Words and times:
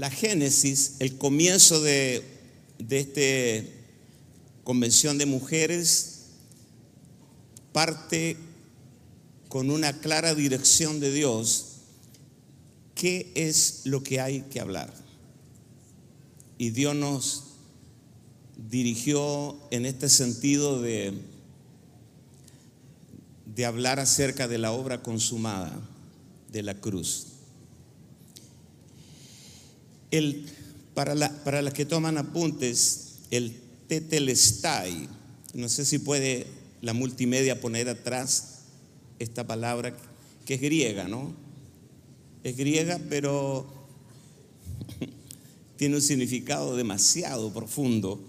la 0.00 0.08
génesis, 0.08 0.94
el 0.98 1.18
comienzo 1.18 1.82
de, 1.82 2.24
de 2.78 3.00
esta 3.00 3.70
convención 4.64 5.18
de 5.18 5.26
mujeres, 5.26 6.20
parte 7.74 8.38
con 9.50 9.70
una 9.70 10.00
clara 10.00 10.34
dirección 10.34 11.00
de 11.00 11.12
Dios, 11.12 11.66
qué 12.94 13.30
es 13.34 13.82
lo 13.84 14.02
que 14.02 14.22
hay 14.22 14.40
que 14.40 14.60
hablar. 14.60 14.90
Y 16.56 16.70
Dios 16.70 16.96
nos 16.96 17.44
dirigió 18.70 19.58
en 19.70 19.84
este 19.84 20.08
sentido 20.08 20.80
de, 20.80 21.12
de 23.44 23.66
hablar 23.66 24.00
acerca 24.00 24.48
de 24.48 24.56
la 24.56 24.72
obra 24.72 25.02
consumada 25.02 25.78
de 26.50 26.62
la 26.62 26.72
cruz. 26.72 27.29
El, 30.10 30.46
para, 30.94 31.14
la, 31.14 31.30
para 31.44 31.62
las 31.62 31.74
que 31.74 31.84
toman 31.84 32.18
apuntes, 32.18 33.14
el 33.30 33.54
tetelestai, 33.86 35.08
no 35.54 35.68
sé 35.68 35.84
si 35.84 35.98
puede 35.98 36.46
la 36.80 36.92
multimedia 36.92 37.60
poner 37.60 37.88
atrás 37.88 38.60
esta 39.18 39.46
palabra 39.46 39.96
que 40.44 40.54
es 40.54 40.60
griega, 40.60 41.08
¿no? 41.08 41.34
Es 42.42 42.56
griega, 42.56 42.98
pero 43.08 43.66
tiene 45.76 45.96
un 45.96 46.02
significado 46.02 46.76
demasiado 46.76 47.52
profundo 47.52 48.20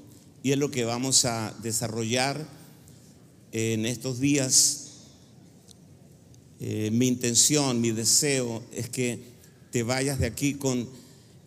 y 0.43 0.51
es 0.51 0.57
lo 0.57 0.71
que 0.71 0.83
vamos 0.83 1.25
a 1.25 1.55
desarrollar 1.61 2.45
en 3.51 3.85
estos 3.85 4.19
días. 4.19 4.77
Eh, 6.59 6.89
mi 6.91 7.07
intención, 7.07 7.79
mi 7.79 7.91
deseo 7.91 8.63
es 8.73 8.89
que 8.89 9.19
te 9.71 9.83
vayas 9.83 10.19
de 10.19 10.27
aquí 10.27 10.55
con 10.55 10.87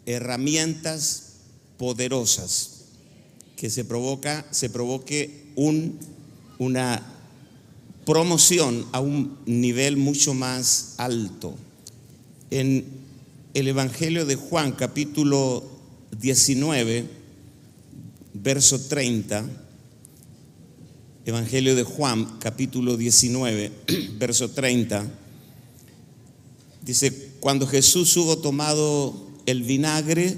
herramientas 0.07 1.35
poderosas, 1.79 2.71
que 3.57 3.71
se, 3.71 3.85
provoca, 3.85 4.45
se 4.51 4.71
provoque 4.71 5.45
un, 5.57 5.99
una 6.59 7.03
promoción 8.05 8.87
a 8.93 9.01
un 9.01 9.39
nivel 9.47 9.97
mucho 9.97 10.35
más 10.35 10.95
alto. 10.99 11.55
En 12.51 12.85
el 13.55 13.69
Evangelio 13.69 14.27
de 14.27 14.37
Juan, 14.37 14.73
capítulo 14.73 15.65
19, 16.21 17.07
verso 18.35 18.81
30, 18.81 19.49
Evangelio 21.27 21.75
de 21.75 21.85
Juan, 21.85 22.39
capítulo 22.39 22.97
19, 22.97 23.73
verso 24.19 24.51
30, 24.51 25.07
dice, 26.83 27.31
cuando 27.41 27.67
Jesús 27.67 28.15
hubo 28.19 28.37
tomado 28.39 29.24
el 29.47 29.63
vinagre, 29.63 30.37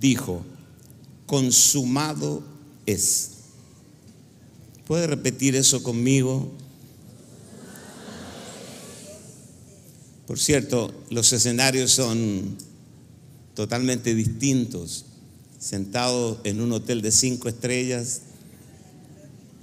dijo, 0.00 0.44
consumado 1.26 2.42
es. 2.86 3.30
¿Puede 4.86 5.06
repetir 5.06 5.54
eso 5.56 5.82
conmigo? 5.82 6.50
Por 10.26 10.38
cierto, 10.38 10.94
los 11.10 11.32
escenarios 11.32 11.90
son 11.90 12.56
totalmente 13.54 14.14
distintos. 14.14 15.06
Sentado 15.58 16.40
en 16.44 16.60
un 16.60 16.72
hotel 16.72 17.02
de 17.02 17.12
cinco 17.12 17.48
estrellas, 17.48 18.22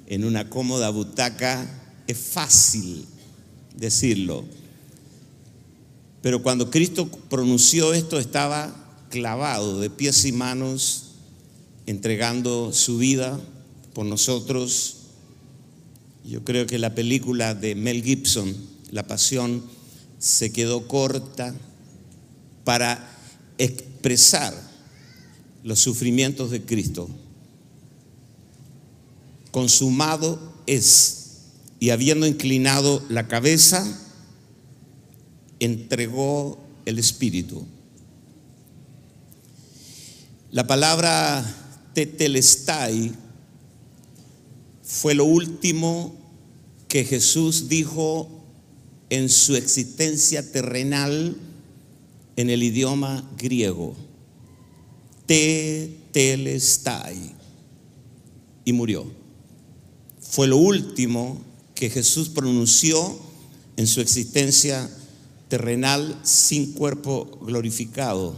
en 0.08 0.23
una 0.23 0.50
cómoda 0.50 0.90
butaca, 0.90 1.68
es 2.08 2.18
fácil 2.18 3.06
decirlo. 3.76 4.45
Pero 6.28 6.44
cuando 6.44 6.70
Cristo 6.70 7.08
pronunció 7.08 7.94
esto 7.94 8.20
estaba 8.20 8.75
clavado 9.09 9.80
de 9.80 9.89
pies 9.89 10.25
y 10.25 10.33
manos, 10.33 11.11
entregando 11.86 12.73
su 12.73 12.97
vida 12.97 13.39
por 13.94 14.06
nosotros. 14.06 14.98
Yo 16.25 16.44
creo 16.44 16.67
que 16.67 16.80
la 16.80 16.94
película 16.94 17.55
de 17.55 17.76
Mel 17.76 18.04
Gibson, 18.04 18.54
La 18.92 19.08
Pasión, 19.08 19.64
se 20.20 20.52
quedó 20.52 20.89
corta 20.89 21.55
para 22.66 23.10
expresar 23.58 24.54
los 25.64 25.80
sufrimientos 25.80 26.52
de 26.52 26.61
Cristo. 26.61 27.08
Consumado 29.52 30.55
es, 30.66 31.37
y 31.80 31.92
habiendo 31.92 32.27
inclinado 32.27 33.02
la 33.08 33.30
cabeza, 33.30 34.04
entregó 35.60 36.60
el 36.86 37.00
Espíritu. 37.00 37.66
La 40.52 40.66
palabra 40.66 41.45
tetelestai 41.94 43.12
fue 44.84 45.14
lo 45.14 45.26
último 45.26 46.16
que 46.88 47.04
Jesús 47.04 47.67
dijo 47.67 48.30
en 49.10 49.30
su 49.30 49.56
existencia 49.56 50.52
terrenal 50.52 51.36
en 52.38 52.50
el 52.50 52.64
idioma 52.64 53.30
griego. 53.38 53.96
Tetelestai. 55.26 56.56
Y 58.64 58.73
murió. 58.73 59.12
Fue 60.22 60.48
lo 60.48 60.58
último 60.58 61.42
que 61.73 61.90
Jesús 61.90 62.30
pronunció 62.30 63.20
en 63.76 63.88
su 63.88 64.02
existencia 64.02 64.90
terrenal 65.50 66.20
sin 66.24 66.74
cuerpo 66.74 67.40
glorificado. 67.42 68.36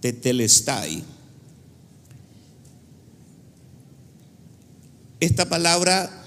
Tetelestai. 0.00 1.02
Esta 5.20 5.48
palabra 5.48 6.22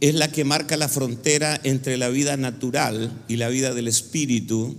es 0.00 0.14
la 0.14 0.32
que 0.32 0.44
marca 0.44 0.76
la 0.76 0.88
frontera 0.88 1.60
entre 1.62 1.96
la 1.96 2.08
vida 2.08 2.36
natural 2.36 3.24
y 3.28 3.36
la 3.36 3.48
vida 3.48 3.74
del 3.74 3.88
espíritu 3.88 4.76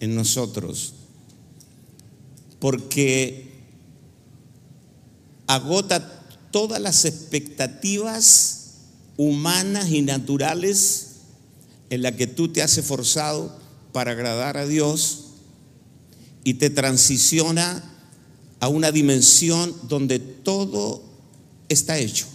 en 0.00 0.14
nosotros. 0.14 0.94
Porque 2.58 3.48
agota 5.46 6.24
todas 6.50 6.80
las 6.80 7.04
expectativas 7.04 8.74
humanas 9.16 9.90
y 9.90 10.02
naturales 10.02 11.07
en 11.90 12.02
las 12.02 12.12
que 12.12 12.26
tú 12.26 12.48
te 12.48 12.62
has 12.62 12.76
esforzado 12.78 13.58
para 13.92 14.12
agradar 14.12 14.56
a 14.56 14.66
Dios 14.66 15.24
y 16.44 16.54
te 16.54 16.70
transiciona 16.70 17.82
a 18.60 18.68
una 18.68 18.92
dimensión 18.92 19.74
donde 19.88 20.18
todo 20.18 21.02
está 21.68 21.98
hecho. 21.98 22.26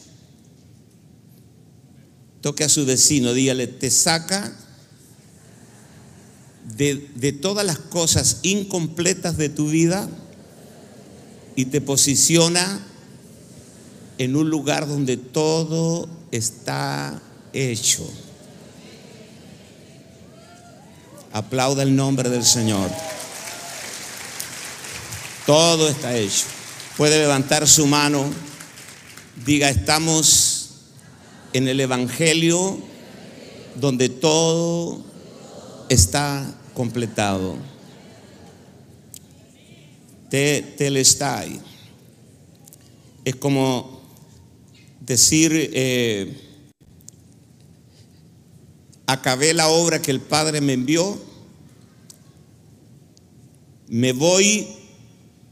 Toque 2.41 2.63
a 2.63 2.69
su 2.69 2.85
vecino, 2.85 3.33
dígale, 3.33 3.67
te 3.67 3.89
saca 3.89 4.57
de, 6.75 7.09
de, 7.15 7.31
todas 7.31 7.65
las 7.65 7.77
cosas 7.77 8.39
incompletas 8.43 9.37
de 9.37 9.49
tu 9.49 9.69
vida 9.69 10.09
y 11.55 11.65
te 11.65 11.81
posiciona 11.81 12.85
en 14.17 14.35
un 14.35 14.49
lugar 14.49 14.87
donde 14.87 15.17
todo 15.17 16.07
está 16.31 17.21
hecho. 17.53 18.07
Aplauda 21.33 21.81
el 21.81 21.95
nombre 21.95 22.29
del 22.29 22.45
Señor. 22.45 22.91
Todo 25.47 25.89
está 25.89 26.15
hecho. 26.15 26.45
Puede 26.95 27.19
levantar 27.19 27.67
su 27.67 27.87
mano. 27.87 28.31
Diga, 29.43 29.67
estamos 29.69 30.69
en 31.51 31.67
el 31.67 31.79
Evangelio 31.79 32.77
donde 33.75 34.09
todo 34.09 35.03
está 35.89 36.53
completado. 36.75 37.57
Te, 40.29 40.61
telestai. 40.77 41.59
Es 43.25 43.35
como 43.37 44.01
decir, 44.99 45.51
eh, 45.73 46.43
acabé 49.07 49.53
la 49.53 49.67
obra 49.67 50.01
que 50.01 50.11
el 50.11 50.19
Padre 50.19 50.61
me 50.61 50.73
envió, 50.73 51.19
me 53.87 54.13
voy 54.13 54.67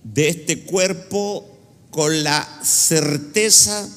de 0.03 0.29
este 0.29 0.63
cuerpo 0.63 1.47
con 1.89 2.23
la 2.23 2.47
certeza 2.63 3.89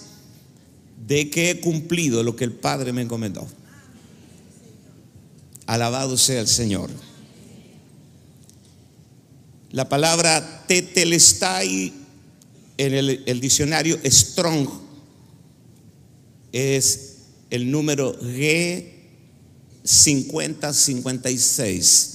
de 1.07 1.31
que 1.31 1.51
he 1.51 1.61
cumplido 1.61 2.23
lo 2.23 2.37
que 2.37 2.45
el 2.45 2.53
Padre 2.53 2.93
me 2.93 3.03
encomendó. 3.03 3.47
Alabado 5.67 6.17
sea 6.17 6.41
el 6.41 6.49
Señor. 6.49 6.91
La 9.71 9.89
palabra 9.89 10.65
tetelestai 10.67 11.93
en 12.77 12.95
el, 12.95 13.23
el 13.27 13.41
diccionario 13.41 13.99
Strong 14.05 14.69
es 16.53 17.17
el 17.51 17.71
número 17.71 18.19
G 18.21 18.91
5056. 19.85 22.11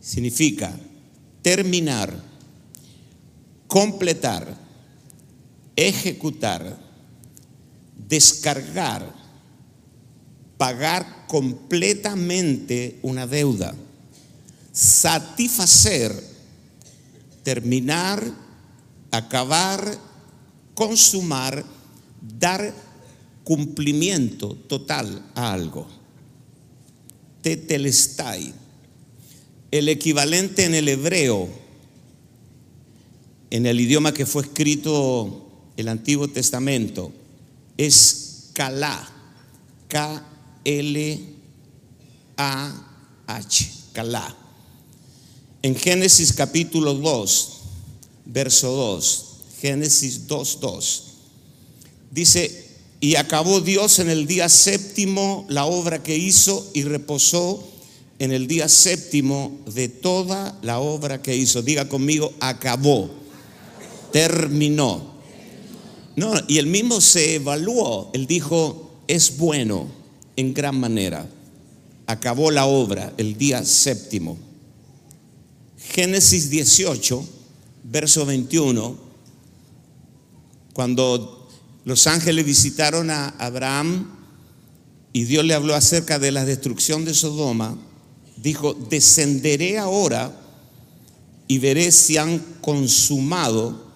Significa 0.00 0.78
terminar, 1.42 2.12
completar, 3.66 4.56
ejecutar, 5.76 6.78
descargar, 8.08 9.14
pagar 10.56 11.26
completamente 11.26 12.98
una 13.02 13.26
deuda, 13.26 13.74
satisfacer, 14.72 16.12
terminar, 17.42 18.22
acabar, 19.10 19.96
consumar, 20.74 21.64
dar 22.20 22.74
cumplimiento 23.44 24.54
total 24.68 25.22
a 25.34 25.52
algo. 25.52 25.88
Tetelestai. 27.42 28.59
El 29.70 29.88
equivalente 29.88 30.64
en 30.64 30.74
el 30.74 30.88
hebreo, 30.88 31.48
en 33.50 33.66
el 33.66 33.80
idioma 33.80 34.12
que 34.12 34.26
fue 34.26 34.42
escrito 34.42 35.46
el 35.76 35.88
Antiguo 35.88 36.28
Testamento, 36.28 37.12
es 37.76 38.50
Kalá. 38.52 39.08
K-L-A-H. 39.90 41.30
Kalá. 43.92 44.36
En 45.62 45.74
Génesis 45.74 46.32
capítulo 46.32 46.94
2, 46.94 47.48
verso 48.26 48.70
2. 48.70 49.26
Génesis 49.60 50.26
2, 50.28 50.60
2. 50.60 51.04
Dice, 52.12 52.68
y 53.00 53.16
acabó 53.16 53.60
Dios 53.60 53.98
en 53.98 54.10
el 54.10 54.26
día 54.26 54.48
séptimo 54.48 55.44
la 55.48 55.64
obra 55.64 56.02
que 56.02 56.16
hizo 56.16 56.70
y 56.72 56.84
reposó 56.84 57.66
en 58.20 58.32
el 58.32 58.46
día 58.46 58.68
séptimo 58.68 59.60
de 59.74 59.88
toda 59.88 60.56
la 60.60 60.78
obra 60.78 61.22
que 61.22 61.34
hizo. 61.34 61.62
Diga 61.62 61.88
conmigo, 61.88 62.34
acabó, 62.38 63.10
terminó. 64.12 65.14
No, 66.16 66.34
y 66.46 66.58
él 66.58 66.66
mismo 66.66 67.00
se 67.00 67.36
evaluó. 67.36 68.10
Él 68.12 68.26
dijo, 68.26 69.00
es 69.08 69.38
bueno 69.38 69.88
en 70.36 70.52
gran 70.52 70.78
manera. 70.78 71.26
Acabó 72.06 72.50
la 72.50 72.66
obra 72.66 73.14
el 73.16 73.38
día 73.38 73.64
séptimo. 73.64 74.36
Génesis 75.78 76.50
18, 76.50 77.24
verso 77.84 78.26
21, 78.26 78.98
cuando 80.74 81.48
los 81.86 82.06
ángeles 82.06 82.44
visitaron 82.44 83.10
a 83.10 83.30
Abraham 83.38 84.10
y 85.14 85.24
Dios 85.24 85.42
le 85.46 85.54
habló 85.54 85.74
acerca 85.74 86.18
de 86.18 86.32
la 86.32 86.44
destrucción 86.44 87.06
de 87.06 87.14
Sodoma. 87.14 87.78
Dijo, 88.42 88.74
descenderé 88.74 89.78
ahora 89.78 90.34
y 91.46 91.58
veré 91.58 91.92
si 91.92 92.16
han 92.16 92.38
consumado 92.60 93.90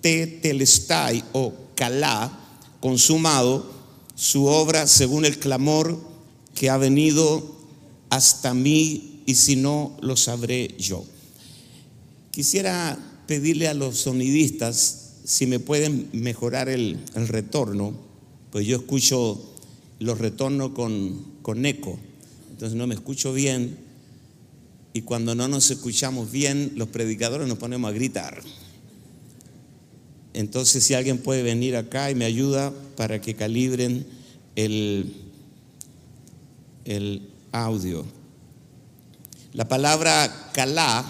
tetelestai 0.00 1.24
o 1.32 1.52
calá, 1.74 2.30
consumado 2.80 3.66
su 4.14 4.44
obra 4.46 4.86
según 4.86 5.24
el 5.24 5.38
clamor 5.38 5.98
que 6.54 6.70
ha 6.70 6.76
venido 6.76 7.56
hasta 8.10 8.54
mí 8.54 9.22
y 9.26 9.34
si 9.34 9.56
no 9.56 9.96
lo 10.00 10.16
sabré 10.16 10.74
yo. 10.78 11.04
Quisiera 12.30 12.98
pedirle 13.26 13.68
a 13.68 13.74
los 13.74 13.98
sonidistas 13.98 15.14
si 15.24 15.46
me 15.46 15.58
pueden 15.58 16.08
mejorar 16.12 16.68
el, 16.68 17.00
retorno, 17.14 17.94
pues 18.52 18.66
yo 18.66 18.76
escucho 18.76 19.40
los 19.98 20.18
retornos 20.18 20.70
con, 20.70 21.24
con 21.42 21.66
eco, 21.66 21.98
entonces 22.50 22.76
no 22.76 22.86
me 22.86 22.94
escucho 22.94 23.32
bien 23.32 23.87
y 24.98 25.02
cuando 25.02 25.36
no 25.36 25.46
nos 25.46 25.70
escuchamos 25.70 26.32
bien, 26.32 26.72
los 26.74 26.88
predicadores 26.88 27.46
nos 27.46 27.58
ponemos 27.58 27.88
a 27.88 27.94
gritar. 27.94 28.42
Entonces 30.34 30.82
si 30.82 30.94
alguien 30.94 31.18
puede 31.18 31.44
venir 31.44 31.76
acá 31.76 32.10
y 32.10 32.16
me 32.16 32.24
ayuda 32.24 32.72
para 32.96 33.20
que 33.20 33.34
calibren 33.34 34.04
el, 34.56 35.14
el 36.84 37.30
audio. 37.52 38.04
La 39.52 39.68
palabra 39.68 40.50
kalá 40.52 41.04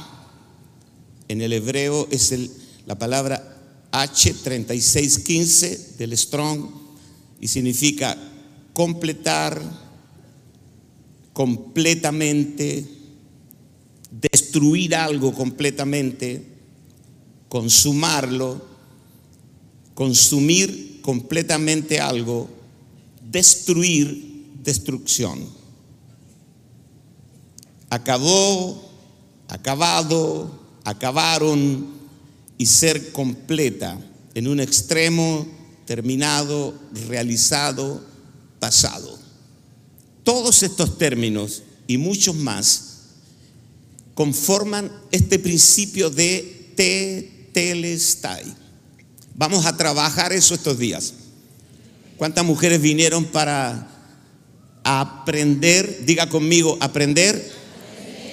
en 1.28 1.40
el 1.40 1.54
hebreo 1.54 2.08
es 2.10 2.30
el, 2.32 2.50
la 2.84 2.98
palabra 2.98 3.56
H3615 3.92 5.96
del 5.96 6.14
Strong 6.14 6.68
y 7.40 7.48
significa 7.48 8.18
completar 8.74 9.58
completamente, 11.32 12.97
destruir 14.10 14.94
algo 14.94 15.32
completamente, 15.32 16.44
consumarlo, 17.48 18.60
consumir 19.94 21.00
completamente 21.02 22.00
algo, 22.00 22.48
destruir, 23.30 24.52
destrucción. 24.62 25.38
Acabó, 27.90 28.90
acabado, 29.48 30.60
acabaron, 30.84 31.98
y 32.58 32.66
ser 32.66 33.12
completa 33.12 33.98
en 34.34 34.48
un 34.48 34.60
extremo 34.60 35.46
terminado, 35.86 36.74
realizado, 37.06 38.04
pasado. 38.58 39.16
Todos 40.24 40.64
estos 40.64 40.98
términos 40.98 41.62
y 41.86 41.96
muchos 41.96 42.34
más 42.34 42.87
conforman 44.18 44.90
este 45.12 45.38
principio 45.38 46.10
de 46.10 46.72
tetelestai. 46.74 48.42
Vamos 49.36 49.64
a 49.64 49.76
trabajar 49.76 50.32
eso 50.32 50.56
estos 50.56 50.76
días. 50.76 51.14
¿Cuántas 52.16 52.44
mujeres 52.44 52.80
vinieron 52.80 53.26
para 53.26 53.86
aprender? 54.82 56.04
Diga 56.04 56.28
conmigo, 56.28 56.76
aprender 56.80 57.48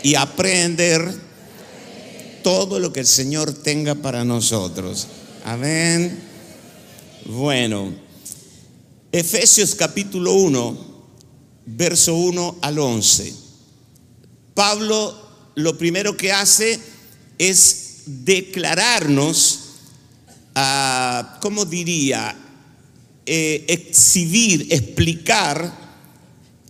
y 0.01 0.15
aprender 0.15 1.07
todo 2.41 2.79
lo 2.79 2.91
que 2.91 3.01
el 3.01 3.05
Señor 3.05 3.53
tenga 3.53 3.93
para 3.93 4.25
nosotros. 4.25 5.05
Amén. 5.43 6.19
Bueno, 7.25 7.93
Efesios 9.11 9.75
capítulo 9.75 10.33
1, 10.33 10.77
verso 11.67 12.15
1 12.15 12.55
al 12.63 12.79
11. 12.79 13.35
Pablo 14.55 15.24
lo 15.55 15.77
primero 15.77 16.15
que 16.15 16.31
hace 16.31 16.79
es 17.37 18.03
declararnos, 18.05 19.59
uh, 20.55 21.39
¿cómo 21.41 21.65
diría? 21.65 22.35
Eh, 23.25 23.65
exhibir, 23.67 24.67
explicar 24.69 25.73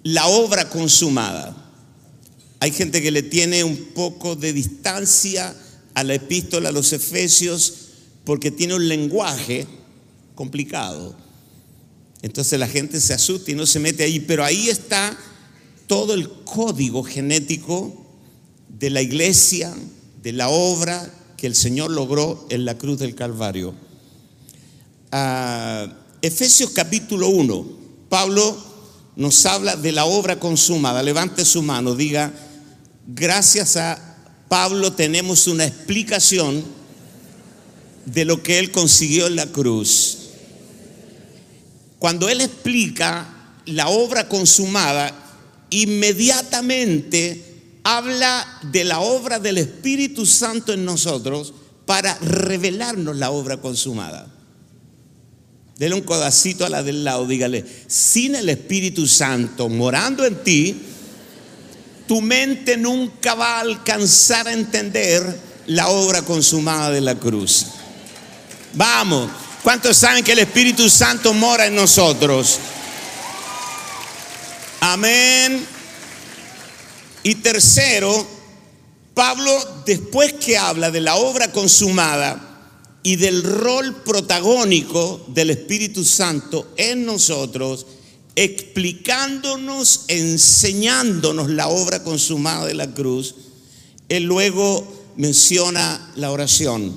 la 0.04 0.28
obra 0.28 0.70
consumada. 0.70 1.56
Hay 2.60 2.72
gente 2.72 3.02
que 3.02 3.12
le 3.12 3.24
tiene 3.24 3.64
un 3.64 3.76
poco 3.94 4.36
de 4.36 4.54
distancia 4.54 5.54
a 5.94 6.04
la 6.04 6.14
epístola 6.14 6.70
a 6.70 6.72
los 6.72 6.94
Efesios 6.94 7.74
porque 8.24 8.52
tiene 8.52 8.76
un 8.76 8.88
lenguaje 8.88 9.68
complicado. 10.34 11.18
Entonces 12.22 12.58
la 12.58 12.68
gente 12.68 13.02
se 13.02 13.14
asusta 13.14 13.52
y 13.52 13.56
no 13.56 13.66
se 13.66 13.80
mete 13.80 14.04
ahí, 14.04 14.20
pero 14.20 14.44
ahí 14.44 14.70
está 14.70 15.18
todo 15.88 16.14
el 16.14 16.30
código 16.44 17.04
genético 17.04 18.05
de 18.80 18.90
la 18.90 19.02
iglesia, 19.02 19.74
de 20.22 20.34
la 20.34 20.50
obra 20.50 21.10
que 21.38 21.48
el 21.48 21.56
Señor 21.56 21.92
logró 21.92 22.46
en 22.50 22.66
la 22.66 22.78
cruz 22.78 23.00
del 23.00 23.16
Calvario. 23.16 23.74
Efesios 26.22 26.72
capítulo 26.72 27.30
1, 27.30 27.68
Pablo 28.10 28.58
nos 29.16 29.46
habla 29.46 29.78
de 29.78 29.92
la 29.94 30.06
obra 30.06 30.40
consumada. 30.40 31.02
Levante 31.04 31.46
su 31.46 31.62
mano, 31.62 31.96
diga, 31.96 32.34
gracias 33.08 33.78
a 33.78 34.18
Pablo 34.50 34.92
tenemos 34.92 35.48
una 35.48 35.66
explicación 35.66 36.64
de 38.06 38.26
lo 38.26 38.44
que 38.44 38.60
él 38.60 38.72
consiguió 38.72 39.28
en 39.28 39.38
la 39.38 39.48
cruz. 39.48 40.18
Cuando 41.98 42.28
él 42.28 42.42
explica 42.42 43.54
la 43.66 43.88
obra 43.88 44.28
consumada, 44.28 45.14
inmediatamente 45.70 47.55
habla 47.86 48.46
de 48.64 48.84
la 48.84 49.00
obra 49.00 49.40
del 49.40 49.60
Espíritu 49.60 50.26
Santo 50.26 50.74
en 50.74 50.84
nosotros 50.84 51.54
para 51.86 52.16
revelarnos 52.16 53.16
la 53.16 53.30
obra 53.30 53.58
consumada. 53.58 54.28
Dele 55.78 55.94
un 55.94 56.02
codacito 56.02 56.66
a 56.66 56.70
la 56.70 56.82
del 56.82 57.04
lado, 57.04 57.28
dígale, 57.28 57.64
sin 57.88 58.34
el 58.34 58.50
Espíritu 58.50 59.06
Santo 59.06 59.70
morando 59.70 60.26
en 60.26 60.44
ti, 60.44 60.82
tu 62.08 62.22
mente 62.22 62.76
nunca 62.76 63.36
va 63.36 63.58
a 63.58 63.62
alcanzar 63.62 64.48
a 64.48 64.54
entender 64.54 65.40
la 65.68 65.90
obra 65.90 66.24
consumada 66.24 66.90
de 66.90 67.02
la 67.02 67.14
cruz. 67.14 67.68
Vamos, 68.74 69.30
¿cuántos 69.62 69.96
saben 69.96 70.24
que 70.24 70.32
el 70.32 70.40
Espíritu 70.40 70.90
Santo 70.90 71.36
mora 71.36 71.68
en 71.68 71.76
nosotros? 71.76 72.58
Amén. 74.80 75.75
Y 77.26 77.36
tercero, 77.36 78.26
Pablo, 79.16 79.52
después 79.84 80.34
que 80.34 80.60
habla 80.60 80.92
de 80.92 81.02
la 81.02 81.16
obra 81.16 81.52
consumada 81.52 83.00
y 83.02 83.16
del 83.16 83.42
rol 83.42 84.04
protagónico 84.04 85.26
del 85.30 85.50
Espíritu 85.50 86.06
Santo 86.06 86.72
en 86.78 87.04
nosotros, 87.04 87.88
explicándonos, 88.36 90.06
enseñándonos 90.08 91.50
la 91.50 91.68
obra 91.68 92.04
consumada 92.04 92.68
de 92.68 92.76
la 92.76 92.94
cruz, 92.94 93.34
él 94.08 94.26
luego 94.26 94.88
menciona 95.18 96.12
la 96.16 96.30
oración. 96.30 96.96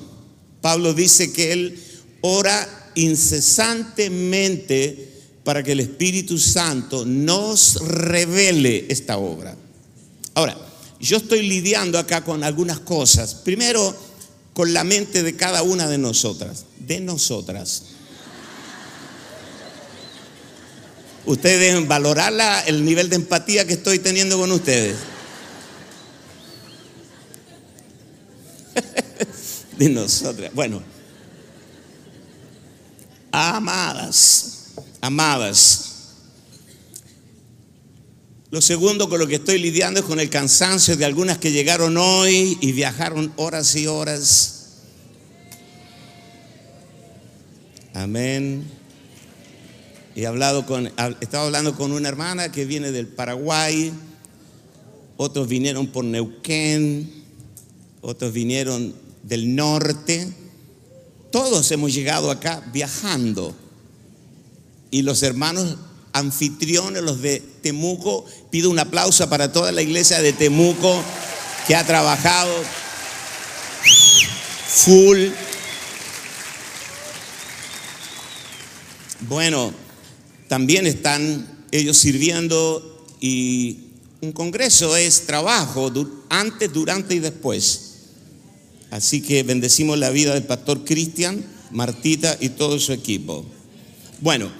Pablo 0.60 0.92
dice 0.92 1.32
que 1.32 1.52
él 1.52 1.82
ora 2.20 2.90
incesantemente 2.96 5.08
para 5.42 5.62
que 5.62 5.72
el 5.72 5.80
Espíritu 5.80 6.36
Santo 6.36 7.06
nos 7.06 7.76
revele 7.76 8.84
esta 8.90 9.16
obra. 9.16 9.56
Ahora, 10.38 10.56
yo 11.00 11.16
estoy 11.16 11.42
lidiando 11.42 11.98
acá 11.98 12.22
con 12.22 12.44
algunas 12.44 12.78
cosas. 12.78 13.34
Primero, 13.34 13.92
con 14.52 14.72
la 14.72 14.84
mente 14.84 15.24
de 15.24 15.34
cada 15.34 15.64
una 15.64 15.88
de 15.88 15.98
nosotras, 15.98 16.64
de 16.78 17.00
nosotras. 17.00 17.82
Ustedes 21.26 21.58
deben 21.58 21.88
valorar 21.88 22.32
el 22.68 22.84
nivel 22.84 23.10
de 23.10 23.16
empatía 23.16 23.66
que 23.66 23.72
estoy 23.72 23.98
teniendo 23.98 24.38
con 24.38 24.52
ustedes. 24.52 24.94
de 29.76 29.88
nosotras. 29.88 30.54
Bueno, 30.54 30.80
amadas, 33.32 34.66
amadas. 35.00 35.87
Lo 38.50 38.62
segundo 38.62 39.10
con 39.10 39.18
lo 39.18 39.26
que 39.26 39.34
estoy 39.34 39.58
lidiando 39.58 40.00
es 40.00 40.06
con 40.06 40.20
el 40.20 40.30
cansancio 40.30 40.96
de 40.96 41.04
algunas 41.04 41.36
que 41.36 41.52
llegaron 41.52 41.98
hoy 41.98 42.56
y 42.62 42.72
viajaron 42.72 43.30
horas 43.36 43.76
y 43.76 43.86
horas. 43.86 44.54
Amén. 47.92 48.64
He 50.16 50.26
hablado 50.26 50.64
con, 50.64 50.90
estaba 51.20 51.44
hablando 51.44 51.74
con 51.74 51.92
una 51.92 52.08
hermana 52.08 52.50
que 52.50 52.64
viene 52.64 52.90
del 52.90 53.06
Paraguay, 53.06 53.92
otros 55.18 55.46
vinieron 55.46 55.88
por 55.88 56.04
Neuquén, 56.04 57.12
otros 58.00 58.32
vinieron 58.32 58.94
del 59.24 59.54
norte. 59.54 60.26
Todos 61.30 61.70
hemos 61.70 61.92
llegado 61.92 62.30
acá 62.30 62.62
viajando. 62.72 63.54
Y 64.90 65.02
los 65.02 65.22
hermanos 65.22 65.76
anfitriones, 66.14 67.02
los 67.02 67.20
de 67.20 67.42
Temuco, 67.68 68.24
pido 68.50 68.70
un 68.70 68.78
aplauso 68.78 69.28
para 69.28 69.52
toda 69.52 69.72
la 69.72 69.82
iglesia 69.82 70.22
de 70.22 70.32
Temuco 70.32 71.02
que 71.66 71.76
ha 71.76 71.84
trabajado 71.84 72.50
full. 74.66 75.28
Bueno, 79.28 79.74
también 80.48 80.86
están 80.86 81.66
ellos 81.70 81.98
sirviendo 81.98 83.06
y 83.20 83.90
un 84.22 84.32
congreso 84.32 84.96
es 84.96 85.26
trabajo 85.26 85.92
antes, 86.30 86.72
durante 86.72 87.16
y 87.16 87.18
después. 87.18 87.96
Así 88.90 89.20
que 89.20 89.42
bendecimos 89.42 89.98
la 89.98 90.08
vida 90.08 90.32
del 90.32 90.44
pastor 90.44 90.86
Cristian, 90.86 91.44
Martita 91.70 92.34
y 92.40 92.48
todo 92.48 92.78
su 92.78 92.94
equipo. 92.94 93.44
Bueno, 94.22 94.50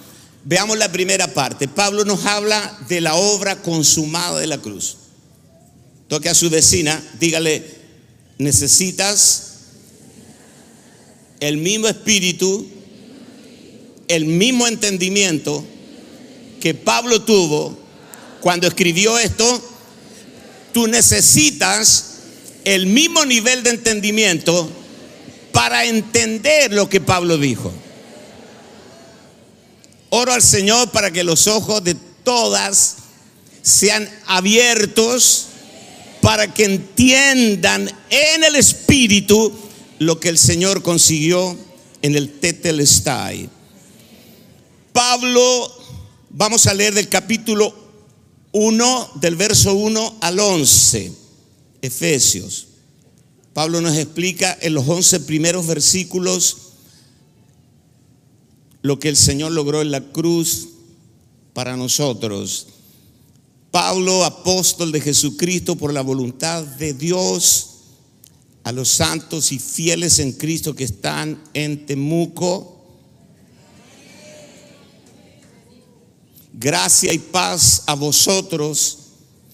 veamos 0.43 0.77
la 0.77 0.91
primera 0.91 1.33
parte. 1.33 1.67
Pablo 1.67 2.05
nos 2.05 2.25
habla 2.25 2.77
de 2.87 3.01
la 3.01 3.15
obra 3.15 3.61
consumada 3.61 4.39
de 4.39 4.47
la 4.47 4.57
cruz. 4.57 4.97
Toque 6.07 6.29
a 6.29 6.33
su 6.33 6.49
vecina, 6.49 7.01
dígale, 7.19 7.63
necesitas 8.37 9.49
el 11.39 11.57
mismo 11.57 11.87
espíritu, 11.87 12.67
el 14.07 14.25
mismo 14.25 14.67
entendimiento 14.67 15.63
que 16.59 16.73
Pablo 16.73 17.21
tuvo 17.21 17.77
cuando 18.41 18.67
escribió 18.67 19.17
esto, 19.17 19.61
tú 20.73 20.87
necesitas 20.87 22.05
el 22.65 22.87
mismo 22.87 23.25
nivel 23.25 23.63
de 23.63 23.71
entendimiento 23.71 24.69
para 25.51 25.85
entender 25.85 26.73
lo 26.73 26.89
que 26.89 27.01
Pablo 27.01 27.37
dijo. 27.37 27.71
Oro 30.09 30.33
al 30.33 30.41
Señor 30.41 30.89
para 30.91 31.11
que 31.11 31.23
los 31.23 31.47
ojos 31.47 31.83
de 31.83 31.95
todas 32.23 32.95
sean 33.61 34.09
abiertos 34.25 35.45
para 36.21 36.53
que 36.53 36.65
entiendan 36.65 37.89
en 38.09 38.43
el 38.43 38.55
Espíritu 38.55 39.53
lo 39.99 40.19
que 40.19 40.29
el 40.29 40.37
Señor 40.37 40.81
consiguió 40.81 41.57
en 42.01 42.15
el 42.15 42.39
Tetelestai. 42.39 43.49
Pablo 44.91 45.79
Vamos 46.31 46.67
a 46.67 46.75
leer 46.75 46.93
del 46.93 47.09
capítulo 47.09 47.73
1, 48.51 49.11
del 49.15 49.35
verso 49.35 49.73
1 49.73 50.17
al 50.21 50.39
11, 50.39 51.11
Efesios. 51.81 52.67
Pablo 53.53 53.81
nos 53.81 53.97
explica 53.97 54.55
en 54.61 54.75
los 54.75 54.87
11 54.87 55.21
primeros 55.21 55.65
versículos 55.65 56.68
lo 58.81 58.99
que 58.99 59.09
el 59.09 59.17
Señor 59.17 59.51
logró 59.51 59.81
en 59.81 59.91
la 59.91 60.01
cruz 60.11 60.69
para 61.53 61.75
nosotros. 61.75 62.67
Pablo, 63.71 64.23
apóstol 64.25 64.91
de 64.91 65.01
Jesucristo 65.01 65.75
por 65.75 65.93
la 65.93 66.01
voluntad 66.01 66.63
de 66.63 66.93
Dios, 66.93 67.65
a 68.63 68.71
los 68.71 68.89
santos 68.89 69.51
y 69.51 69.59
fieles 69.59 70.19
en 70.19 70.33
Cristo 70.33 70.75
que 70.75 70.83
están 70.83 71.41
en 71.53 71.85
Temuco 71.85 72.79
Gracia 76.59 77.13
y 77.13 77.19
paz 77.19 77.83
a 77.85 77.95
vosotros 77.95 78.97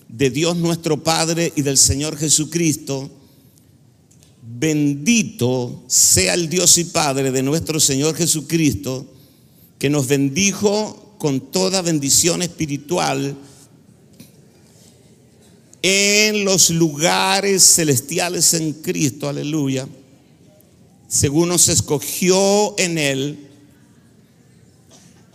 de 0.10 0.32
Dios 0.32 0.58
nuestro 0.58 1.04
Padre 1.04 1.54
y 1.56 1.62
del 1.62 1.78
Señor 1.78 2.18
Jesucristo. 2.18 3.12
Bendito 4.42 5.84
sea 5.86 6.34
el 6.34 6.50
Dios 6.50 6.80
y 6.80 6.86
Padre 6.86 7.32
de 7.32 7.44
nuestro 7.44 7.80
Señor 7.80 8.16
Jesucristo, 8.16 9.06
que 9.80 9.90
nos 9.90 10.08
bendijo 10.08 11.16
con 11.18 11.40
toda 11.40 11.82
bendición 11.82 12.42
espiritual 12.42 13.36
en 15.82 16.46
los 16.46 16.72
lugares 16.72 17.64
celestiales 17.64 18.56
en 18.56 18.74
Cristo, 18.74 19.30
aleluya, 19.30 19.88
según 21.08 21.50
nos 21.50 21.70
escogió 21.70 22.74
en 22.80 22.98
Él. 22.98 23.48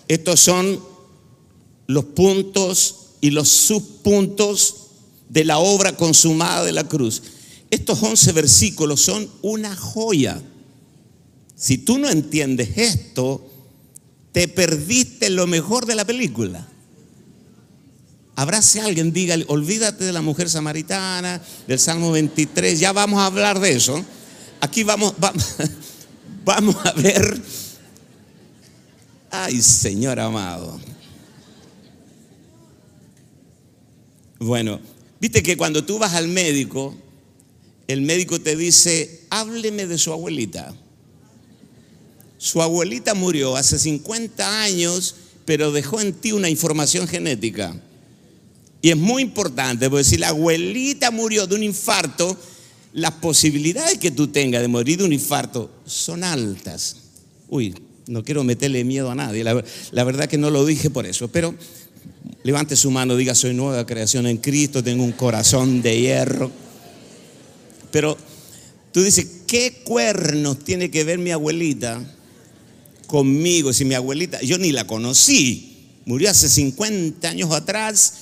Estos 0.09 0.41
son 0.41 0.81
los 1.87 2.05
puntos 2.07 2.97
y 3.21 3.31
los 3.31 3.49
subpuntos 3.49 4.89
de 5.29 5.45
la 5.45 5.59
obra 5.59 5.97
consumada 5.97 6.65
de 6.65 6.73
la 6.73 6.83
cruz. 6.83 7.23
Estos 7.71 8.03
11 8.03 8.33
versículos 8.33 9.01
son 9.01 9.31
una 9.43 9.77
joya. 9.77 10.43
Si 11.55 11.79
tú 11.79 11.99
no 11.99 12.11
entiendes 12.11 12.77
esto, 12.77 13.50
te 14.33 14.49
perdiste 14.49 15.31
lo 15.31 15.47
mejor 15.47 15.87
de 15.87 15.95
la 15.95 16.05
película. 16.05 16.67
Abrace 18.37 18.81
a 18.81 18.87
alguien, 18.87 19.13
diga, 19.13 19.37
olvídate 19.49 20.05
de 20.05 20.13
la 20.13 20.23
mujer 20.23 20.49
samaritana, 20.49 21.43
del 21.67 21.79
Salmo 21.79 22.11
23, 22.13 22.79
ya 22.81 22.93
vamos 22.93 23.21
a 23.21 23.27
hablar 23.27 23.61
de 23.61 23.73
eso. 23.73 24.03
Aquí 24.61 24.83
vamos, 24.83 25.15
vamos, 25.19 25.57
vamos 26.45 26.77
a 26.87 26.93
ver. 26.93 27.41
Ay, 29.31 29.61
Señor 29.61 30.19
amado. 30.19 30.81
Bueno, 34.39 34.81
viste 35.21 35.43
que 35.43 35.57
cuando 35.57 35.85
tú 35.85 35.99
vas 35.99 36.15
al 36.15 36.29
médico, 36.29 36.95
el 37.89 38.01
médico 38.01 38.41
te 38.41 38.57
dice, 38.57 39.27
hábleme 39.29 39.87
de 39.87 39.99
su 39.99 40.13
abuelita. 40.13 40.75
Su 42.41 42.63
abuelita 42.63 43.13
murió 43.13 43.55
hace 43.55 43.79
50 43.79 44.63
años, 44.63 45.15
pero 45.45 45.73
dejó 45.73 46.01
en 46.01 46.15
ti 46.15 46.33
una 46.33 46.49
información 46.49 47.07
genética. 47.07 47.79
Y 48.81 48.89
es 48.89 48.97
muy 48.97 49.21
importante, 49.21 49.91
porque 49.91 50.05
si 50.05 50.17
la 50.17 50.29
abuelita 50.29 51.11
murió 51.11 51.47
de 51.47 51.55
un 51.55 51.63
infarto, 51.63 52.35
las 52.95 53.11
posibilidades 53.13 53.99
que 53.99 54.11
tú 54.11 54.29
tengas 54.29 54.63
de 54.63 54.69
morir 54.69 54.97
de 54.97 55.05
un 55.05 55.13
infarto 55.13 55.71
son 55.85 56.25
altas. 56.25 56.97
Uy, 57.51 57.75
no 58.07 58.25
quiero 58.25 58.43
meterle 58.43 58.85
miedo 58.85 59.11
a 59.11 59.15
nadie, 59.15 59.45
la, 59.45 59.63
la 59.91 60.05
verdad 60.05 60.27
que 60.27 60.39
no 60.39 60.49
lo 60.49 60.65
dije 60.65 60.89
por 60.89 61.05
eso, 61.05 61.29
pero 61.29 61.55
Levante 62.43 62.75
su 62.75 62.91
mano, 62.91 63.17
diga, 63.17 63.35
soy 63.35 63.53
nueva 63.53 63.85
creación 63.85 64.27
en 64.27 64.39
Cristo, 64.39 64.83
tengo 64.83 65.05
un 65.05 65.13
corazón 65.13 65.83
de 65.83 66.01
hierro. 66.01 66.51
Pero 67.91 68.17
tú 68.93 69.03
dices, 69.03 69.27
¿qué 69.47 69.83
cuernos 69.85 70.59
tiene 70.61 70.91
que 70.91 71.05
ver 71.05 71.19
mi 71.19 71.33
abuelita 71.33 72.03
conmigo? 73.11 73.73
Si 73.73 73.85
mi 73.85 73.95
abuelita, 73.95 74.41
yo 74.41 74.57
ni 74.57 74.71
la 74.71 74.87
conocí, 74.87 75.99
murió 76.07 76.31
hace 76.31 76.49
50 76.49 77.29
años 77.29 77.51
atrás, 77.51 78.15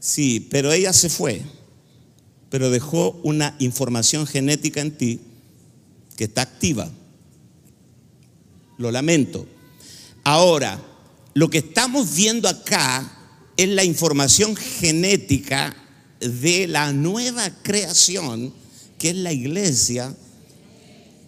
sí, 0.00 0.48
pero 0.50 0.72
ella 0.72 0.92
se 0.92 1.08
fue. 1.08 1.42
pero 2.48 2.70
dejó 2.70 3.20
una 3.22 3.54
información 3.58 4.26
genética 4.26 4.80
en 4.80 4.96
ti 4.96 5.20
que 6.16 6.24
está 6.24 6.42
activa. 6.42 6.90
Lo 8.78 8.90
lamento. 8.90 9.46
Ahora, 10.24 10.80
lo 11.34 11.50
que 11.50 11.58
estamos 11.58 12.14
viendo 12.14 12.48
acá 12.48 13.12
es 13.56 13.68
la 13.68 13.84
información 13.84 14.56
genética 14.56 15.76
de 16.20 16.66
la 16.66 16.92
nueva 16.92 17.50
creación 17.62 18.52
que 18.98 19.10
es 19.10 19.16
la 19.16 19.32
iglesia 19.32 20.14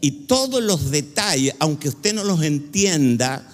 y 0.00 0.11
todos 0.26 0.62
los 0.62 0.90
detalles, 0.90 1.55
aunque 1.59 1.88
usted 1.88 2.14
no 2.14 2.25
los 2.25 2.43
entienda, 2.43 3.47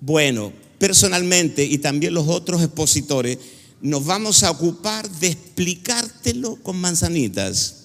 bueno, 0.00 0.52
personalmente 0.78 1.64
y 1.64 1.78
también 1.78 2.14
los 2.14 2.28
otros 2.28 2.62
expositores, 2.62 3.38
nos 3.80 4.04
vamos 4.04 4.42
a 4.42 4.50
ocupar 4.50 5.08
de 5.08 5.28
explicártelo 5.28 6.56
con 6.56 6.76
manzanitas 6.76 7.84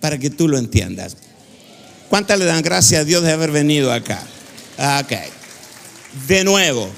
para 0.00 0.18
que 0.18 0.30
tú 0.30 0.46
lo 0.48 0.58
entiendas. 0.58 1.16
¿Cuántas 2.08 2.38
le 2.38 2.44
dan 2.44 2.62
gracias 2.62 3.00
a 3.00 3.04
Dios 3.04 3.22
de 3.22 3.32
haber 3.32 3.50
venido 3.50 3.92
acá? 3.92 4.24
Ok. 5.00 5.12
De 6.26 6.44
nuevo, 6.44 6.88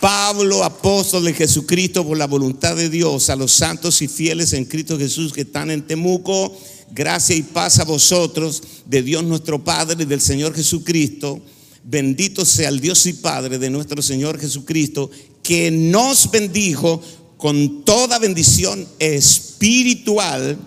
Pablo, 0.00 0.62
apóstol 0.62 1.24
de 1.24 1.34
Jesucristo, 1.34 2.06
por 2.06 2.18
la 2.18 2.26
voluntad 2.26 2.76
de 2.76 2.88
Dios, 2.88 3.30
a 3.30 3.36
los 3.36 3.52
santos 3.52 4.02
y 4.02 4.08
fieles 4.08 4.52
en 4.52 4.64
Cristo 4.64 4.98
Jesús 4.98 5.32
que 5.32 5.40
están 5.40 5.70
en 5.70 5.82
Temuco, 5.82 6.56
gracia 6.90 7.36
y 7.36 7.42
paz 7.42 7.78
a 7.78 7.84
vosotros, 7.84 8.62
de 8.86 9.02
Dios 9.02 9.24
nuestro 9.24 9.62
Padre 9.62 10.02
y 10.02 10.06
del 10.06 10.20
Señor 10.20 10.54
Jesucristo. 10.54 11.40
Bendito 11.84 12.44
sea 12.44 12.68
el 12.68 12.80
Dios 12.80 13.06
y 13.06 13.14
Padre 13.14 13.58
de 13.58 13.70
nuestro 13.70 14.02
Señor 14.02 14.38
Jesucristo, 14.38 15.10
que 15.42 15.70
nos 15.70 16.30
bendijo 16.30 17.00
con 17.36 17.84
toda 17.84 18.18
bendición 18.18 18.86
espiritual 18.98 20.58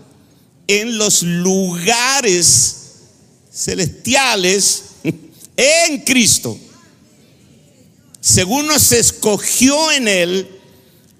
en 0.67 0.97
los 0.97 1.21
lugares 1.21 2.77
celestiales 3.51 4.83
en 5.57 5.99
Cristo. 6.01 6.57
Según 8.21 8.67
nos 8.67 8.91
escogió 8.91 9.91
en 9.91 10.07
Él 10.07 10.60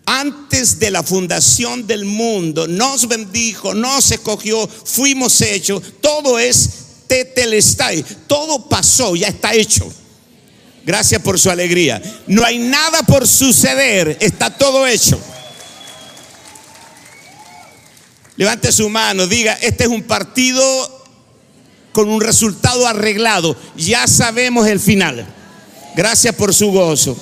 antes 0.05 0.79
de 0.79 0.91
la 0.91 1.03
fundación 1.03 1.88
del 1.88 2.05
mundo, 2.05 2.67
nos 2.67 3.08
bendijo, 3.08 3.74
nos 3.74 4.12
escogió, 4.12 4.67
fuimos 4.67 5.41
hechos, 5.41 5.81
todo 6.01 6.39
es 6.39 6.70
tetelestai, 7.08 8.03
todo 8.27 8.67
pasó, 8.67 9.15
ya 9.15 9.27
está 9.27 9.53
hecho. 9.53 9.91
Gracias 10.84 11.22
por 11.22 11.39
su 11.39 11.51
alegría. 11.51 12.01
No 12.27 12.43
hay 12.43 12.58
nada 12.58 13.03
por 13.03 13.27
suceder, 13.27 14.17
está 14.20 14.50
todo 14.50 14.88
hecho. 14.88 15.20
Levante 18.38 18.72
su 18.72 18.89
mano, 18.89 19.27
diga, 19.27 19.53
este 19.62 19.84
es 19.84 19.89
un 19.89 20.03
partido 20.03 20.62
con 21.91 22.10
un 22.10 22.22
resultado 22.22 22.88
arreglado. 22.88 23.55
Ya 23.77 24.08
sabemos 24.08 24.67
el 24.67 24.79
final. 24.79 25.27
Gracias 25.96 26.34
por 26.34 26.53
su 26.53 26.72
gozo. 26.72 27.17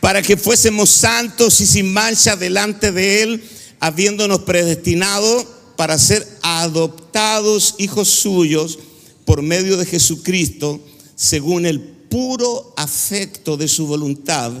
Para 0.00 0.22
que 0.22 0.36
fuésemos 0.36 0.90
santos 0.90 1.60
y 1.60 1.66
sin 1.66 1.92
mancha 1.92 2.36
delante 2.36 2.92
de 2.92 3.22
Él, 3.22 3.44
habiéndonos 3.80 4.40
predestinado 4.40 5.46
para 5.76 5.98
ser 5.98 6.26
adoptados 6.42 7.74
hijos 7.78 8.08
suyos 8.08 8.78
por 9.24 9.42
medio 9.42 9.76
de 9.76 9.86
Jesucristo, 9.86 10.80
según 11.14 11.66
el 11.66 11.80
puro 11.80 12.72
afecto 12.76 13.56
de 13.56 13.68
su 13.68 13.86
voluntad 13.86 14.52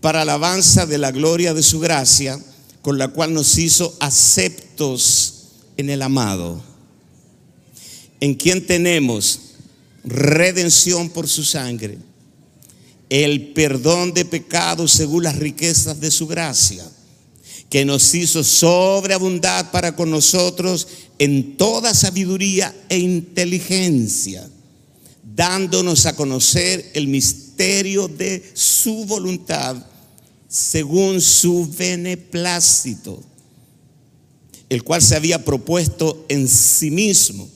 para 0.00 0.22
alabanza 0.22 0.86
de 0.86 0.98
la 0.98 1.12
gloria 1.12 1.54
de 1.54 1.62
su 1.62 1.80
gracia, 1.80 2.38
con 2.82 2.98
la 2.98 3.08
cual 3.08 3.32
nos 3.32 3.56
hizo 3.58 3.96
aceptos 4.00 5.34
en 5.76 5.88
el 5.90 6.02
amado, 6.02 6.62
en 8.20 8.34
quien 8.34 8.66
tenemos 8.66 9.40
redención 10.04 11.08
por 11.08 11.28
su 11.28 11.44
sangre, 11.44 11.98
el 13.10 13.52
perdón 13.52 14.14
de 14.14 14.24
pecados 14.24 14.92
según 14.92 15.24
las 15.24 15.36
riquezas 15.36 16.00
de 16.00 16.10
su 16.10 16.26
gracia, 16.26 16.84
que 17.68 17.84
nos 17.84 18.14
hizo 18.14 18.44
sobreabundar 18.44 19.70
para 19.70 19.96
con 19.96 20.10
nosotros 20.10 20.86
en 21.18 21.56
toda 21.56 21.94
sabiduría 21.94 22.74
e 22.88 22.98
inteligencia, 22.98 24.48
dándonos 25.34 26.06
a 26.06 26.14
conocer 26.14 26.90
el 26.94 27.08
misterio 27.08 28.08
de 28.08 28.50
su 28.54 29.04
voluntad 29.04 29.76
según 30.48 31.20
su 31.20 31.68
beneplácito, 31.76 33.20
el 34.68 34.84
cual 34.84 35.02
se 35.02 35.16
había 35.16 35.44
propuesto 35.44 36.24
en 36.28 36.48
sí 36.48 36.90
mismo 36.90 37.48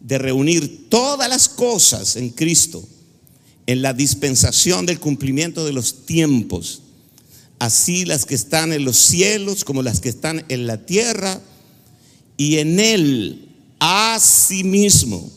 de 0.00 0.18
reunir 0.18 0.88
todas 0.88 1.28
las 1.28 1.48
cosas 1.48 2.16
en 2.16 2.30
Cristo, 2.30 2.82
en 3.70 3.82
la 3.82 3.92
dispensación 3.92 4.84
del 4.84 4.98
cumplimiento 4.98 5.64
de 5.64 5.72
los 5.72 6.04
tiempos, 6.04 6.82
así 7.60 8.04
las 8.04 8.24
que 8.24 8.34
están 8.34 8.72
en 8.72 8.84
los 8.84 8.96
cielos 8.96 9.62
como 9.62 9.84
las 9.84 10.00
que 10.00 10.08
están 10.08 10.44
en 10.48 10.66
la 10.66 10.84
tierra, 10.84 11.40
y 12.36 12.58
en 12.58 12.80
él, 12.80 13.48
asimismo, 13.78 15.30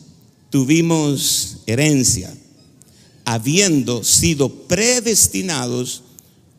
tuvimos 0.50 1.58
herencia, 1.66 2.34
habiendo 3.24 4.02
sido 4.02 4.48
predestinados 4.66 6.02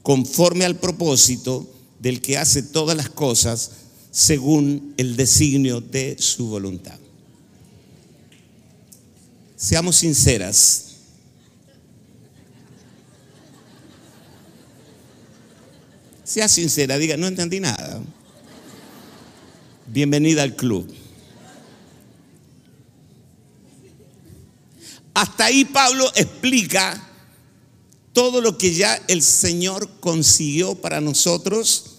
conforme 0.02 0.64
al 0.64 0.78
propósito 0.78 1.70
del 2.00 2.22
que 2.22 2.38
hace 2.38 2.64
todas 2.64 2.96
las 2.96 3.10
cosas 3.10 3.72
según 4.12 4.94
el 4.96 5.18
designio 5.18 5.82
de 5.82 6.16
su 6.20 6.48
voluntad. 6.48 6.98
Seamos 9.58 9.98
sinceras. 9.98 10.85
Sea 16.26 16.48
sincera, 16.48 16.98
diga, 16.98 17.18
no 17.18 17.28
entendí 17.28 17.60
nada. 17.60 18.02
Bienvenida 19.86 20.42
al 20.42 20.56
club. 20.56 20.92
Hasta 25.14 25.46
ahí 25.46 25.66
Pablo 25.66 26.12
explica 26.16 27.02
todo 28.12 28.42
lo 28.42 28.58
que 28.58 28.74
ya 28.74 29.00
el 29.08 29.22
Señor 29.22 29.88
consiguió 30.00 30.74
para 30.74 31.00
nosotros 31.00 31.98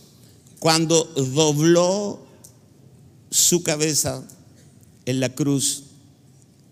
cuando 0.59 1.05
dobló 1.05 2.27
su 3.31 3.63
cabeza 3.63 4.25
en 5.05 5.21
la 5.21 5.29
cruz 5.29 5.85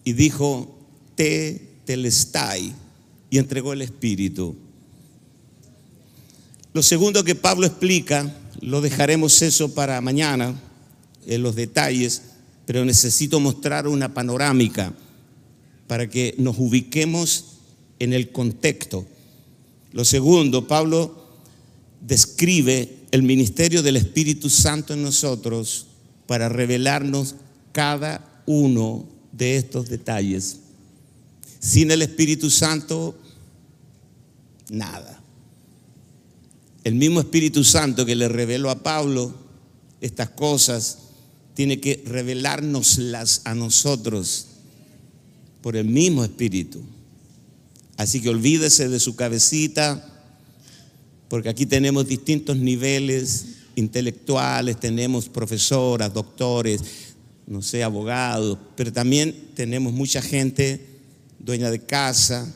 y 0.03 0.13
dijo, 0.15 0.77
te 1.15 1.79
telestai, 1.85 2.75
y 3.31 3.39
entregó 3.39 3.73
el 3.73 3.83
Espíritu. 3.83 4.57
Lo 6.75 6.83
segundo 6.83 7.23
que 7.23 7.37
Pablo 7.37 7.67
explica, 7.67 8.37
lo 8.61 8.81
dejaremos 8.81 9.41
eso 9.43 9.73
para 9.75 10.01
mañana, 10.01 10.61
en 11.25 11.41
los 11.41 11.55
detalles, 11.55 12.23
pero 12.67 12.85
necesito 12.85 13.39
mostrar 13.39 13.87
una 13.87 14.13
panorámica 14.13 14.93
para 15.87 16.11
que 16.11 16.35
nos 16.37 16.59
ubiquemos 16.59 17.59
en 18.01 18.13
el 18.13 18.33
contexto. 18.33 19.07
Lo 19.93 20.05
segundo, 20.05 20.67
Pablo 20.67 21.29
describe 22.01 22.97
el 23.13 23.23
ministerio 23.23 23.81
del 23.81 23.97
Espíritu 23.97 24.51
Santo 24.51 24.95
en 24.95 25.05
nosotros 25.05 25.87
para 26.27 26.49
revelarnos 26.49 27.37
cada 27.71 28.43
uno 28.47 29.07
de 29.31 29.59
estos 29.59 29.89
detalles. 29.89 30.59
Sin 31.61 31.93
el 31.93 32.03
Espíritu 32.03 32.51
Santo, 32.51 33.17
nada. 34.71 35.14
El 36.85 36.95
mismo 36.95 37.21
Espíritu 37.21 37.65
Santo 37.65 38.07
que 38.07 38.15
le 38.15 38.29
reveló 38.29 38.71
a 38.71 38.83
Pablo 38.83 39.35
estas 40.05 40.29
cosas, 40.29 40.99
tiene 41.55 41.81
que 41.81 42.03
revelárnoslas 42.05 43.41
a 43.45 43.55
nosotros 43.55 44.49
por 45.63 45.77
el 45.77 45.87
mismo 45.87 46.23
Espíritu. 46.23 46.83
Así 47.97 48.21
que 48.21 48.29
olvídese 48.29 48.91
de 48.91 49.01
su 49.01 49.17
cabecita, 49.17 50.07
porque 51.29 51.49
aquí 51.49 51.65
tenemos 51.65 52.07
distintos 52.07 52.59
niveles 52.59 53.47
intelectuales, 53.77 54.79
tenemos 54.79 55.29
profesoras, 55.29 56.13
doctores, 56.13 56.83
no 57.47 57.63
sé, 57.63 57.83
abogados, 57.83 58.59
pero 58.77 58.93
también 58.93 59.53
tenemos 59.55 59.95
mucha 59.95 60.21
gente 60.21 60.85
dueña 61.39 61.71
de 61.71 61.81
casa, 61.81 62.53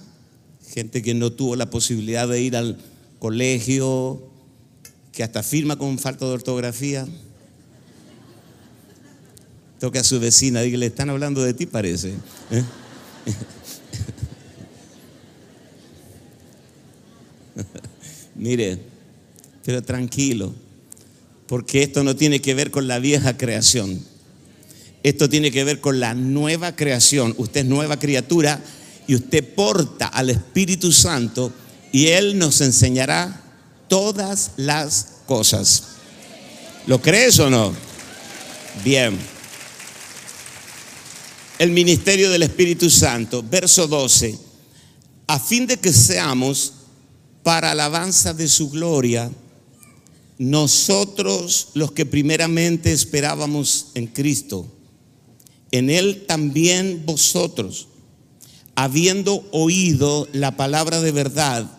gente 0.70 1.00
que 1.02 1.14
no 1.14 1.32
tuvo 1.32 1.56
la 1.56 1.70
posibilidad 1.70 2.28
de 2.28 2.42
ir 2.42 2.56
al 2.56 2.78
colegio, 3.18 4.22
que 5.12 5.22
hasta 5.22 5.42
firma 5.42 5.76
con 5.76 5.98
falta 5.98 6.26
de 6.26 6.32
ortografía. 6.32 7.06
Toca 9.80 10.00
a 10.00 10.04
su 10.04 10.18
vecina, 10.18 10.62
dígale, 10.62 10.86
están 10.86 11.10
hablando 11.10 11.42
de 11.42 11.54
ti, 11.54 11.66
parece. 11.66 12.14
¿eh? 12.50 12.64
Mire, 18.34 18.78
pero 19.64 19.82
tranquilo. 19.82 20.54
Porque 21.46 21.82
esto 21.82 22.04
no 22.04 22.14
tiene 22.14 22.40
que 22.40 22.54
ver 22.54 22.70
con 22.70 22.88
la 22.88 22.98
vieja 22.98 23.36
creación. 23.36 24.00
Esto 25.02 25.28
tiene 25.28 25.50
que 25.50 25.64
ver 25.64 25.80
con 25.80 26.00
la 26.00 26.14
nueva 26.14 26.76
creación. 26.76 27.34
Usted 27.38 27.60
es 27.60 27.66
nueva 27.66 27.98
criatura 27.98 28.62
y 29.06 29.14
usted 29.14 29.54
porta 29.54 30.08
al 30.08 30.30
Espíritu 30.30 30.92
Santo 30.92 31.52
y 31.92 32.08
Él 32.08 32.38
nos 32.38 32.60
enseñará 32.60 33.40
todas 33.88 34.52
las 34.56 35.18
cosas. 35.26 35.84
¿Lo 36.86 37.00
crees 37.00 37.38
o 37.38 37.50
no? 37.50 37.72
Bien. 38.84 39.18
El 41.58 41.70
ministerio 41.70 42.30
del 42.30 42.44
Espíritu 42.44 42.88
Santo, 42.88 43.42
verso 43.42 43.88
12, 43.88 44.38
a 45.26 45.40
fin 45.40 45.66
de 45.66 45.76
que 45.76 45.92
seamos 45.92 46.72
para 47.42 47.72
alabanza 47.72 48.32
de 48.32 48.48
su 48.48 48.70
gloria, 48.70 49.30
nosotros 50.38 51.68
los 51.74 51.92
que 51.92 52.06
primeramente 52.06 52.92
esperábamos 52.92 53.88
en 53.94 54.06
Cristo, 54.06 54.66
en 55.72 55.90
Él 55.90 56.24
también 56.26 57.02
vosotros, 57.04 57.88
habiendo 58.76 59.44
oído 59.50 60.28
la 60.32 60.56
palabra 60.56 61.00
de 61.00 61.10
verdad, 61.10 61.77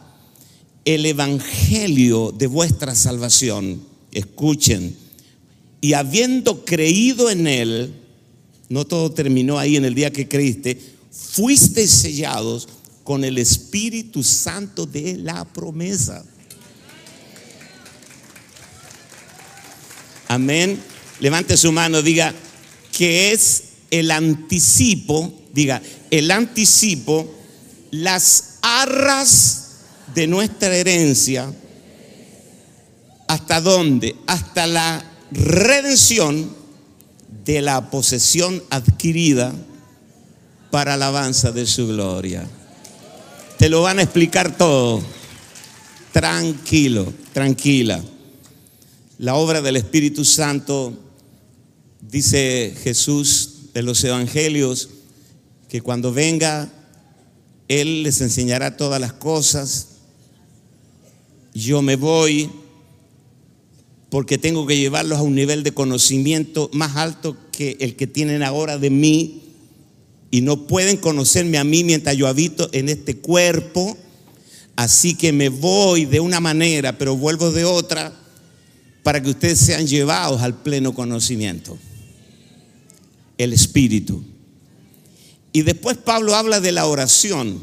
el 0.95 1.06
evangelio 1.06 2.34
de 2.36 2.47
vuestra 2.47 2.95
salvación, 2.95 3.80
escuchen, 4.12 4.95
y 5.82 5.93
habiendo 5.93 6.65
creído 6.65 7.30
en 7.30 7.45
Él, 7.45 7.93
no 8.69 8.86
todo 8.86 9.12
terminó 9.12 9.60
ahí 9.60 9.75
en 9.75 9.86
el 9.86 9.93
día 9.93 10.12
que 10.12 10.28
creíste, 10.28 10.82
fuiste 11.12 11.88
sellados 11.88 12.67
con 13.04 13.23
el 13.23 13.38
Espíritu 13.38 14.23
Santo 14.23 14.88
de 14.88 15.17
la 15.17 15.45
promesa. 15.45 16.25
Amén. 20.28 20.80
Levante 21.19 21.56
su 21.56 21.71
mano, 21.71 22.02
diga 22.02 22.34
que 22.91 23.32
es 23.32 23.63
el 23.91 24.10
anticipo, 24.10 25.34
diga, 25.54 25.82
el 26.10 26.32
anticipo, 26.32 27.32
las 27.91 28.58
arras 28.63 29.68
de 30.13 30.27
nuestra 30.27 30.75
herencia. 30.75 31.51
¿Hasta 33.27 33.61
dónde? 33.61 34.15
Hasta 34.27 34.67
la 34.67 35.03
redención 35.31 36.55
de 37.45 37.61
la 37.61 37.89
posesión 37.89 38.63
adquirida 38.69 39.53
para 40.71 40.95
alabanza 40.95 41.51
de 41.51 41.65
su 41.65 41.87
gloria. 41.87 42.47
Te 43.57 43.69
lo 43.69 43.81
van 43.81 43.99
a 43.99 44.03
explicar 44.03 44.55
todo. 44.55 45.01
Tranquilo, 46.11 47.13
tranquila. 47.33 48.01
La 49.17 49.35
obra 49.35 49.61
del 49.61 49.75
Espíritu 49.75 50.23
Santo, 50.25 50.93
dice 52.01 52.73
Jesús 52.83 53.73
de 53.73 53.83
los 53.83 54.03
Evangelios, 54.03 54.89
que 55.67 55.81
cuando 55.81 56.13
venga, 56.13 56.69
Él 57.67 58.03
les 58.03 58.21
enseñará 58.21 58.77
todas 58.77 58.99
las 59.01 59.13
cosas. 59.13 59.87
Yo 61.59 61.81
me 61.81 61.97
voy 61.97 62.49
porque 64.09 64.37
tengo 64.37 64.65
que 64.65 64.77
llevarlos 64.77 65.19
a 65.19 65.23
un 65.23 65.35
nivel 65.35 65.61
de 65.61 65.73
conocimiento 65.73 66.69
más 66.73 66.95
alto 66.95 67.35
que 67.51 67.75
el 67.81 67.95
que 67.95 68.07
tienen 68.07 68.43
ahora 68.43 68.77
de 68.77 68.89
mí 68.89 69.41
y 70.31 70.41
no 70.41 70.67
pueden 70.67 70.97
conocerme 70.97 71.57
a 71.57 71.65
mí 71.65 71.83
mientras 71.83 72.15
yo 72.15 72.27
habito 72.27 72.69
en 72.71 72.87
este 72.87 73.17
cuerpo. 73.17 73.97
Así 74.77 75.15
que 75.15 75.33
me 75.33 75.49
voy 75.49 76.05
de 76.05 76.21
una 76.21 76.39
manera, 76.39 76.97
pero 76.97 77.17
vuelvo 77.17 77.51
de 77.51 77.65
otra, 77.65 78.13
para 79.03 79.21
que 79.21 79.29
ustedes 79.29 79.59
sean 79.59 79.85
llevados 79.85 80.41
al 80.41 80.61
pleno 80.61 80.93
conocimiento. 80.93 81.77
El 83.37 83.51
Espíritu. 83.51 84.23
Y 85.51 85.63
después 85.63 85.97
Pablo 85.97 86.35
habla 86.35 86.61
de 86.61 86.71
la 86.71 86.85
oración, 86.85 87.59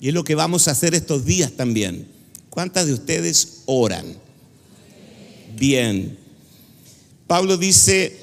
y 0.00 0.08
es 0.08 0.14
lo 0.14 0.22
que 0.22 0.36
vamos 0.36 0.68
a 0.68 0.70
hacer 0.70 0.94
estos 0.94 1.24
días 1.24 1.52
también. 1.52 2.19
¿Cuántas 2.60 2.88
de 2.88 2.92
ustedes 2.92 3.62
oran? 3.64 4.04
bien. 5.58 6.18
Pablo 7.26 7.56
dice, 7.56 8.14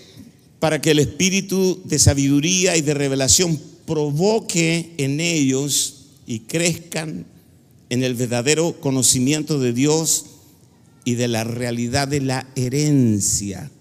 para 0.60 0.80
que 0.80 0.92
el 0.92 1.00
espíritu 1.00 1.82
de 1.86 1.98
sabiduría 1.98 2.78
y 2.78 2.82
de 2.82 2.94
revelación 2.94 3.60
provoque 3.88 4.94
en 5.00 5.20
ellos 5.22 6.06
y 6.28 6.42
crezcan 6.42 7.26
en 7.90 8.04
el 8.04 8.14
verdadero 8.14 8.80
conocimiento 8.80 9.58
de 9.58 9.74
Dios 9.74 10.28
y 11.04 11.16
de 11.16 11.28
la 11.28 11.44
realidad 11.44 12.08
de 12.08 12.22
la 12.22 12.48
herencia. 12.56 13.72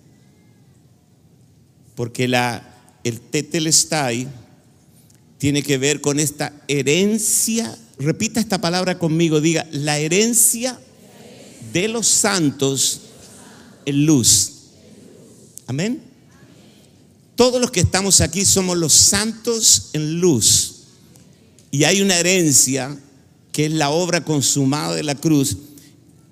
Porque 1.94 2.28
la, 2.28 2.96
el 3.04 3.20
tetelestai 3.20 4.26
tiene 5.36 5.62
que 5.62 5.76
ver 5.76 6.00
con 6.00 6.18
esta 6.18 6.54
herencia. 6.66 7.76
Repita 7.98 8.40
esta 8.40 8.60
palabra 8.60 8.98
conmigo, 8.98 9.40
diga, 9.40 9.66
la 9.72 9.98
herencia 9.98 10.78
de 11.72 11.88
los 11.88 12.06
santos 12.06 13.00
en 13.86 14.04
luz. 14.04 14.52
Amén. 15.66 16.02
Todos 17.36 17.60
los 17.60 17.70
que 17.70 17.80
estamos 17.80 18.20
aquí 18.20 18.44
somos 18.44 18.76
los 18.76 18.92
santos 18.92 19.90
en 19.92 20.20
luz. 20.20 20.72
Y 21.70 21.84
hay 21.84 22.00
una 22.00 22.16
herencia 22.16 22.96
que 23.52 23.66
es 23.66 23.72
la 23.72 23.90
obra 23.90 24.24
consumada 24.24 24.94
de 24.94 25.02
la 25.02 25.14
cruz 25.14 25.56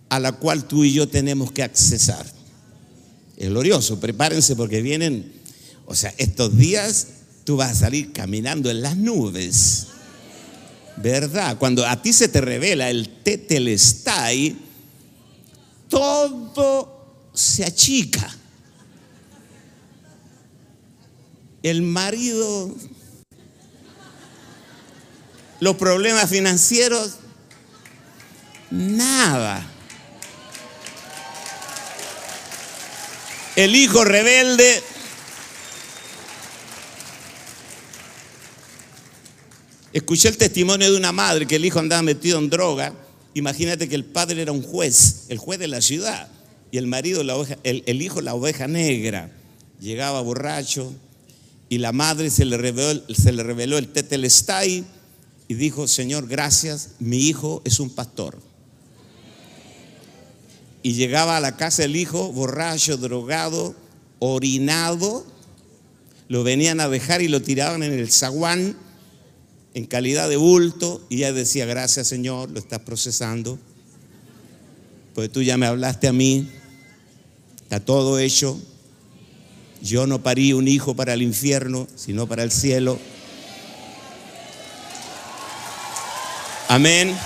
a 0.09 0.21
la 0.21 0.33
cual 0.33 0.67
tú 0.67 0.85
y 0.85 0.93
yo 0.93 1.09
tenemos 1.09 1.51
que 1.53 1.63
accesar. 1.63 2.27
Es 3.37 3.49
glorioso, 3.49 3.99
prepárense 3.99 4.55
porque 4.55 4.81
vienen, 4.81 5.33
o 5.87 5.95
sea, 5.95 6.15
estos 6.19 6.57
días 6.57 7.09
tú 7.45 7.57
vas 7.57 7.73
a 7.73 7.75
salir 7.75 8.13
caminando 8.13 8.71
en 8.71 8.83
las 8.83 8.97
nubes. 8.97 9.89
¿Verdad? 10.97 11.59
Cuando 11.59 11.87
a 11.87 12.01
ti 12.01 12.13
se 12.13 12.29
te 12.29 12.41
revela 12.41 12.89
el 12.89 13.09
tetelestai, 13.23 14.57
todo 15.89 17.31
se 17.33 17.65
achica. 17.65 18.31
El 21.63 21.83
marido, 21.83 22.75
los 25.61 25.77
problemas 25.77 26.29
financieros, 26.29 27.15
nada. 28.71 29.67
El 33.57 33.75
hijo 33.75 34.05
rebelde, 34.05 34.83
Escuché 39.95 40.27
el 40.27 40.37
testimonio 40.37 40.91
de 40.91 40.99
una 40.99 41.13
madre 41.13 41.47
que 41.47 41.55
el 41.55 41.65
hijo 41.65 41.79
andaba 41.79 42.03
metido 42.03 42.41
en 42.41 42.51
droga. 42.51 42.93
Imagínate 43.33 43.89
que 43.89 43.95
el 43.95 44.05
padre 44.05 44.43
era 44.43 44.51
un 44.51 44.61
juez, 44.61 45.27
el 45.29 45.39
juez 45.39 45.61
de 45.61 45.69
la 45.69 45.81
ciudad 45.81 46.29
y 46.73 46.79
el 46.79 46.89
marido, 46.89 47.23
el, 47.63 48.03
hijo, 48.03 48.21
la 48.21 48.35
oveja 48.35 48.67
negra. 48.67 49.31
Llegaba 49.79 50.21
borracho 50.21 50.93
y 51.69 51.79
la 51.79 51.93
madre 51.93 52.31
se 52.31 52.45
le 52.45 52.57
reveló, 52.57 53.03
se 53.15 53.31
le 53.31 53.45
reveló 53.45 53.79
el 53.79 53.87
tetelestai 53.87 54.85
y 55.47 55.55
dijo, 55.55 55.87
Señor, 55.87 56.27
gracias, 56.27 56.91
mi 56.99 57.29
hijo 57.29 57.63
es 57.65 57.79
un 57.79 57.91
pastor. 57.91 58.41
Y 60.83 60.95
llegaba 60.95 61.37
a 61.37 61.41
la 61.41 61.57
casa 61.57 61.83
del 61.83 61.95
hijo 61.95 62.33
borracho, 62.33 62.97
drogado, 62.97 63.77
orinado, 64.19 65.25
lo 66.27 66.43
venían 66.43 66.81
a 66.81 66.89
dejar 66.89 67.23
y 67.23 67.29
lo 67.29 67.41
tiraban 67.43 67.85
en 67.85 67.93
el 67.93 68.11
zaguán 68.11 68.77
en 69.75 69.87
calidad 69.87 70.29
de 70.29 70.37
bulto 70.37 71.05
y 71.09 71.17
ella 71.17 71.33
decía, 71.33 71.67
gracias 71.67 72.07
Señor, 72.07 72.51
lo 72.51 72.59
estás 72.59 72.81
procesando, 72.81 73.59
pues 75.15 75.31
tú 75.31 75.43
ya 75.43 75.57
me 75.57 75.67
hablaste 75.67 76.09
a 76.09 76.13
mí, 76.13 76.49
Está 77.65 77.81
todo 77.81 78.19
hecho. 78.19 78.61
Yo 79.81 80.07
no 80.07 80.23
parí 80.23 80.53
un 80.53 80.69
hijo 80.69 80.95
para 80.95 81.15
el 81.15 81.23
infierno, 81.23 81.89
sino 81.97 82.29
para 82.29 82.43
el 82.43 82.53
cielo. 82.53 82.99
Amén. 86.69 87.17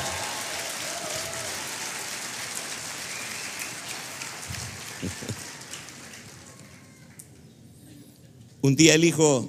Un 8.63 8.77
día 8.77 8.95
el 8.95 9.03
hijo 9.05 9.49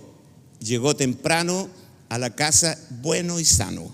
llegó 0.60 0.96
temprano 0.96 1.70
a 2.10 2.18
la 2.18 2.36
casa 2.36 2.78
bueno 3.02 3.40
y 3.40 3.46
sano. 3.46 3.94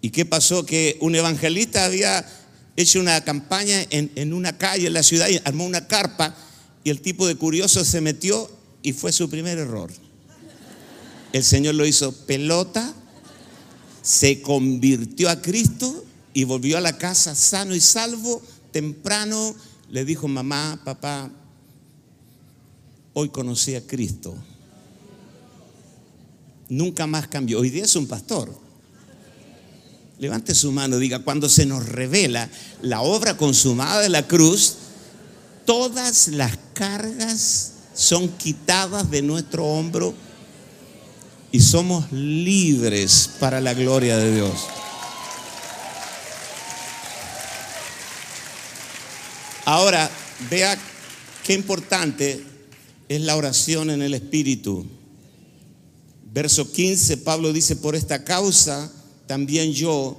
¿Y 0.00 0.10
qué 0.10 0.24
pasó? 0.24 0.64
Que 0.64 0.96
un 1.00 1.14
evangelista 1.14 1.84
había 1.84 2.24
hecho 2.76 3.00
una 3.00 3.22
campaña 3.24 3.84
en, 3.90 4.32
una 4.32 4.56
calle 4.56 4.86
en 4.86 4.92
la 4.92 5.02
ciudad 5.02 5.28
y 5.28 5.40
armó 5.44 5.64
una 5.64 5.88
carpa 5.88 6.36
y 6.84 6.90
el 6.90 7.00
tipo 7.00 7.26
de 7.26 7.34
curioso 7.34 7.84
se 7.84 8.00
metió 8.00 8.48
y 8.82 8.92
fue 8.92 9.12
su 9.12 9.28
primer 9.28 9.58
error. 9.58 9.90
El 11.32 11.42
Señor 11.42 11.74
lo 11.74 11.84
hizo 11.84 12.12
pelota, 12.26 12.94
se 14.02 14.40
convirtió 14.40 15.28
a 15.28 15.42
Cristo 15.42 16.04
y 16.32 16.44
volvió 16.44 16.78
a 16.78 16.80
la 16.80 16.96
casa 16.96 17.34
sano 17.34 17.74
y 17.74 17.80
salvo, 17.80 18.40
temprano, 18.70 19.56
le 19.90 20.04
dijo, 20.04 20.28
mamá, 20.28 20.80
papá, 20.84 21.30
hoy 23.14 23.30
conocí 23.30 23.74
a 23.74 23.84
Cristo. 23.86 24.36
Nunca 26.68 27.06
más 27.06 27.28
cambió. 27.28 27.60
Hoy 27.60 27.70
día 27.70 27.84
es 27.84 27.96
un 27.96 28.06
pastor. 28.06 28.52
Levante 30.18 30.54
su 30.54 30.72
mano 30.72 30.98
diga, 30.98 31.18
cuando 31.20 31.48
se 31.48 31.66
nos 31.66 31.86
revela 31.86 32.48
la 32.82 33.02
obra 33.02 33.36
consumada 33.36 34.00
de 34.00 34.08
la 34.08 34.26
cruz, 34.26 34.76
todas 35.66 36.28
las 36.28 36.58
cargas 36.72 37.72
son 37.94 38.28
quitadas 38.28 39.10
de 39.10 39.22
nuestro 39.22 39.64
hombro 39.64 40.14
y 41.52 41.60
somos 41.60 42.10
libres 42.12 43.30
para 43.38 43.60
la 43.60 43.74
gloria 43.74 44.16
de 44.16 44.34
Dios. 44.34 44.54
Ahora, 49.66 50.08
vea 50.48 50.78
qué 51.44 51.54
importante 51.54 52.42
es 53.08 53.20
la 53.20 53.36
oración 53.36 53.90
en 53.90 54.00
el 54.00 54.14
Espíritu. 54.14 54.86
Verso 56.36 56.70
15, 56.70 57.16
Pablo 57.16 57.50
dice, 57.50 57.76
por 57.76 57.96
esta 57.96 58.22
causa 58.22 58.92
también 59.26 59.72
yo, 59.72 60.18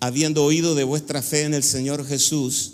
habiendo 0.00 0.42
oído 0.42 0.74
de 0.74 0.84
vuestra 0.84 1.20
fe 1.20 1.42
en 1.42 1.52
el 1.52 1.62
Señor 1.62 2.06
Jesús 2.06 2.72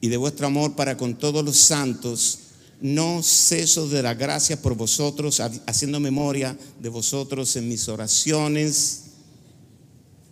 y 0.00 0.06
de 0.06 0.16
vuestro 0.16 0.46
amor 0.46 0.76
para 0.76 0.96
con 0.96 1.16
todos 1.16 1.44
los 1.44 1.56
santos, 1.56 2.38
no 2.80 3.20
ceso 3.20 3.88
de 3.88 4.00
dar 4.00 4.14
gracias 4.14 4.60
por 4.60 4.76
vosotros, 4.76 5.40
haciendo 5.66 5.98
memoria 5.98 6.56
de 6.80 6.88
vosotros 6.88 7.56
en 7.56 7.68
mis 7.68 7.88
oraciones, 7.88 9.00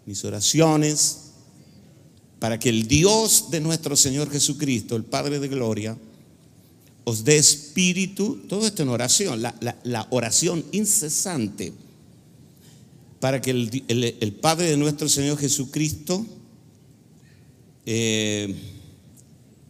mis 0.06 0.24
oraciones 0.24 1.16
para 2.38 2.60
que 2.60 2.68
el 2.68 2.86
Dios 2.86 3.46
de 3.50 3.58
nuestro 3.58 3.96
Señor 3.96 4.30
Jesucristo, 4.30 4.94
el 4.94 5.02
Padre 5.02 5.40
de 5.40 5.48
Gloria, 5.48 5.98
os 7.04 7.24
dé 7.24 7.36
espíritu, 7.36 8.40
todo 8.48 8.66
esto 8.66 8.82
en 8.82 8.88
oración, 8.88 9.42
la, 9.42 10.06
oración 10.10 10.64
incesante, 10.72 11.72
para 13.20 13.40
que 13.40 13.50
el, 13.50 14.38
Padre 14.40 14.70
de 14.70 14.76
nuestro 14.76 15.08
Señor 15.08 15.38
Jesucristo, 15.38 16.26
eh, 17.86 18.54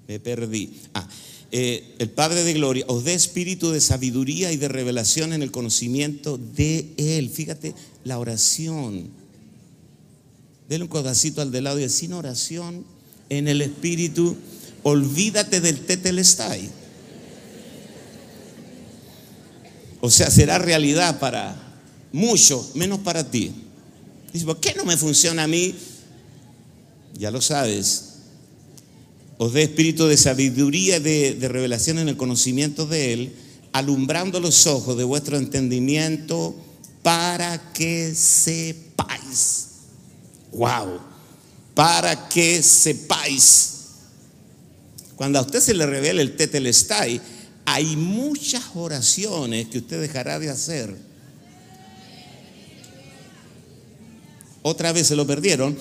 me 0.06 0.20
perdí, 0.20 0.70
ah, 0.94 1.08
eh, 1.50 1.94
el 1.98 2.10
Padre 2.10 2.44
de 2.44 2.52
Gloria, 2.52 2.84
os 2.88 3.04
dé 3.04 3.14
espíritu 3.14 3.70
de 3.70 3.80
sabiduría 3.80 4.52
y 4.52 4.56
de 4.56 4.68
revelación 4.68 5.32
en 5.32 5.42
el 5.42 5.50
conocimiento 5.50 6.38
de 6.38 6.92
Él. 6.96 7.30
Fíjate, 7.30 7.74
la 8.04 8.18
oración 8.18 9.10
Dele 10.68 10.84
un 10.84 10.88
codacito 10.88 11.42
al 11.42 11.52
de 11.52 11.60
lado 11.60 11.78
y 11.78 11.88
sin 11.88 12.12
oración 12.14 12.84
en 13.28 13.48
el 13.48 13.60
espíritu, 13.60 14.36
olvídate 14.82 15.60
del 15.60 15.80
tetelestai. 15.80 16.70
O 20.04 20.10
sea, 20.10 20.30
será 20.30 20.58
realidad 20.58 21.18
para 21.18 21.56
muchos, 22.12 22.76
menos 22.76 22.98
para 22.98 23.24
ti. 23.24 23.52
Dice, 24.34 24.44
¿por 24.44 24.60
qué 24.60 24.74
no 24.74 24.84
me 24.84 24.98
funciona 24.98 25.44
a 25.44 25.46
mí? 25.46 25.74
Ya 27.14 27.30
lo 27.30 27.40
sabes. 27.40 28.16
Os 29.38 29.54
dé 29.54 29.62
espíritu 29.62 30.04
de 30.04 30.18
sabiduría 30.18 31.00
de 31.00 31.48
revelación 31.48 31.98
en 32.00 32.10
el 32.10 32.18
conocimiento 32.18 32.84
de 32.84 33.14
Él, 33.14 33.32
alumbrando 33.72 34.40
los 34.40 34.66
ojos 34.66 34.94
de 34.98 35.04
vuestro 35.04 35.38
entendimiento 35.38 36.54
para 37.02 37.72
que 37.72 38.14
sepáis 38.14 39.68
Wow. 40.52 41.00
Para 41.74 42.28
que 42.28 42.62
sepáis. 42.62 43.70
Cuando 45.16 45.38
a 45.38 45.42
usted 45.42 45.60
se 45.60 45.72
le 45.72 45.86
revela 45.86 46.20
el 46.20 46.36
tetelestai, 46.36 47.22
hay 47.66 47.96
muchas 47.96 48.62
oraciones 48.74 49.68
que 49.68 49.78
usted 49.78 50.00
dejará 50.00 50.38
de 50.38 50.50
hacer. 50.50 50.94
Otra 54.62 54.92
vez 54.92 55.06
se 55.08 55.16
lo 55.16 55.26
perdieron. 55.26 55.76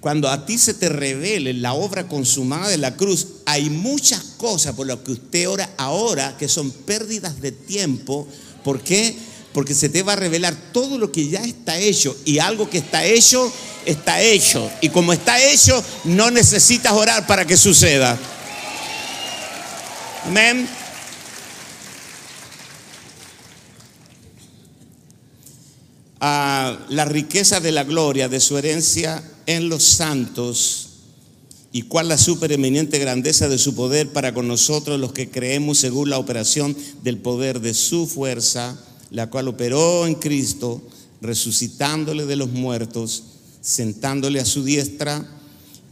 Cuando 0.00 0.28
a 0.28 0.46
ti 0.46 0.58
se 0.58 0.74
te 0.74 0.88
revele 0.88 1.52
la 1.54 1.72
obra 1.72 2.06
consumada 2.06 2.68
de 2.68 2.78
la 2.78 2.94
cruz, 2.94 3.26
hay 3.46 3.68
muchas 3.68 4.22
cosas 4.36 4.74
por 4.74 4.86
las 4.86 4.98
que 4.98 5.12
usted 5.12 5.48
ora 5.48 5.68
ahora 5.76 6.36
que 6.36 6.48
son 6.48 6.70
pérdidas 6.70 7.40
de 7.40 7.50
tiempo. 7.50 8.28
¿Por 8.62 8.80
qué? 8.80 9.16
Porque 9.52 9.74
se 9.74 9.88
te 9.88 10.04
va 10.04 10.12
a 10.12 10.16
revelar 10.16 10.54
todo 10.72 10.98
lo 10.98 11.10
que 11.10 11.28
ya 11.28 11.42
está 11.42 11.76
hecho 11.78 12.16
y 12.24 12.38
algo 12.38 12.70
que 12.70 12.78
está 12.78 13.04
hecho 13.04 13.52
está 13.84 14.20
hecho. 14.20 14.70
Y 14.80 14.90
como 14.90 15.12
está 15.12 15.42
hecho, 15.42 15.82
no 16.04 16.30
necesitas 16.30 16.92
orar 16.92 17.26
para 17.26 17.44
que 17.44 17.56
suceda. 17.56 18.18
Amén. 20.26 20.68
A 26.20 26.78
la 26.88 27.04
riqueza 27.04 27.60
de 27.60 27.72
la 27.72 27.84
gloria 27.84 28.28
de 28.28 28.40
su 28.40 28.58
herencia 28.58 29.22
en 29.46 29.68
los 29.68 29.84
santos 29.84 30.88
y 31.70 31.82
cuál 31.82 32.08
la 32.08 32.18
supereminente 32.18 32.98
grandeza 32.98 33.48
de 33.48 33.58
su 33.58 33.74
poder 33.74 34.08
para 34.08 34.34
con 34.34 34.48
nosotros 34.48 34.98
los 34.98 35.12
que 35.12 35.30
creemos 35.30 35.78
según 35.78 36.10
la 36.10 36.18
operación 36.18 36.76
del 37.04 37.18
poder 37.18 37.60
de 37.60 37.74
su 37.74 38.06
fuerza, 38.06 38.76
la 39.10 39.30
cual 39.30 39.48
operó 39.48 40.06
en 40.06 40.14
Cristo, 40.14 40.82
resucitándole 41.20 42.26
de 42.26 42.36
los 42.36 42.50
muertos 42.50 43.24
sentándole 43.60 44.40
a 44.40 44.44
su 44.44 44.64
diestra 44.64 45.26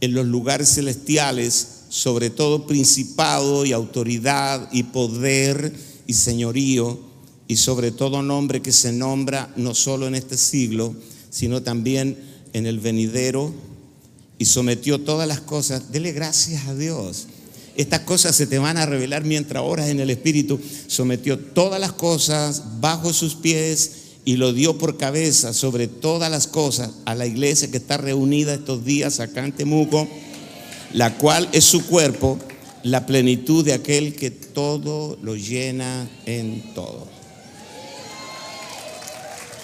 en 0.01 0.13
los 0.13 0.25
lugares 0.25 0.75
celestiales, 0.75 1.67
sobre 1.89 2.29
todo 2.29 2.67
principado 2.67 3.65
y 3.65 3.71
autoridad 3.71 4.69
y 4.71 4.83
poder 4.83 5.73
y 6.05 6.13
señorío, 6.13 6.99
y 7.47 7.55
sobre 7.55 7.91
todo 7.91 8.21
nombre 8.21 8.61
que 8.61 8.71
se 8.71 8.91
nombra 8.91 9.51
no 9.55 9.73
solo 9.73 10.07
en 10.07 10.15
este 10.15 10.37
siglo, 10.37 10.93
sino 11.29 11.63
también 11.63 12.17
en 12.53 12.65
el 12.65 12.79
venidero, 12.79 13.53
y 14.39 14.45
sometió 14.45 14.99
todas 15.01 15.27
las 15.27 15.41
cosas. 15.41 15.91
Dele 15.91 16.11
gracias 16.11 16.67
a 16.67 16.75
Dios. 16.75 17.27
Estas 17.75 18.01
cosas 18.01 18.35
se 18.35 18.47
te 18.47 18.59
van 18.59 18.77
a 18.77 18.85
revelar 18.85 19.23
mientras 19.23 19.63
oras 19.63 19.89
en 19.89 19.99
el 19.99 20.09
Espíritu. 20.09 20.59
Sometió 20.87 21.37
todas 21.39 21.79
las 21.79 21.91
cosas 21.91 22.63
bajo 22.79 23.13
sus 23.13 23.35
pies 23.35 23.91
y 24.25 24.35
lo 24.35 24.51
dio 24.51 24.77
por 24.77 24.97
cabeza 24.97 25.53
sobre 25.53 25.87
todas 25.87 26.29
las 26.29 26.47
cosas 26.47 26.91
a 27.05 27.15
la 27.15 27.25
iglesia 27.25 27.71
que 27.71 27.77
está 27.77 27.97
reunida 27.97 28.53
estos 28.53 28.83
días 28.83 29.19
acá 29.19 29.45
en 29.45 29.53
Temuco, 29.53 30.07
la 30.93 31.17
cual 31.17 31.47
es 31.53 31.63
su 31.63 31.85
cuerpo, 31.85 32.37
la 32.83 33.05
plenitud 33.05 33.63
de 33.63 33.73
aquel 33.73 34.15
que 34.15 34.31
todo 34.31 35.17
lo 35.21 35.35
llena 35.35 36.09
en 36.25 36.73
todo. 36.73 37.16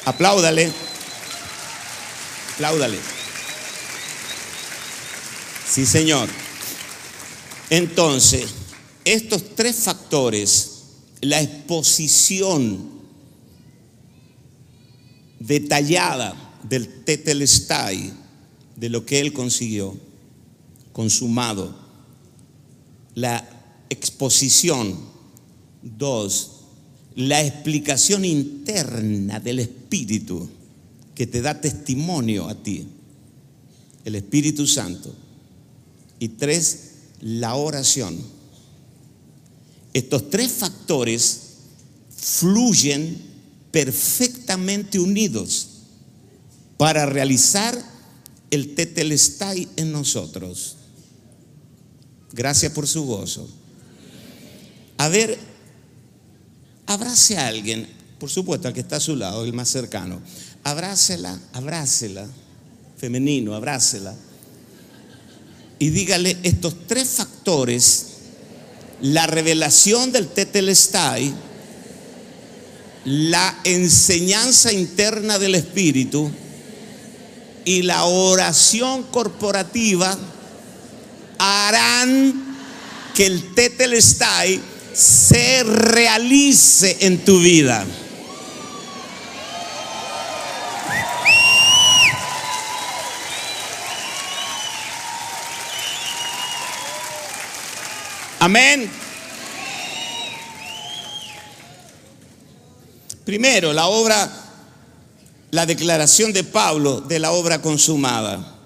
Apláudale, 0.05 0.71
apláudale. 2.53 2.99
Sí, 5.69 5.85
Señor. 5.85 6.29
Entonces, 7.69 8.53
estos 9.05 9.55
tres 9.55 9.77
factores, 9.77 10.83
la 11.21 11.41
exposición 11.41 12.91
detallada 15.39 16.35
del 16.63 17.03
tetelestai, 17.03 18.13
de 18.75 18.89
lo 18.89 19.05
que 19.05 19.19
él 19.19 19.33
consiguió, 19.33 19.97
consumado. 20.91 21.75
La 23.15 23.47
exposición, 23.89 24.99
dos, 25.81 26.52
la 27.15 27.41
explicación 27.43 28.25
interna 28.25 29.39
del 29.39 29.59
Espíritu 29.59 30.49
que 31.13 31.27
te 31.27 31.41
da 31.41 31.59
testimonio 31.61 32.47
a 32.47 32.55
ti, 32.55 32.87
el 34.05 34.15
Espíritu 34.15 34.65
Santo. 34.65 35.13
Y 36.19 36.29
tres, 36.29 36.91
la 37.21 37.55
oración. 37.55 38.17
Estos 39.93 40.29
tres 40.29 40.51
factores 40.51 41.39
fluyen 42.15 43.17
perfectamente 43.71 44.99
unidos 44.99 45.67
para 46.77 47.05
realizar 47.05 47.77
el 48.49 48.75
tetelestai 48.75 49.67
en 49.75 49.91
nosotros. 49.91 50.77
Gracias 52.31 52.71
por 52.71 52.87
su 52.87 53.05
gozo. 53.05 53.47
A 54.97 55.09
ver, 55.09 55.37
abrace 56.85 57.37
a 57.37 57.47
alguien, 57.47 57.87
por 58.19 58.29
supuesto, 58.29 58.67
al 58.67 58.73
que 58.73 58.81
está 58.81 58.97
a 58.97 59.01
su 59.01 59.15
lado, 59.15 59.43
el 59.43 59.53
más 59.53 59.69
cercano. 59.69 60.21
Abrácela, 60.63 61.39
abrácela, 61.53 62.27
femenino, 62.97 63.53
abrácela. 63.55 64.15
Y 65.79 65.89
dígale 65.89 66.37
estos 66.43 66.87
tres 66.87 67.09
factores, 67.09 68.05
la 69.01 69.27
revelación 69.27 70.11
del 70.11 70.27
tetelestai, 70.27 71.33
la 73.05 73.59
enseñanza 73.65 74.71
interna 74.71 75.37
del 75.37 75.55
Espíritu 75.55 76.31
y 77.65 77.81
la 77.81 78.05
oración 78.05 79.03
corporativa 79.03 80.17
harán 81.37 82.55
que 83.13 83.25
el 83.25 83.53
Tetelestai 83.53 84.59
se 84.93 85.63
realice 85.63 86.97
en 87.01 87.25
tu 87.25 87.39
vida. 87.39 87.85
Amén. 98.39 98.89
Primero, 103.23 103.71
la 103.71 103.87
obra, 103.87 104.29
la 105.51 105.65
declaración 105.65 106.33
de 106.33 106.43
Pablo 106.43 106.99
de 106.99 107.19
la 107.19 107.31
obra 107.31 107.61
consumada. 107.61 108.59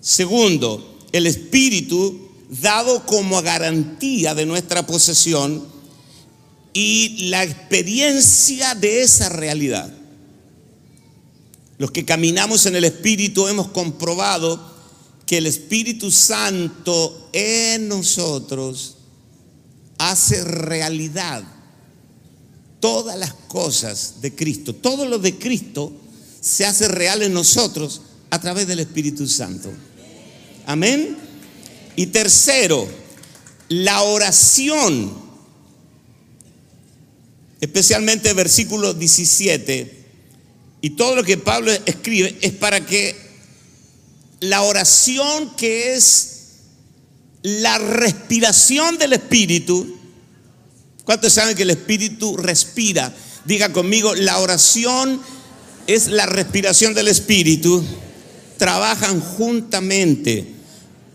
Segundo, 0.00 1.00
el 1.10 1.26
Espíritu 1.26 2.25
dado 2.48 3.04
como 3.06 3.42
garantía 3.42 4.34
de 4.34 4.46
nuestra 4.46 4.86
posesión 4.86 5.64
y 6.72 7.28
la 7.30 7.42
experiencia 7.42 8.74
de 8.74 9.02
esa 9.02 9.28
realidad. 9.28 9.92
Los 11.78 11.90
que 11.90 12.04
caminamos 12.04 12.66
en 12.66 12.76
el 12.76 12.84
Espíritu 12.84 13.48
hemos 13.48 13.68
comprobado 13.68 14.74
que 15.26 15.38
el 15.38 15.46
Espíritu 15.46 16.10
Santo 16.10 17.30
en 17.32 17.88
nosotros 17.88 18.96
hace 19.98 20.44
realidad 20.44 21.44
todas 22.80 23.18
las 23.18 23.34
cosas 23.34 24.20
de 24.20 24.34
Cristo. 24.34 24.74
Todo 24.74 25.06
lo 25.06 25.18
de 25.18 25.38
Cristo 25.38 25.92
se 26.40 26.64
hace 26.64 26.88
real 26.88 27.22
en 27.22 27.32
nosotros 27.32 28.02
a 28.30 28.40
través 28.40 28.66
del 28.66 28.80
Espíritu 28.80 29.26
Santo. 29.26 29.70
Amén. 30.66 31.25
Y 31.96 32.06
tercero, 32.08 32.86
la 33.68 34.02
oración, 34.02 35.12
especialmente 37.60 38.34
versículo 38.34 38.92
17, 38.92 40.04
y 40.82 40.90
todo 40.90 41.16
lo 41.16 41.24
que 41.24 41.38
Pablo 41.38 41.72
escribe 41.86 42.36
es 42.42 42.52
para 42.52 42.84
que 42.84 43.16
la 44.40 44.62
oración 44.62 45.56
que 45.56 45.94
es 45.94 46.32
la 47.42 47.78
respiración 47.78 48.98
del 48.98 49.14
Espíritu. 49.14 49.96
¿Cuántos 51.04 51.32
saben 51.32 51.56
que 51.56 51.62
el 51.62 51.70
Espíritu 51.70 52.36
respira? 52.36 53.14
Diga 53.46 53.72
conmigo, 53.72 54.14
la 54.14 54.38
oración 54.38 55.20
es 55.86 56.08
la 56.08 56.26
respiración 56.26 56.92
del 56.92 57.08
Espíritu. 57.08 57.82
Trabajan 58.58 59.20
juntamente 59.20 60.55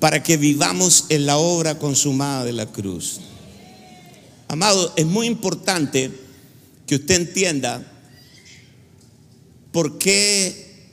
para 0.01 0.23
que 0.23 0.35
vivamos 0.35 1.05
en 1.09 1.27
la 1.27 1.37
obra 1.37 1.77
consumada 1.77 2.43
de 2.43 2.53
la 2.53 2.65
cruz. 2.65 3.21
Amado, 4.47 4.91
es 4.95 5.05
muy 5.05 5.27
importante 5.27 6.11
que 6.87 6.95
usted 6.95 7.21
entienda 7.21 7.85
por 9.71 9.99
qué 9.99 10.89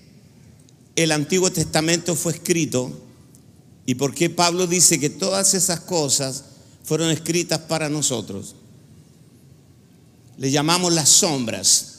el 0.95 1.11
Antiguo 1.13 1.51
Testamento 1.51 2.15
fue 2.17 2.35
escrito 2.35 2.93
y 3.87 3.95
por 3.95 4.15
qué 4.15 4.29
Pablo 4.29 4.67
dice 4.67 5.01
que 5.01 5.09
todas 5.09 5.55
esas 5.55 5.81
cosas 5.81 6.45
fueron 6.85 7.11
escritas 7.11 7.61
para 7.61 7.89
nosotros. 7.89 8.57
Le 10.37 10.51
llamamos 10.51 10.93
las 10.93 11.09
sombras. 11.09 11.95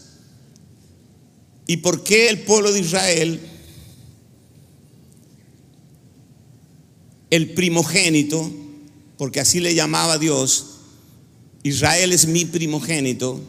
¿Y 1.65 1.77
por 1.77 2.03
qué 2.03 2.29
el 2.29 2.41
pueblo 2.41 2.71
de 2.71 2.81
Israel, 2.81 3.39
el 7.29 7.51
primogénito, 7.53 8.49
porque 9.17 9.39
así 9.39 9.59
le 9.59 9.75
llamaba 9.75 10.17
Dios, 10.17 10.65
Israel 11.63 12.13
es 12.13 12.27
mi 12.27 12.45
primogénito, 12.45 13.39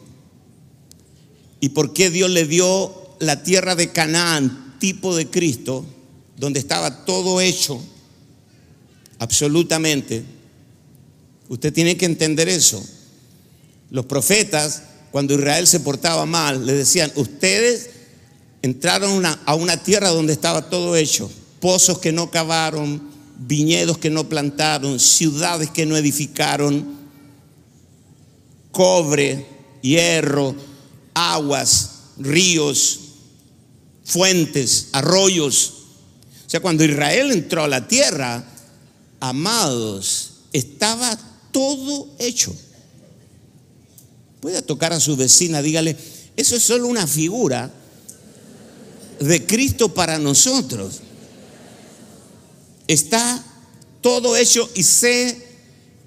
y 1.60 1.70
por 1.70 1.92
qué 1.92 2.10
Dios 2.10 2.30
le 2.30 2.46
dio 2.46 2.94
la 3.20 3.42
tierra 3.42 3.76
de 3.76 3.92
Canaán 3.92 4.76
tipo 4.78 5.14
de 5.14 5.28
Cristo, 5.28 5.84
donde 6.36 6.58
estaba 6.58 7.04
todo 7.04 7.40
hecho, 7.40 7.80
absolutamente, 9.18 10.24
usted 11.48 11.72
tiene 11.72 11.96
que 11.96 12.06
entender 12.06 12.48
eso. 12.48 12.82
Los 13.90 14.06
profetas, 14.06 14.84
cuando 15.10 15.34
Israel 15.34 15.66
se 15.66 15.80
portaba 15.80 16.24
mal, 16.24 16.64
le 16.64 16.72
decían, 16.72 17.12
ustedes 17.16 17.90
entraron 18.62 19.24
a 19.26 19.54
una 19.54 19.76
tierra 19.82 20.08
donde 20.08 20.32
estaba 20.32 20.70
todo 20.70 20.96
hecho, 20.96 21.30
pozos 21.60 21.98
que 21.98 22.12
no 22.12 22.30
cavaron, 22.30 23.02
viñedos 23.40 23.98
que 23.98 24.10
no 24.10 24.28
plantaron, 24.28 25.00
ciudades 25.00 25.70
que 25.70 25.86
no 25.86 25.96
edificaron, 25.96 26.86
cobre, 28.70 29.46
hierro, 29.80 30.54
aguas, 31.14 31.90
ríos, 32.18 33.00
fuentes, 34.04 34.88
arroyos. 34.92 35.72
O 36.46 36.50
sea, 36.50 36.60
cuando 36.60 36.84
Israel 36.84 37.32
entró 37.32 37.64
a 37.64 37.68
la 37.68 37.88
tierra, 37.88 38.44
amados, 39.20 40.32
estaba 40.52 41.18
todo 41.50 42.08
hecho. 42.18 42.54
Puede 44.40 44.60
tocar 44.62 44.92
a 44.92 45.00
su 45.00 45.16
vecina, 45.16 45.62
dígale, 45.62 45.96
eso 46.36 46.56
es 46.56 46.62
solo 46.62 46.86
una 46.86 47.06
figura 47.06 47.70
de 49.18 49.46
Cristo 49.46 49.94
para 49.94 50.18
nosotros. 50.18 51.00
Está 52.90 53.40
todo 54.00 54.36
hecho 54.36 54.68
y 54.74 54.82
sé 54.82 55.46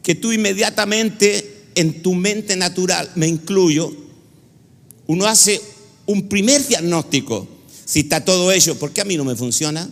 que 0.03 0.15
tú 0.15 0.33
inmediatamente 0.33 1.67
en 1.75 2.01
tu 2.01 2.13
mente 2.13 2.57
natural, 2.57 3.09
me 3.15 3.25
incluyo, 3.25 3.89
uno 5.07 5.25
hace 5.25 5.61
un 6.07 6.27
primer 6.27 6.67
diagnóstico. 6.67 7.47
Si 7.85 8.01
está 8.01 8.25
todo 8.25 8.51
hecho, 8.51 8.77
¿por 8.77 8.91
qué 8.91 8.99
a 8.99 9.05
mí 9.05 9.15
no 9.15 9.23
me 9.23 9.37
funciona? 9.37 9.89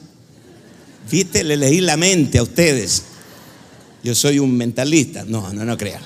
Viste, 1.10 1.46
le 1.46 1.56
leí 1.56 1.80
la 1.80 1.96
mente 1.96 2.40
a 2.40 2.44
ustedes. 2.44 3.04
Yo 4.04 4.14
soy 4.14 4.40
un 4.40 4.58
mentalista. 4.58 5.24
No, 5.24 5.54
no, 5.54 5.64
no 5.64 5.78
crean. 5.78 6.04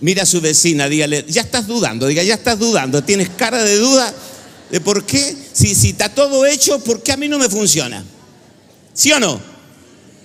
Mira 0.00 0.24
a 0.24 0.26
su 0.26 0.40
vecina, 0.40 0.88
dígale, 0.88 1.24
ya 1.28 1.42
estás 1.42 1.68
dudando, 1.68 2.08
diga, 2.08 2.24
ya 2.24 2.34
estás 2.34 2.58
dudando, 2.58 3.04
tienes 3.04 3.28
cara 3.28 3.62
de 3.62 3.76
duda 3.76 4.12
de 4.68 4.80
por 4.80 5.06
qué, 5.06 5.36
si, 5.52 5.76
si 5.76 5.90
está 5.90 6.12
todo 6.12 6.44
hecho, 6.44 6.80
¿por 6.80 7.04
qué 7.04 7.12
a 7.12 7.16
mí 7.16 7.28
no 7.28 7.38
me 7.38 7.48
funciona? 7.48 8.04
¿Sí 8.94 9.12
o 9.12 9.20
no? 9.20 9.51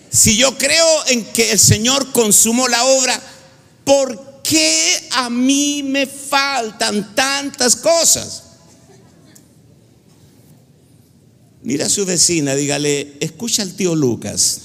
Si 0.10 0.38
yo 0.38 0.58
creo 0.58 1.08
en 1.08 1.26
que 1.26 1.52
el 1.52 1.60
Señor 1.60 2.12
consumó 2.12 2.68
la 2.68 2.84
obra, 2.86 3.22
¿por 3.84 4.42
qué 4.44 5.08
a 5.12 5.30
mí 5.30 5.84
me 5.84 6.08
faltan 6.08 7.14
tantas 7.16 7.76
cosas? 7.76 8.44
Mira 11.62 11.88
a 11.88 11.90
su 11.90 12.06
vecina, 12.06 12.56
dígale, 12.56 13.18
escucha 13.20 13.62
al 13.62 13.74
tío 13.74 13.94
Lucas. 13.94 14.62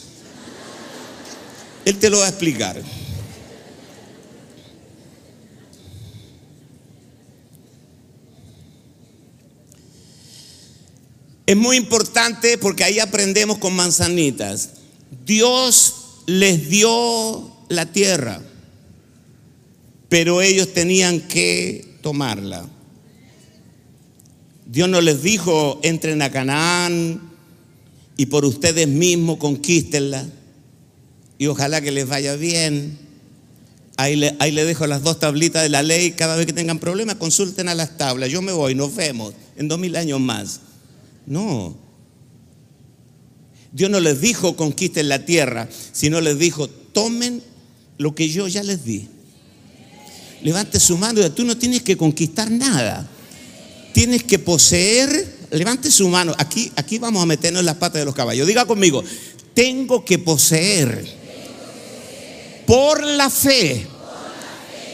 Él 1.84 1.98
te 1.98 2.08
lo 2.08 2.18
va 2.18 2.26
a 2.26 2.28
explicar. 2.28 2.80
Es 11.44 11.56
muy 11.56 11.76
importante 11.76 12.56
porque 12.56 12.84
ahí 12.84 13.00
aprendemos 13.00 13.58
con 13.58 13.74
manzanitas. 13.74 14.70
Dios 15.24 15.94
les 16.26 16.68
dio 16.68 17.50
la 17.68 17.86
tierra, 17.86 18.40
pero 20.08 20.42
ellos 20.42 20.72
tenían 20.72 21.20
que 21.20 21.96
tomarla. 22.02 22.66
Dios 24.66 24.88
no 24.88 25.00
les 25.00 25.22
dijo, 25.22 25.80
entren 25.82 26.22
a 26.22 26.30
Canaán 26.30 27.20
y 28.16 28.26
por 28.26 28.44
ustedes 28.44 28.88
mismos 28.88 29.38
conquístenla 29.38 30.26
y 31.38 31.46
ojalá 31.46 31.80
que 31.80 31.90
les 31.90 32.08
vaya 32.08 32.36
bien. 32.36 32.98
Ahí 33.96 34.16
le, 34.16 34.64
dejo 34.64 34.86
las 34.86 35.02
dos 35.02 35.18
tablitas 35.18 35.62
de 35.62 35.68
la 35.68 35.82
ley. 35.82 36.12
Cada 36.12 36.36
vez 36.36 36.46
que 36.46 36.52
tengan 36.52 36.78
problemas, 36.78 37.16
consulten 37.16 37.68
a 37.68 37.74
las 37.74 37.98
tablas. 37.98 38.30
Yo 38.30 38.40
me 38.40 38.52
voy, 38.52 38.74
nos 38.74 38.94
vemos 38.94 39.34
en 39.56 39.68
dos 39.68 39.78
mil 39.78 39.96
años 39.96 40.20
más. 40.20 40.60
No. 41.26 41.76
Dios 43.72 43.90
no 43.90 44.00
les 44.00 44.20
dijo 44.20 44.56
conquisten 44.56 45.08
la 45.08 45.24
tierra, 45.24 45.68
sino 45.92 46.20
les 46.20 46.38
dijo 46.38 46.68
tomen 46.68 47.42
lo 47.98 48.14
que 48.14 48.28
yo 48.28 48.48
ya 48.48 48.62
les 48.62 48.84
di. 48.84 49.08
Levante 50.42 50.80
su 50.80 50.98
mano 50.98 51.24
y 51.24 51.30
tú 51.30 51.44
no 51.44 51.56
tienes 51.56 51.82
que 51.82 51.96
conquistar 51.96 52.50
nada 52.50 53.08
tienes 53.92 54.24
que 54.24 54.38
poseer, 54.38 55.36
levante 55.50 55.90
su 55.90 56.08
mano, 56.08 56.34
aquí, 56.38 56.72
aquí 56.76 56.98
vamos 56.98 57.22
a 57.22 57.26
meternos 57.26 57.60
en 57.60 57.66
las 57.66 57.76
patas 57.76 58.00
de 58.00 58.04
los 58.04 58.14
caballos. 58.14 58.46
Diga 58.46 58.64
conmigo, 58.64 59.04
tengo 59.54 60.04
que 60.04 60.18
poseer 60.18 61.04
por 62.66 63.04
la 63.04 63.30
fe 63.30 63.86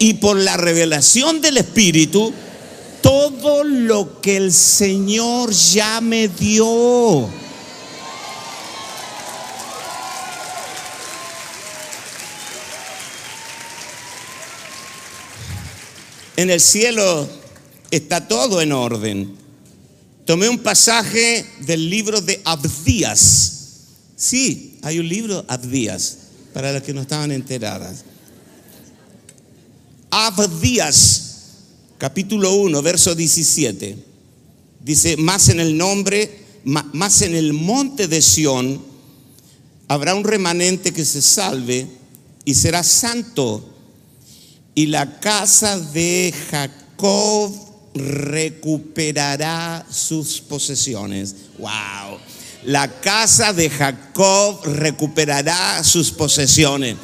y 0.00 0.14
por 0.14 0.36
la 0.36 0.56
revelación 0.56 1.40
del 1.40 1.58
Espíritu 1.58 2.32
todo 3.00 3.64
lo 3.64 4.20
que 4.20 4.36
el 4.36 4.52
Señor 4.52 5.52
ya 5.52 6.00
me 6.00 6.28
dio. 6.28 7.28
En 16.38 16.50
el 16.50 16.60
cielo 16.60 17.28
está 17.90 18.28
todo 18.28 18.60
en 18.60 18.70
orden. 18.70 19.34
Tomé 20.24 20.48
un 20.48 20.60
pasaje 20.60 21.44
del 21.66 21.90
libro 21.90 22.20
de 22.20 22.40
Abdías. 22.44 23.54
Sí, 24.14 24.78
hay 24.82 25.00
un 25.00 25.08
libro 25.08 25.44
Abdías, 25.48 26.18
para 26.54 26.70
las 26.70 26.84
que 26.84 26.94
no 26.94 27.00
estaban 27.00 27.32
enteradas. 27.32 28.04
Abdías, 30.10 31.24
capítulo 31.98 32.54
1, 32.54 32.82
verso 32.82 33.16
17. 33.16 33.96
Dice, 34.84 35.16
más 35.16 35.48
en 35.48 35.58
el 35.58 35.76
nombre, 35.76 36.44
más 36.62 37.20
en 37.22 37.34
el 37.34 37.52
monte 37.52 38.06
de 38.06 38.22
Sión, 38.22 38.80
habrá 39.88 40.14
un 40.14 40.22
remanente 40.22 40.92
que 40.92 41.04
se 41.04 41.20
salve 41.20 41.88
y 42.44 42.54
será 42.54 42.84
santo. 42.84 43.74
Y 44.78 44.86
la 44.86 45.18
casa 45.18 45.76
de 45.76 46.32
Jacob 46.52 47.52
recuperará 47.94 49.84
sus 49.90 50.40
posesiones. 50.40 51.34
Wow. 51.58 52.20
La 52.62 52.86
casa 52.86 53.52
de 53.52 53.70
Jacob 53.70 54.60
recuperará 54.66 55.82
sus 55.82 56.12
posesiones. 56.12 56.94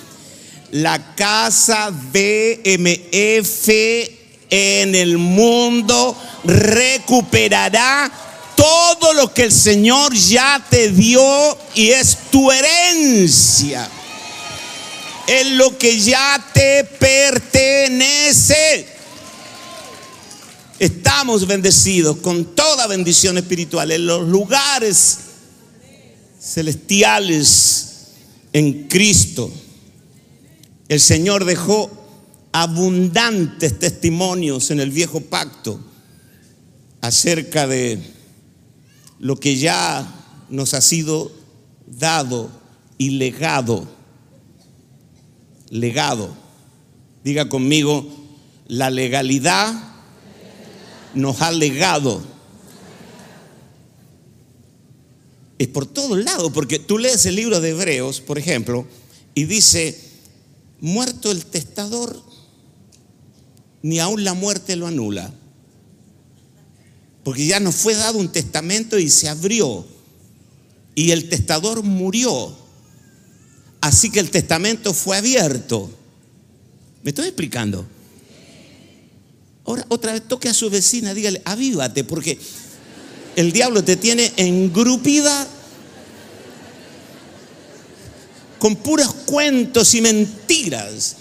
La 0.71 1.17
casa 1.17 1.91
BMF 1.91 3.69
en 4.51 4.95
el 4.95 5.19
mundo 5.19 6.17
recuperará 6.45 8.09
todo 8.55 9.15
lo 9.15 9.35
que 9.35 9.43
el 9.43 9.53
Señor 9.53 10.15
ya 10.15 10.65
te 10.71 10.91
dio 10.91 11.59
y 11.75 11.91
es 11.91 12.19
tu 12.31 12.53
herencia. 12.53 13.91
Es 15.27 15.47
lo 15.53 15.79
que 15.79 15.99
ya 15.99 16.51
te 16.53 16.85
pertenece. 16.85 18.87
Estamos 20.79 21.47
bendecidos 21.47 22.19
con 22.19 22.55
toda 22.55 22.87
bendición 22.87 23.39
espiritual 23.39 23.91
en 23.91 24.07
los 24.07 24.29
lugares 24.29 25.19
celestiales 26.39 28.09
en 28.53 28.87
Cristo. 28.89 29.51
El 30.89 31.01
Señor 31.01 31.47
dejó 31.47 31.91
abundantes 32.53 33.79
testimonios 33.79 34.71
en 34.71 34.81
el 34.81 34.91
viejo 34.91 35.23
pacto 35.23 35.81
acerca 37.01 37.67
de 37.67 37.99
lo 39.19 39.37
que 39.37 39.57
ya 39.57 40.07
nos 40.51 40.75
ha 40.75 40.81
sido 40.81 41.33
dado 41.87 42.51
y 42.99 43.11
legado. 43.11 43.94
Legado. 45.71 46.35
Diga 47.25 47.49
conmigo, 47.49 48.07
la 48.69 48.91
legalidad 48.91 49.73
nos 51.15 51.41
ha 51.43 51.51
legado. 51.51 52.23
Es 55.59 55.69
por 55.69 55.87
todos 55.87 56.23
lados, 56.23 56.53
porque 56.53 56.79
tú 56.79 56.99
lees 56.99 57.25
el 57.27 57.37
libro 57.37 57.61
de 57.61 57.71
Hebreos, 57.71 58.21
por 58.21 58.39
ejemplo, 58.39 58.87
y 59.35 59.45
dice, 59.45 59.99
muerto 60.81 61.31
el 61.31 61.47
testador, 61.47 62.21
ni 63.83 64.01
aún 64.01 64.25
la 64.25 64.35
muerte 64.35 64.77
lo 64.77 64.87
anula. 64.87 65.33
Porque 67.23 67.47
ya 67.47 67.59
nos 67.59 67.75
fue 67.77 67.95
dado 67.95 68.19
un 68.19 68.31
testamento 68.31 68.99
y 68.99 69.09
se 69.09 69.29
abrió. 69.29 69.87
Y 70.95 71.11
el 71.11 71.29
testador 71.29 71.83
murió. 71.83 72.55
Así 73.85 74.09
que 74.11 74.19
el 74.19 74.31
testamento 74.31 74.95
fue 74.95 75.19
abierto. 75.19 75.91
¿Me 77.03 77.11
estoy 77.11 77.27
explicando? 77.27 77.85
Ahora, 79.67 79.85
otra 79.91 80.15
vez 80.15 80.27
toque 80.27 80.49
a 80.49 80.55
su 80.55 80.71
vecina, 80.71 81.13
dígale, 81.13 81.43
avívate, 81.45 82.03
porque 82.03 82.39
el 83.37 83.53
diablo 83.53 83.85
te 83.85 83.97
tiene 83.97 84.33
engrupida 84.39 85.47
con 88.59 88.77
puros 88.77 89.13
cuentos 89.27 89.93
y 89.93 90.01
mentiras. 90.01 91.17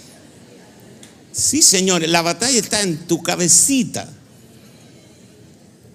Sí, 1.32 1.60
señor, 1.60 2.08
la 2.08 2.22
batalla 2.22 2.58
está 2.58 2.80
en 2.80 2.96
tu 3.06 3.22
cabecita. 3.22 4.10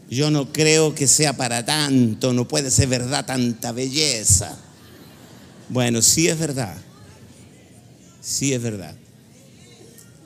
Yo 0.08 0.30
no 0.30 0.54
creo 0.54 0.94
que 0.94 1.08
sea 1.08 1.36
para 1.36 1.66
tanto, 1.66 2.32
no 2.32 2.48
puede 2.48 2.70
ser 2.70 2.90
verdad 2.90 3.26
tanta 3.26 3.72
belleza. 3.72 4.69
Bueno, 5.70 6.02
sí 6.02 6.28
es 6.28 6.38
verdad. 6.38 6.76
Sí 8.22 8.54
es 8.54 8.62
verdad. 8.62 8.96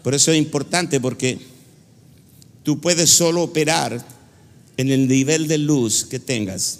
Por 0.01 0.13
eso 0.13 0.31
es 0.31 0.37
importante 0.37 0.99
porque 0.99 1.39
tú 2.63 2.79
puedes 2.79 3.09
solo 3.09 3.43
operar 3.43 4.03
en 4.77 4.91
el 4.91 5.07
nivel 5.07 5.47
de 5.47 5.57
luz 5.57 6.05
que 6.05 6.19
tengas. 6.19 6.79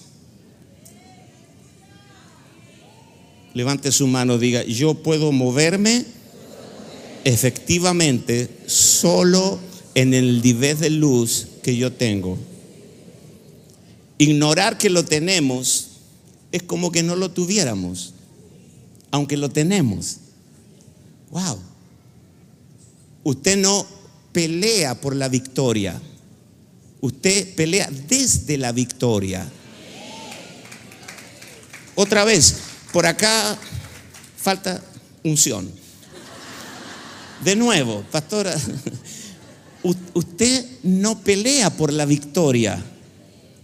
Levante 3.54 3.92
su 3.92 4.08
mano, 4.08 4.38
diga, 4.38 4.64
yo 4.64 4.96
puedo 4.96 5.32
moverme 5.32 6.06
efectivamente 7.24 8.50
solo 8.66 9.60
en 9.96 10.14
el 10.14 10.42
nivel 10.42 10.80
de 10.80 10.90
luz 10.90 11.48
que 11.62 11.78
yo 11.78 11.94
tengo. 11.94 12.38
Ignorar 14.18 14.78
que 14.78 14.90
lo 14.90 15.06
tenemos 15.06 15.90
es 16.52 16.64
como 16.64 16.92
que 16.92 17.04
no 17.04 17.16
lo 17.16 17.32
tuviéramos, 17.32 18.13
aunque 19.14 19.38
lo 19.38 19.50
tenemos. 19.50 20.18
Wow. 21.30 21.60
Usted 23.24 23.58
no 23.58 23.86
pelea 24.32 25.00
por 25.00 25.16
la 25.16 25.30
victoria, 25.30 26.02
usted 27.00 27.54
pelea 27.54 27.88
desde 28.10 28.58
la 28.58 28.72
victoria. 28.72 29.48
Otra 31.94 32.26
vez, 32.26 32.56
por 32.92 33.06
acá 33.06 33.56
falta 34.36 34.84
unción. 35.24 35.72
De 37.46 37.56
nuevo, 37.56 38.04
pastora, 38.12 38.56
usted 40.14 40.66
no 40.82 41.20
pelea 41.20 41.70
por 41.70 41.94
la 41.94 42.06
victoria 42.06 42.84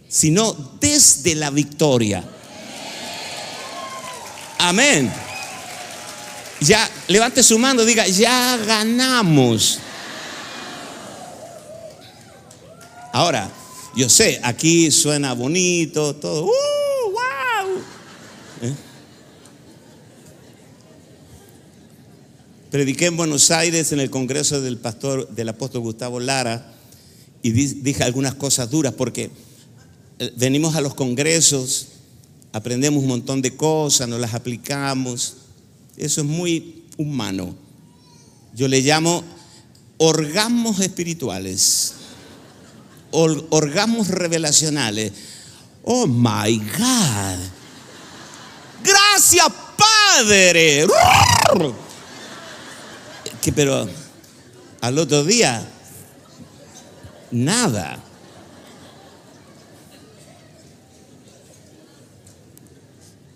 sino 0.09 0.53
desde 0.81 1.35
la 1.35 1.51
victoria. 1.51 2.23
Amén. 4.57 5.28
Ya, 6.61 6.89
levante 7.07 7.41
su 7.41 7.57
mano, 7.57 7.85
diga, 7.85 8.05
ya 8.07 8.57
ganamos. 8.57 9.79
Ahora, 13.13 13.49
yo 13.95 14.09
sé, 14.09 14.39
aquí 14.43 14.91
suena 14.91 15.33
bonito, 15.33 16.15
todo, 16.15 16.45
uh, 16.45 17.11
wow. 17.11 17.81
¿Eh? 18.61 18.73
Prediqué 22.69 23.05
en 23.05 23.17
Buenos 23.17 23.51
Aires 23.51 23.91
en 23.93 23.99
el 24.01 24.09
congreso 24.09 24.61
del 24.61 24.77
pastor, 24.77 25.29
del 25.29 25.49
apóstol 25.49 25.81
Gustavo 25.81 26.19
Lara, 26.19 26.73
y 27.41 27.51
dije 27.51 28.03
algunas 28.03 28.35
cosas 28.35 28.69
duras 28.69 28.93
porque 28.93 29.31
venimos 30.35 30.75
a 30.75 30.81
los 30.81 30.93
congresos, 30.93 31.87
aprendemos 32.51 33.01
un 33.01 33.07
montón 33.07 33.41
de 33.41 33.55
cosas, 33.55 34.09
nos 34.09 34.19
las 34.19 34.33
aplicamos. 34.33 35.35
Eso 35.99 36.21
es 36.21 36.27
muy 36.27 36.85
humano. 36.97 37.55
Yo 38.55 38.67
le 38.67 38.81
llamo 38.81 39.23
orgasmos 39.97 40.79
espirituales, 40.79 41.93
orgasmos 43.11 44.07
revelacionales. 44.07 45.11
Oh 45.83 46.07
my 46.07 46.57
God. 46.57 47.39
Gracias, 48.83 49.45
Padre. 49.77 50.87
Que, 53.41 53.51
pero 53.51 53.87
al 54.81 54.97
otro 54.97 55.23
día, 55.23 55.65
nada. 57.31 58.03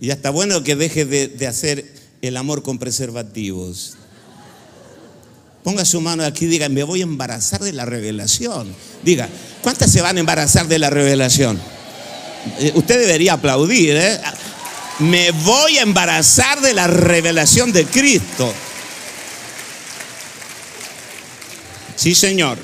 Y 0.03 0.11
hasta 0.11 0.31
bueno 0.31 0.63
que 0.63 0.75
deje 0.75 1.05
de, 1.05 1.47
hacer 1.47 1.92
el 2.23 2.37
amor 2.37 2.63
con 2.63 2.79
preservativos. 2.79 3.95
Ponga 5.61 5.83
su 5.83 5.99
mano 5.99 6.23
aquí 6.23 6.45
y 6.45 6.47
diga, 6.47 6.69
me 6.69 6.83
voy 6.83 7.01
a 7.01 7.03
embarazar 7.03 7.61
de 7.61 7.73
la 7.73 7.83
revelación. 7.83 8.73
Diga, 9.03 9.27
¿cuántas 9.61 9.91
se 9.91 10.01
van 10.01 10.15
a 10.15 10.21
embarazar 10.21 10.67
de 10.69 10.79
la 10.79 10.89
revelación? 10.89 11.59
Eh, 12.59 12.71
usted 12.75 12.99
debería 12.99 13.33
aplaudir, 13.33 13.97
¿eh? 13.97 14.21
Me 14.99 15.31
voy 15.31 15.77
a 15.77 15.81
embarazar 15.81 16.61
de 16.61 16.73
la 16.73 16.87
revelación 16.87 17.73
de 17.73 17.85
Cristo. 17.85 18.53
Sí, 21.97 22.15
Señor. 22.15 22.57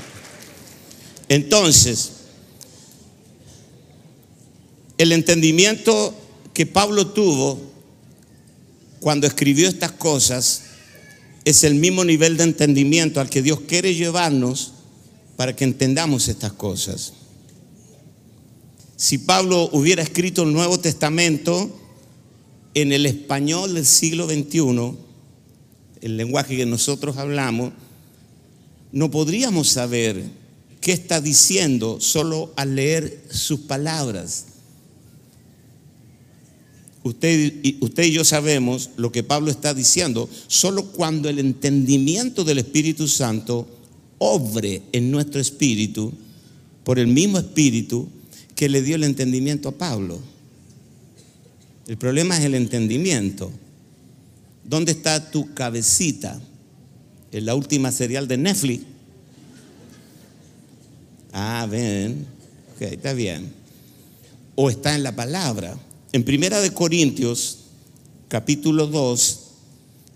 Entonces, 1.27 2.11
el 4.97 5.11
entendimiento 5.11 6.15
que 6.53 6.65
Pablo 6.65 7.07
tuvo 7.07 7.68
cuando 8.99 9.27
escribió 9.27 9.67
estas 9.67 9.91
cosas 9.91 10.63
es 11.45 11.63
el 11.63 11.75
mismo 11.75 12.03
nivel 12.03 12.37
de 12.37 12.43
entendimiento 12.43 13.19
al 13.19 13.29
que 13.29 13.41
Dios 13.41 13.61
quiere 13.61 13.95
llevarnos 13.95 14.73
para 15.35 15.55
que 15.55 15.63
entendamos 15.63 16.27
estas 16.27 16.53
cosas. 16.53 17.13
Si 18.97 19.17
Pablo 19.17 19.69
hubiera 19.71 20.03
escrito 20.03 20.43
el 20.43 20.51
Nuevo 20.51 20.79
Testamento 20.79 21.73
en 22.73 22.91
el 22.91 23.05
español 23.05 23.73
del 23.73 23.85
siglo 23.85 24.27
XXI, 24.27 24.97
el 26.01 26.17
lenguaje 26.17 26.57
que 26.57 26.65
nosotros 26.65 27.17
hablamos, 27.17 27.71
no 28.91 29.09
podríamos 29.09 29.69
saber 29.69 30.23
qué 30.81 30.91
está 30.91 31.21
diciendo 31.21 31.99
solo 32.01 32.51
al 32.55 32.75
leer 32.75 33.23
sus 33.29 33.61
palabras. 33.61 34.45
Usted 37.03 37.53
y, 37.63 37.77
usted 37.79 38.03
y 38.03 38.11
yo 38.11 38.23
sabemos 38.23 38.89
lo 38.97 39.11
que 39.11 39.23
Pablo 39.23 39.49
está 39.51 39.73
diciendo 39.73 40.29
solo 40.47 40.85
cuando 40.91 41.29
el 41.29 41.39
entendimiento 41.39 42.43
del 42.43 42.59
Espíritu 42.59 43.07
Santo 43.07 43.67
obre 44.17 44.81
en 44.91 45.09
nuestro 45.09 45.39
espíritu 45.39 46.11
por 46.83 46.99
el 46.99 47.07
mismo 47.07 47.39
espíritu 47.39 48.09
que 48.55 48.67
le 48.67 48.81
dio 48.81 48.95
el 48.95 49.05
entendimiento 49.05 49.69
a 49.69 49.77
Pablo. 49.77 50.19
El 51.87 51.97
problema 51.97 52.37
es 52.37 52.43
el 52.43 52.55
entendimiento. 52.55 53.51
¿Dónde 54.63 54.91
está 54.91 55.31
tu 55.31 55.53
cabecita? 55.53 56.39
En 57.31 57.45
la 57.45 57.55
última 57.55 57.91
serial 57.91 58.27
de 58.27 58.37
Netflix. 58.37 58.83
Ah, 61.31 61.67
ven. 61.69 62.25
Ok, 62.75 62.81
está 62.81 63.13
bien. 63.13 63.51
O 64.55 64.69
está 64.69 64.95
en 64.95 65.03
la 65.03 65.15
palabra. 65.15 65.77
En 66.11 66.23
Primera 66.23 66.59
de 66.59 66.73
Corintios, 66.73 67.59
capítulo 68.29 68.87
2, 68.87 69.39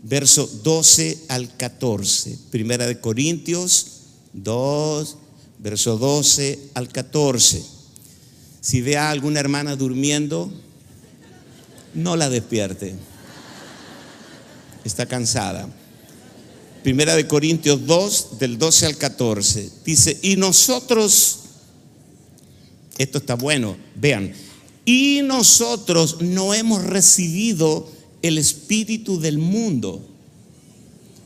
verso 0.02 0.50
12 0.64 1.26
al 1.28 1.56
14. 1.56 2.36
Primera 2.50 2.88
de 2.88 3.00
Corintios 3.00 3.88
2, 4.34 5.18
verso 5.60 5.98
12 6.00 6.60
al 6.74 6.90
14. 6.90 7.64
Si 8.60 8.82
ve 8.82 8.98
a 8.98 9.12
alguna 9.12 9.40
hermana 9.40 9.76
durmiendo, 9.76 10.52
no 11.94 12.16
la 12.16 12.32
despierte. 12.32 12.96
Está 14.84 15.06
cansada. 15.06 15.70
Primera 16.82 17.16
de 17.16 17.28
Corintios 17.28 17.86
2, 17.86 18.40
del 18.40 18.58
12 18.58 18.88
al 18.88 18.98
14. 18.98 19.70
Dice, 19.86 20.18
y 20.24 20.38
nosotros, 20.38 21.40
esto 22.98 23.20
está 23.20 23.36
bueno, 23.36 23.78
vean, 23.96 24.34
y 24.86 25.22
nosotros 25.24 26.18
no 26.22 26.54
hemos 26.54 26.84
recibido 26.84 27.90
el 28.22 28.38
espíritu 28.38 29.20
del 29.20 29.38
mundo, 29.38 30.02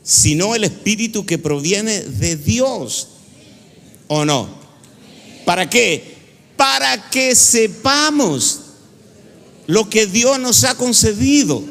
sino 0.02 0.54
el 0.54 0.64
espíritu 0.64 1.26
que 1.26 1.38
proviene 1.38 2.00
de 2.00 2.36
Dios. 2.36 3.08
¿O 4.06 4.24
no? 4.24 4.48
¿Para 5.44 5.68
qué? 5.68 6.16
Para 6.56 7.10
que 7.10 7.34
sepamos 7.34 8.60
lo 9.66 9.88
que 9.90 10.06
Dios 10.06 10.38
nos 10.38 10.64
ha 10.64 10.76
concedido. 10.76 11.62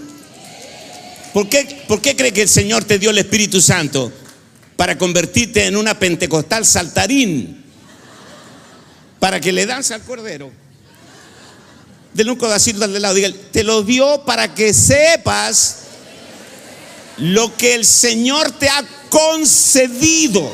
¿Por 1.34 1.50
qué, 1.50 1.84
¿Por 1.88 2.02
qué 2.02 2.16
cree 2.16 2.34
que 2.34 2.44
el 2.44 2.50
Señor 2.50 2.84
te 2.84 3.00
dio 3.00 3.10
el 3.10 3.18
Espíritu 3.18 3.62
Santo? 3.62 4.12
Para 4.76 4.98
convertirte 4.98 5.66
en 5.66 5.76
una 5.76 5.98
pentecostal 5.98 6.66
saltarín. 6.66 7.64
Para 9.20 9.40
que 9.40 9.52
le 9.52 9.66
danse 9.66 9.94
al 9.94 10.04
cordero. 10.04 10.52
Del 12.18 12.32
un 12.32 12.36
codacito 12.36 12.84
al 12.84 13.00
lado. 13.00 13.14
Diga, 13.14 13.30
te 13.52 13.64
lo 13.64 13.84
dio 13.84 14.24
para 14.26 14.56
que 14.56 14.74
sepas 14.74 15.82
lo 17.18 17.56
que 17.56 17.76
el 17.76 17.86
Señor 17.86 18.50
te 18.54 18.68
ha 18.68 18.84
concedido. 19.12 20.52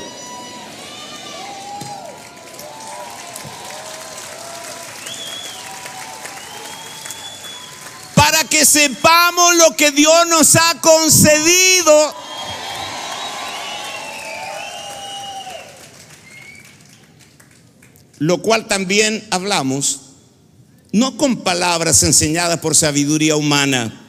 Para 8.13 8.43
que 8.43 8.65
sepamos 8.65 9.55
lo 9.55 9.73
que 9.77 9.91
Dios 9.91 10.27
nos 10.27 10.57
ha 10.57 10.81
concedido. 10.81 12.13
Lo 18.19 18.41
cual 18.41 18.67
también 18.67 19.25
hablamos, 19.31 20.02
no 20.93 21.17
con 21.17 21.37
palabras 21.37 22.03
enseñadas 22.03 22.59
por 22.59 22.75
sabiduría 22.75 23.35
humana, 23.35 23.99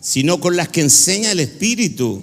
sino 0.00 0.40
con 0.40 0.56
las 0.56 0.68
que 0.68 0.82
enseña 0.82 1.32
el 1.32 1.40
Espíritu, 1.40 2.22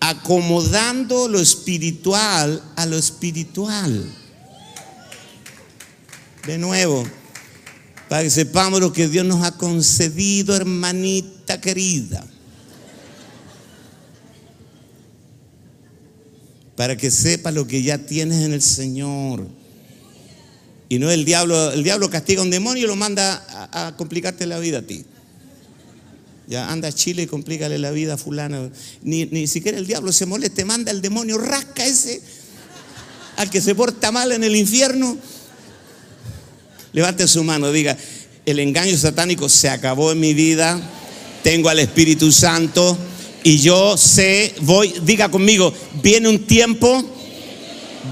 acomodando 0.00 1.28
lo 1.28 1.40
espiritual 1.40 2.60
a 2.74 2.86
lo 2.86 2.98
espiritual. 2.98 4.04
De 6.44 6.58
nuevo, 6.58 7.04
para 8.08 8.24
que 8.24 8.30
sepamos 8.30 8.80
lo 8.80 8.92
que 8.92 9.06
Dios 9.06 9.24
nos 9.24 9.44
ha 9.44 9.52
concedido, 9.52 10.56
hermanita 10.56 11.60
querida. 11.60 12.26
Para 16.76 16.96
que 16.96 17.12
sepa 17.12 17.52
lo 17.52 17.64
que 17.68 17.80
ya 17.84 17.98
tienes 17.98 18.42
en 18.42 18.52
el 18.52 18.62
Señor. 18.62 19.46
Y 20.94 21.00
no 21.00 21.10
el 21.10 21.24
diablo, 21.24 21.72
el 21.72 21.82
diablo 21.82 22.08
castiga 22.08 22.40
a 22.40 22.44
un 22.44 22.50
demonio 22.50 22.84
y 22.84 22.86
lo 22.86 22.94
manda 22.94 23.68
a, 23.72 23.96
complicarte 23.96 24.46
la 24.46 24.60
vida 24.60 24.78
a 24.78 24.82
ti. 24.82 25.04
Ya 26.46 26.70
anda 26.70 26.86
a 26.86 26.92
Chile 26.92 27.22
y 27.22 27.26
complícale 27.26 27.78
la 27.78 27.90
vida 27.90 28.14
a 28.14 28.16
fulano. 28.16 28.70
Ni, 29.02 29.26
ni 29.26 29.48
siquiera 29.48 29.76
el 29.76 29.88
diablo 29.88 30.12
se 30.12 30.24
moleste, 30.24 30.64
manda 30.64 30.92
el 30.92 31.02
demonio, 31.02 31.36
rasca 31.36 31.84
ese 31.84 32.22
al 33.36 33.50
que 33.50 33.60
se 33.60 33.74
porta 33.74 34.12
mal 34.12 34.30
en 34.30 34.44
el 34.44 34.54
infierno. 34.54 35.18
Levante 36.92 37.26
su 37.26 37.42
mano, 37.42 37.72
diga, 37.72 37.96
el 38.46 38.60
engaño 38.60 38.96
satánico 38.96 39.48
se 39.48 39.68
acabó 39.68 40.12
en 40.12 40.20
mi 40.20 40.32
vida, 40.32 40.80
tengo 41.42 41.70
al 41.70 41.80
Espíritu 41.80 42.30
Santo 42.30 42.96
y 43.42 43.58
yo 43.58 43.96
sé, 43.96 44.54
voy, 44.60 44.94
diga 45.02 45.28
conmigo, 45.28 45.74
viene 46.00 46.28
un 46.28 46.46
tiempo 46.46 47.04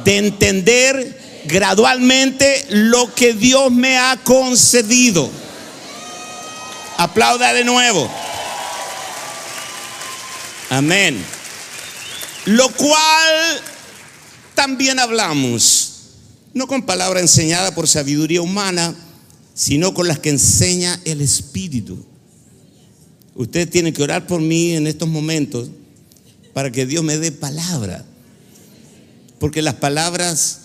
de 0.04 0.16
entender 0.16 1.21
gradualmente 1.44 2.66
lo 2.70 3.14
que 3.14 3.34
Dios 3.34 3.70
me 3.70 3.98
ha 3.98 4.16
concedido. 4.22 5.30
Aplauda 6.96 7.52
de 7.52 7.64
nuevo. 7.64 8.10
Amén. 10.70 11.22
Lo 12.46 12.70
cual 12.70 13.60
también 14.54 14.98
hablamos, 14.98 15.92
no 16.54 16.66
con 16.66 16.82
palabra 16.82 17.20
enseñada 17.20 17.74
por 17.74 17.88
sabiduría 17.88 18.42
humana, 18.42 18.94
sino 19.54 19.94
con 19.94 20.08
las 20.08 20.18
que 20.18 20.30
enseña 20.30 20.98
el 21.04 21.20
Espíritu. 21.20 22.04
Usted 23.34 23.68
tiene 23.68 23.92
que 23.92 24.02
orar 24.02 24.26
por 24.26 24.40
mí 24.40 24.72
en 24.72 24.86
estos 24.86 25.08
momentos 25.08 25.68
para 26.52 26.70
que 26.70 26.86
Dios 26.86 27.02
me 27.02 27.18
dé 27.18 27.32
palabra. 27.32 28.04
Porque 29.38 29.62
las 29.62 29.74
palabras 29.74 30.61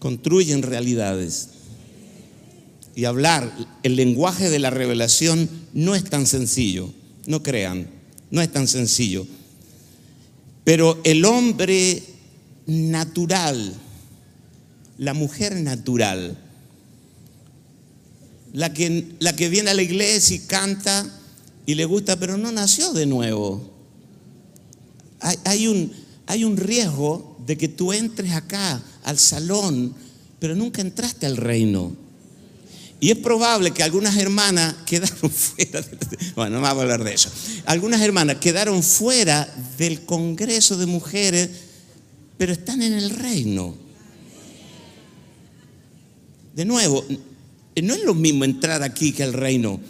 construyen 0.00 0.62
realidades. 0.62 1.50
Y 2.96 3.04
hablar 3.04 3.52
el 3.84 3.94
lenguaje 3.94 4.50
de 4.50 4.58
la 4.58 4.70
revelación 4.70 5.48
no 5.72 5.94
es 5.94 6.02
tan 6.04 6.26
sencillo, 6.26 6.92
no 7.26 7.44
crean, 7.44 7.88
no 8.32 8.42
es 8.42 8.50
tan 8.50 8.66
sencillo. 8.66 9.24
Pero 10.64 11.00
el 11.04 11.24
hombre 11.24 12.02
natural, 12.66 13.74
la 14.98 15.14
mujer 15.14 15.54
natural, 15.56 16.36
la 18.52 18.72
que, 18.74 19.12
la 19.20 19.36
que 19.36 19.48
viene 19.48 19.70
a 19.70 19.74
la 19.74 19.82
iglesia 19.82 20.36
y 20.36 20.40
canta 20.40 21.06
y 21.66 21.74
le 21.74 21.84
gusta, 21.84 22.18
pero 22.18 22.36
no 22.36 22.50
nació 22.50 22.92
de 22.92 23.06
nuevo. 23.06 23.70
Hay, 25.20 25.36
hay, 25.44 25.66
un, 25.68 25.92
hay 26.26 26.44
un 26.44 26.56
riesgo 26.56 27.36
de 27.46 27.56
que 27.56 27.68
tú 27.68 27.92
entres 27.92 28.32
acá 28.32 28.82
al 29.04 29.18
salón, 29.18 29.94
pero 30.38 30.54
nunca 30.54 30.80
entraste 30.80 31.26
al 31.26 31.36
reino. 31.36 31.92
Y 33.00 33.10
es 33.10 33.16
probable 33.16 33.70
que 33.70 33.82
algunas 33.82 34.16
hermanas 34.16 34.74
quedaron 34.84 35.30
fuera, 35.30 35.82
bueno, 36.36 36.56
no 36.56 36.62
vamos 36.62 36.78
a 36.78 36.82
hablar 36.82 37.02
de 37.04 37.14
eso, 37.14 37.30
algunas 37.64 38.00
hermanas 38.02 38.36
quedaron 38.36 38.82
fuera 38.82 39.48
del 39.78 40.04
Congreso 40.04 40.76
de 40.76 40.86
Mujeres, 40.86 41.48
pero 42.36 42.52
están 42.52 42.82
en 42.82 42.92
el 42.92 43.10
reino. 43.10 43.74
De 46.54 46.64
nuevo, 46.64 47.04
no 47.82 47.94
es 47.94 48.04
lo 48.04 48.14
mismo 48.14 48.44
entrar 48.44 48.82
aquí 48.82 49.12
que 49.12 49.22
al 49.22 49.32
reino. 49.32 49.80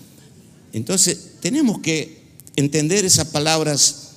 Entonces, 0.73 1.33
tenemos 1.41 1.81
que 1.81 2.21
entender 2.57 3.05
esas 3.05 3.29
palabras. 3.29 4.09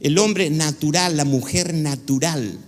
El 0.00 0.16
hombre 0.18 0.48
natural, 0.48 1.16
la 1.16 1.24
mujer 1.24 1.74
natural, 1.74 2.58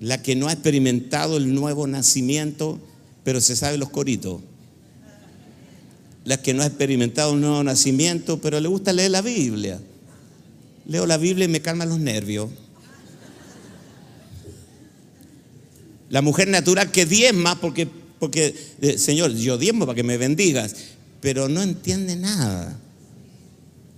la 0.00 0.22
que 0.22 0.34
no 0.34 0.48
ha 0.48 0.52
experimentado 0.52 1.36
el 1.36 1.54
nuevo 1.54 1.86
nacimiento, 1.86 2.80
pero 3.22 3.40
se 3.40 3.54
sabe 3.54 3.76
los 3.76 3.90
coritos. 3.90 4.40
La 6.24 6.40
que 6.40 6.54
no 6.54 6.62
ha 6.62 6.66
experimentado 6.66 7.32
un 7.32 7.42
nuevo 7.42 7.62
nacimiento, 7.62 8.40
pero 8.40 8.58
le 8.60 8.68
gusta 8.68 8.92
leer 8.92 9.10
la 9.10 9.20
Biblia. 9.20 9.80
Leo 10.86 11.06
la 11.06 11.18
Biblia 11.18 11.44
y 11.44 11.48
me 11.48 11.60
calma 11.60 11.84
los 11.84 11.98
nervios. 11.98 12.48
La 16.08 16.22
mujer 16.22 16.48
natural 16.48 16.90
que 16.90 17.06
diezma 17.06 17.60
porque, 17.60 17.86
porque 18.18 18.54
eh, 18.80 18.98
Señor, 18.98 19.34
yo 19.34 19.58
diezmo 19.58 19.86
para 19.86 19.94
que 19.94 20.02
me 20.02 20.16
bendigas, 20.16 20.74
pero 21.20 21.48
no 21.48 21.62
entiende 21.62 22.16
nada. 22.16 22.76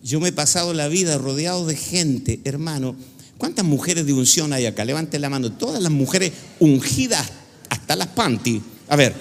Yo 0.03 0.19
me 0.19 0.29
he 0.29 0.33
pasado 0.33 0.75
la 0.75 0.89
vida 0.89 1.17
rodeado 1.17 1.65
de 1.65 1.77
gente, 1.77 2.41
hermano. 2.45 2.97
¿Cuántas 3.43 3.65
mujeres 3.65 4.07
de 4.07 4.13
unción 4.13 4.53
hay 4.53 4.67
acá? 4.67 4.85
Levante 4.85 5.19
la 5.19 5.29
mano. 5.29 5.51
Todas 5.51 5.83
las 5.83 5.91
mujeres 5.91 6.31
ungidas 6.61 7.27
hasta 7.71 7.97
las 7.97 8.07
panty. 8.07 8.63
A 8.89 8.95
ver, 8.95 9.13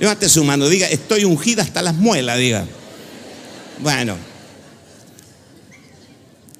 levante 0.00 0.28
su 0.28 0.42
mano, 0.42 0.68
diga, 0.68 0.88
estoy 0.88 1.24
ungida 1.24 1.62
hasta 1.62 1.80
las 1.80 1.94
muelas, 1.94 2.38
diga. 2.38 2.66
Bueno, 3.80 4.16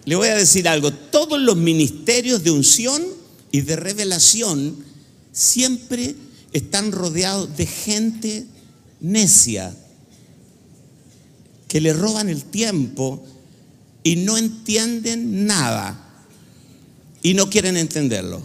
le 0.04 0.14
voy 0.14 0.28
a 0.28 0.36
decir 0.36 0.68
algo. 0.68 0.92
Todos 0.92 1.40
los 1.40 1.56
ministerios 1.56 2.44
de 2.44 2.52
unción 2.52 3.02
y 3.50 3.62
de 3.62 3.74
revelación 3.74 4.76
siempre 5.32 6.14
están 6.52 6.92
rodeados 6.92 7.56
de 7.56 7.66
gente 7.66 8.46
necia, 9.00 9.74
que 11.66 11.80
le 11.80 11.92
roban 11.92 12.28
el 12.28 12.44
tiempo 12.44 13.26
y 14.04 14.14
no 14.14 14.38
entienden 14.38 15.46
nada 15.46 16.04
y 17.22 17.34
no 17.34 17.50
quieren 17.50 17.76
entenderlo. 17.76 18.42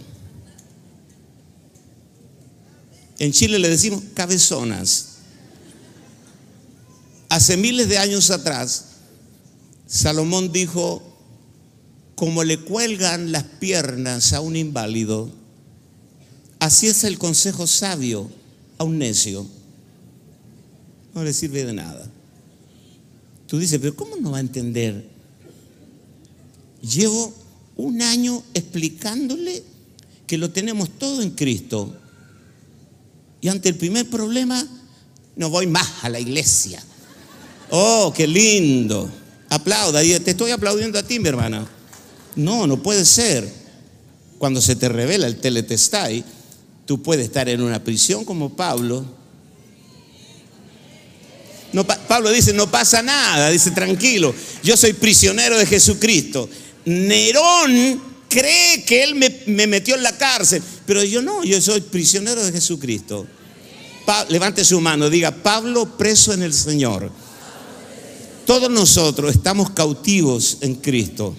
En 3.18 3.32
Chile 3.32 3.58
le 3.58 3.68
decimos 3.68 4.02
cabezonas. 4.14 5.10
Hace 7.28 7.56
miles 7.56 7.88
de 7.88 7.98
años 7.98 8.30
atrás, 8.30 8.86
Salomón 9.86 10.52
dijo, 10.52 11.02
como 12.14 12.44
le 12.44 12.60
cuelgan 12.60 13.32
las 13.32 13.44
piernas 13.44 14.32
a 14.32 14.40
un 14.40 14.56
inválido, 14.56 15.30
así 16.58 16.86
es 16.86 17.04
el 17.04 17.18
consejo 17.18 17.66
sabio 17.66 18.30
a 18.78 18.84
un 18.84 18.98
necio. 18.98 19.46
No 21.14 21.22
le 21.22 21.32
sirve 21.32 21.64
de 21.64 21.72
nada. 21.72 22.10
Tú 23.46 23.58
dices, 23.58 23.78
pero 23.80 23.94
¿cómo 23.94 24.16
no 24.16 24.32
va 24.32 24.38
a 24.38 24.40
entender? 24.40 25.08
Llevo 26.82 27.32
un 27.76 28.02
año 28.02 28.42
explicándole 28.54 29.62
que 30.26 30.38
lo 30.38 30.50
tenemos 30.50 30.90
todo 30.98 31.22
en 31.22 31.30
Cristo. 31.30 31.94
Y 33.40 33.48
ante 33.48 33.68
el 33.68 33.76
primer 33.76 34.08
problema, 34.08 34.66
no 35.36 35.50
voy 35.50 35.66
más 35.66 35.88
a 36.02 36.08
la 36.08 36.20
iglesia. 36.20 36.82
Oh, 37.70 38.12
qué 38.16 38.26
lindo. 38.26 39.10
Aplauda. 39.50 40.00
Te 40.00 40.30
estoy 40.30 40.50
aplaudiendo 40.50 40.98
a 40.98 41.02
ti, 41.02 41.18
mi 41.18 41.28
hermana. 41.28 41.68
No, 42.36 42.66
no 42.66 42.82
puede 42.82 43.04
ser. 43.04 43.52
Cuando 44.38 44.60
se 44.60 44.76
te 44.76 44.88
revela 44.88 45.26
el 45.26 45.36
teletestai, 45.36 46.24
tú 46.86 47.02
puedes 47.02 47.26
estar 47.26 47.48
en 47.48 47.62
una 47.62 47.82
prisión 47.82 48.24
como 48.24 48.56
Pablo. 48.56 49.04
No, 51.72 51.84
Pablo 51.84 52.30
dice, 52.30 52.52
no 52.52 52.70
pasa 52.70 53.02
nada, 53.02 53.50
dice, 53.50 53.72
tranquilo, 53.72 54.32
yo 54.62 54.76
soy 54.76 54.92
prisionero 54.92 55.58
de 55.58 55.66
Jesucristo. 55.66 56.48
Nerón 56.84 58.00
cree 58.28 58.84
que 58.84 59.04
él 59.04 59.14
me, 59.14 59.66
metió 59.66 59.94
en 59.94 60.02
la 60.02 60.16
cárcel, 60.16 60.62
pero 60.86 61.04
yo 61.04 61.22
no, 61.22 61.44
yo 61.44 61.60
soy 61.60 61.80
prisionero 61.80 62.44
de 62.44 62.52
Jesucristo. 62.52 63.26
levante 64.28 64.64
su 64.64 64.80
mano, 64.80 65.08
diga, 65.08 65.30
Pablo 65.30 65.96
preso 65.96 66.32
en 66.32 66.42
el 66.42 66.52
Señor. 66.52 67.10
Todos 68.44 68.70
nosotros 68.70 69.34
estamos 69.34 69.70
cautivos 69.70 70.58
en 70.60 70.74
Cristo. 70.74 71.34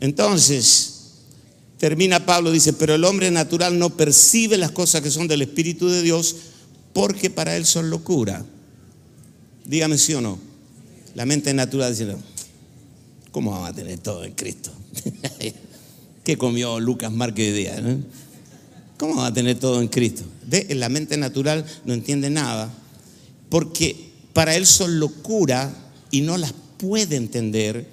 Entonces, 0.00 0.94
termina 1.78 2.26
Pablo, 2.26 2.50
dice, 2.50 2.72
pero 2.72 2.94
el 2.94 3.04
hombre 3.04 3.30
natural 3.30 3.78
no 3.78 3.90
percibe 3.96 4.56
las 4.58 4.72
cosas 4.72 5.00
que 5.00 5.10
son 5.10 5.28
del 5.28 5.42
Espíritu 5.42 5.88
de 5.88 6.02
Dios 6.02 6.36
porque 6.92 7.30
para 7.30 7.56
él 7.56 7.64
son 7.64 7.90
locura. 7.90 8.44
Dígame 9.64 9.98
sí 9.98 10.14
o 10.14 10.20
no. 10.20 10.38
La 11.14 11.24
mente 11.24 11.54
natural 11.54 11.92
dice, 11.92 12.16
¿Cómo 13.38 13.52
vamos 13.52 13.70
a 13.70 13.72
tener 13.72 14.00
todo 14.00 14.24
en 14.24 14.32
Cristo? 14.32 14.72
¿Qué 16.24 16.36
comió 16.36 16.80
Lucas 16.80 17.12
Márquez 17.12 17.52
de 17.52 17.56
día? 17.56 17.80
¿Cómo 18.98 19.14
vamos 19.14 19.30
a 19.30 19.32
tener 19.32 19.60
todo 19.60 19.80
en 19.80 19.86
Cristo? 19.86 20.24
En 20.50 20.80
la 20.80 20.88
mente 20.88 21.16
natural 21.16 21.64
no 21.84 21.94
entiende 21.94 22.30
nada, 22.30 22.68
porque 23.48 24.10
para 24.32 24.56
él 24.56 24.66
son 24.66 24.98
locura 24.98 25.72
y 26.10 26.22
no 26.22 26.36
las 26.36 26.52
puede 26.78 27.14
entender, 27.14 27.86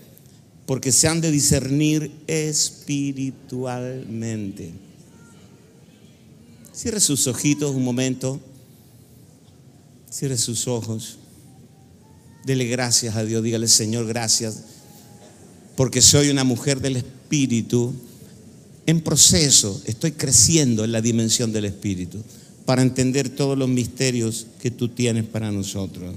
porque 0.65 0.91
se 0.91 1.07
han 1.07 1.21
de 1.21 1.29
discernir 1.29 2.11
espiritualmente. 2.25 4.71
Cierre 6.73 6.99
sus 6.99 7.27
ojitos 7.27 7.75
un 7.75 7.83
momento, 7.83 8.39
cierre 10.09 10.39
sus 10.39 10.67
ojos, 10.67 11.19
dele 12.45 12.65
gracias 12.65 13.15
a 13.15 13.23
Dios, 13.23 13.43
dígale 13.43 13.67
Señor, 13.67 14.07
gracias 14.07 14.73
porque 15.75 16.01
soy 16.01 16.29
una 16.29 16.43
mujer 16.43 16.79
del 16.81 16.97
Espíritu 16.97 17.93
en 18.85 19.01
proceso, 19.01 19.81
estoy 19.85 20.11
creciendo 20.11 20.83
en 20.83 20.91
la 20.91 21.01
dimensión 21.01 21.51
del 21.51 21.65
Espíritu 21.65 22.21
para 22.65 22.81
entender 22.81 23.29
todos 23.29 23.57
los 23.57 23.67
misterios 23.67 24.47
que 24.61 24.71
tú 24.71 24.89
tienes 24.89 25.25
para 25.25 25.51
nosotros. 25.51 26.15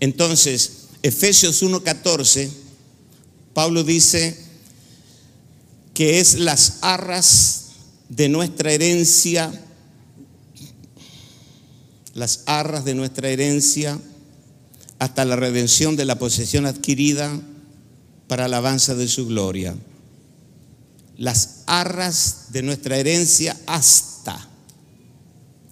Entonces, 0.00 0.88
Efesios 1.02 1.62
1:14, 1.62 2.50
Pablo 3.52 3.84
dice 3.84 4.36
que 5.92 6.20
es 6.20 6.38
las 6.38 6.78
arras 6.80 7.66
de 8.08 8.28
nuestra 8.28 8.72
herencia, 8.72 9.52
las 12.14 12.42
arras 12.46 12.84
de 12.84 12.94
nuestra 12.94 13.28
herencia 13.28 14.00
hasta 15.04 15.24
la 15.26 15.36
redención 15.36 15.96
de 15.96 16.06
la 16.06 16.18
posesión 16.18 16.64
adquirida 16.64 17.38
para 18.26 18.46
alabanza 18.46 18.94
de 18.94 19.06
su 19.06 19.26
gloria. 19.26 19.76
Las 21.18 21.64
arras 21.66 22.46
de 22.52 22.62
nuestra 22.62 22.96
herencia 22.96 23.54
hasta. 23.66 24.48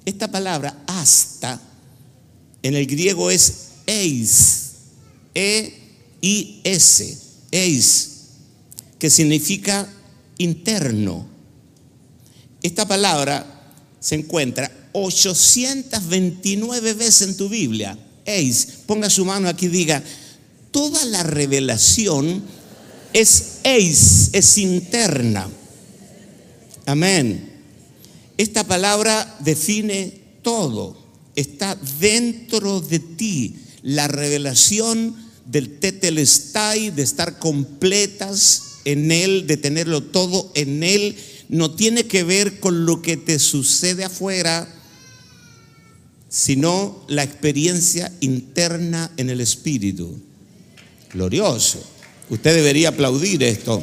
Esta 0.04 0.30
palabra 0.30 0.84
hasta 0.86 1.58
en 2.62 2.74
el 2.74 2.86
griego 2.86 3.30
es 3.30 3.68
eis, 3.86 4.72
E-I-S, 5.34 7.18
eis, 7.52 8.10
que 8.98 9.08
significa 9.08 9.88
interno. 10.36 11.26
Esta 12.62 12.86
palabra 12.86 13.46
se 13.98 14.16
encuentra 14.16 14.70
829 14.92 16.92
veces 16.92 17.28
en 17.28 17.36
tu 17.38 17.48
Biblia 17.48 17.96
eis. 18.24 18.68
Ponga 18.86 19.10
su 19.10 19.24
mano 19.24 19.48
aquí 19.48 19.66
y 19.66 19.70
diga, 19.70 20.02
toda 20.70 21.04
la 21.06 21.22
revelación 21.22 22.42
es 23.12 23.58
eis, 23.64 24.30
es 24.32 24.58
interna. 24.58 25.48
Amén. 26.86 27.50
Esta 28.36 28.64
palabra 28.64 29.36
define 29.40 30.20
todo. 30.42 30.96
Está 31.36 31.78
dentro 32.00 32.80
de 32.80 32.98
ti. 32.98 33.56
La 33.82 34.08
revelación 34.08 35.16
del 35.46 35.78
tetelestai, 35.78 36.90
de 36.90 37.02
estar 37.02 37.38
completas 37.38 38.78
en 38.84 39.10
Él, 39.10 39.46
de 39.46 39.56
tenerlo 39.56 40.02
todo 40.02 40.50
en 40.54 40.82
Él, 40.82 41.16
no 41.48 41.72
tiene 41.72 42.06
que 42.06 42.24
ver 42.24 42.60
con 42.60 42.86
lo 42.86 43.02
que 43.02 43.16
te 43.16 43.38
sucede 43.38 44.04
afuera, 44.04 44.68
sino 46.32 47.04
la 47.08 47.22
experiencia 47.22 48.10
interna 48.20 49.12
en 49.18 49.28
el 49.28 49.42
Espíritu. 49.42 50.18
Glorioso. 51.12 51.84
Usted 52.30 52.54
debería 52.54 52.88
aplaudir 52.88 53.42
esto. 53.42 53.82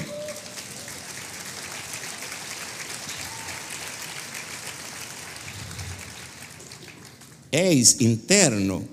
Es 7.51 8.01
interno. 8.01 8.83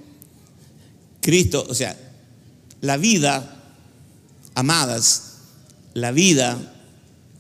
Cristo, 1.23 1.67
o 1.67 1.75
sea, 1.75 1.97
la 2.83 2.99
vida, 2.99 3.73
amadas, 4.55 5.39
la 5.95 6.13
vida, 6.13 6.75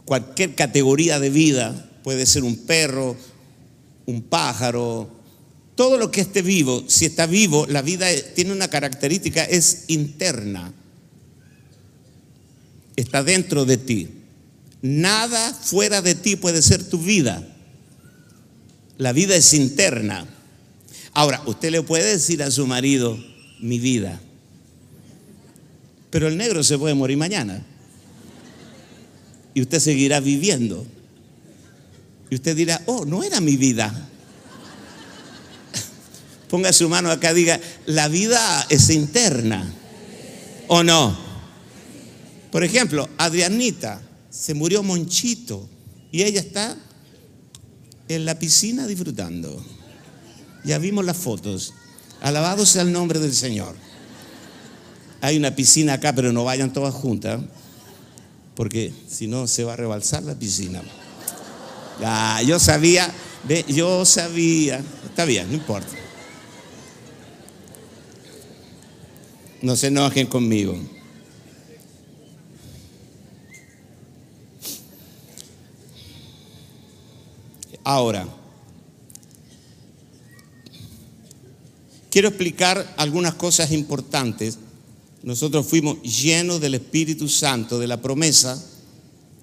cualquier 0.06 0.54
categoría 0.54 1.20
de 1.20 1.28
vida, 1.28 1.90
puede 2.02 2.24
ser 2.24 2.42
un 2.42 2.56
perro, 2.56 3.18
un 4.06 4.22
pájaro, 4.22 5.15
todo 5.76 5.98
lo 5.98 6.10
que 6.10 6.22
esté 6.22 6.40
vivo, 6.40 6.84
si 6.88 7.04
está 7.04 7.26
vivo, 7.26 7.66
la 7.66 7.82
vida 7.82 8.08
tiene 8.34 8.52
una 8.52 8.68
característica, 8.68 9.44
es 9.44 9.84
interna. 9.88 10.72
Está 12.96 13.22
dentro 13.22 13.66
de 13.66 13.76
ti. 13.76 14.08
Nada 14.80 15.52
fuera 15.52 16.00
de 16.00 16.14
ti 16.14 16.36
puede 16.36 16.62
ser 16.62 16.82
tu 16.88 16.98
vida. 16.98 17.46
La 18.96 19.12
vida 19.12 19.36
es 19.36 19.52
interna. 19.52 20.26
Ahora, 21.12 21.42
usted 21.44 21.70
le 21.70 21.82
puede 21.82 22.04
decir 22.04 22.42
a 22.42 22.50
su 22.50 22.66
marido, 22.66 23.22
mi 23.60 23.78
vida. 23.78 24.18
Pero 26.08 26.28
el 26.28 26.38
negro 26.38 26.64
se 26.64 26.78
puede 26.78 26.94
morir 26.94 27.18
mañana. 27.18 27.62
Y 29.52 29.60
usted 29.60 29.80
seguirá 29.80 30.20
viviendo. 30.20 30.86
Y 32.30 32.36
usted 32.36 32.56
dirá, 32.56 32.80
oh, 32.86 33.04
no 33.04 33.22
era 33.22 33.42
mi 33.42 33.56
vida. 33.56 34.08
Ponga 36.48 36.72
su 36.72 36.88
mano 36.88 37.10
acá, 37.10 37.34
diga, 37.34 37.60
la 37.86 38.08
vida 38.08 38.66
es 38.68 38.90
interna. 38.90 39.72
¿O 40.68 40.82
no? 40.82 41.16
Por 42.50 42.64
ejemplo, 42.64 43.08
Adrianita 43.18 44.00
se 44.30 44.54
murió 44.54 44.82
Monchito 44.82 45.68
y 46.12 46.22
ella 46.22 46.40
está 46.40 46.76
en 48.08 48.24
la 48.24 48.38
piscina 48.38 48.86
disfrutando. 48.86 49.64
Ya 50.64 50.78
vimos 50.78 51.04
las 51.04 51.16
fotos. 51.16 51.74
Alabado 52.20 52.64
sea 52.66 52.82
el 52.82 52.92
nombre 52.92 53.18
del 53.18 53.34
Señor. 53.34 53.74
Hay 55.20 55.36
una 55.36 55.54
piscina 55.54 55.94
acá, 55.94 56.14
pero 56.14 56.32
no 56.32 56.44
vayan 56.44 56.72
todas 56.72 56.94
juntas, 56.94 57.40
porque 58.54 58.92
si 59.08 59.26
no 59.26 59.46
se 59.46 59.64
va 59.64 59.72
a 59.72 59.76
rebalsar 59.76 60.22
la 60.22 60.34
piscina. 60.34 60.82
Ah, 62.02 62.42
yo 62.42 62.58
sabía, 62.58 63.12
yo 63.68 64.04
sabía. 64.04 64.82
Está 65.04 65.24
bien, 65.24 65.48
no 65.48 65.54
importa. 65.54 66.05
No 69.66 69.74
se 69.74 69.88
enojen 69.88 70.28
conmigo. 70.28 70.78
Ahora, 77.82 78.28
quiero 82.10 82.28
explicar 82.28 82.94
algunas 82.96 83.34
cosas 83.34 83.72
importantes. 83.72 84.60
Nosotros 85.24 85.66
fuimos 85.66 86.00
llenos 86.00 86.60
del 86.60 86.74
Espíritu 86.74 87.28
Santo, 87.28 87.80
de 87.80 87.88
la 87.88 88.00
promesa, 88.00 88.64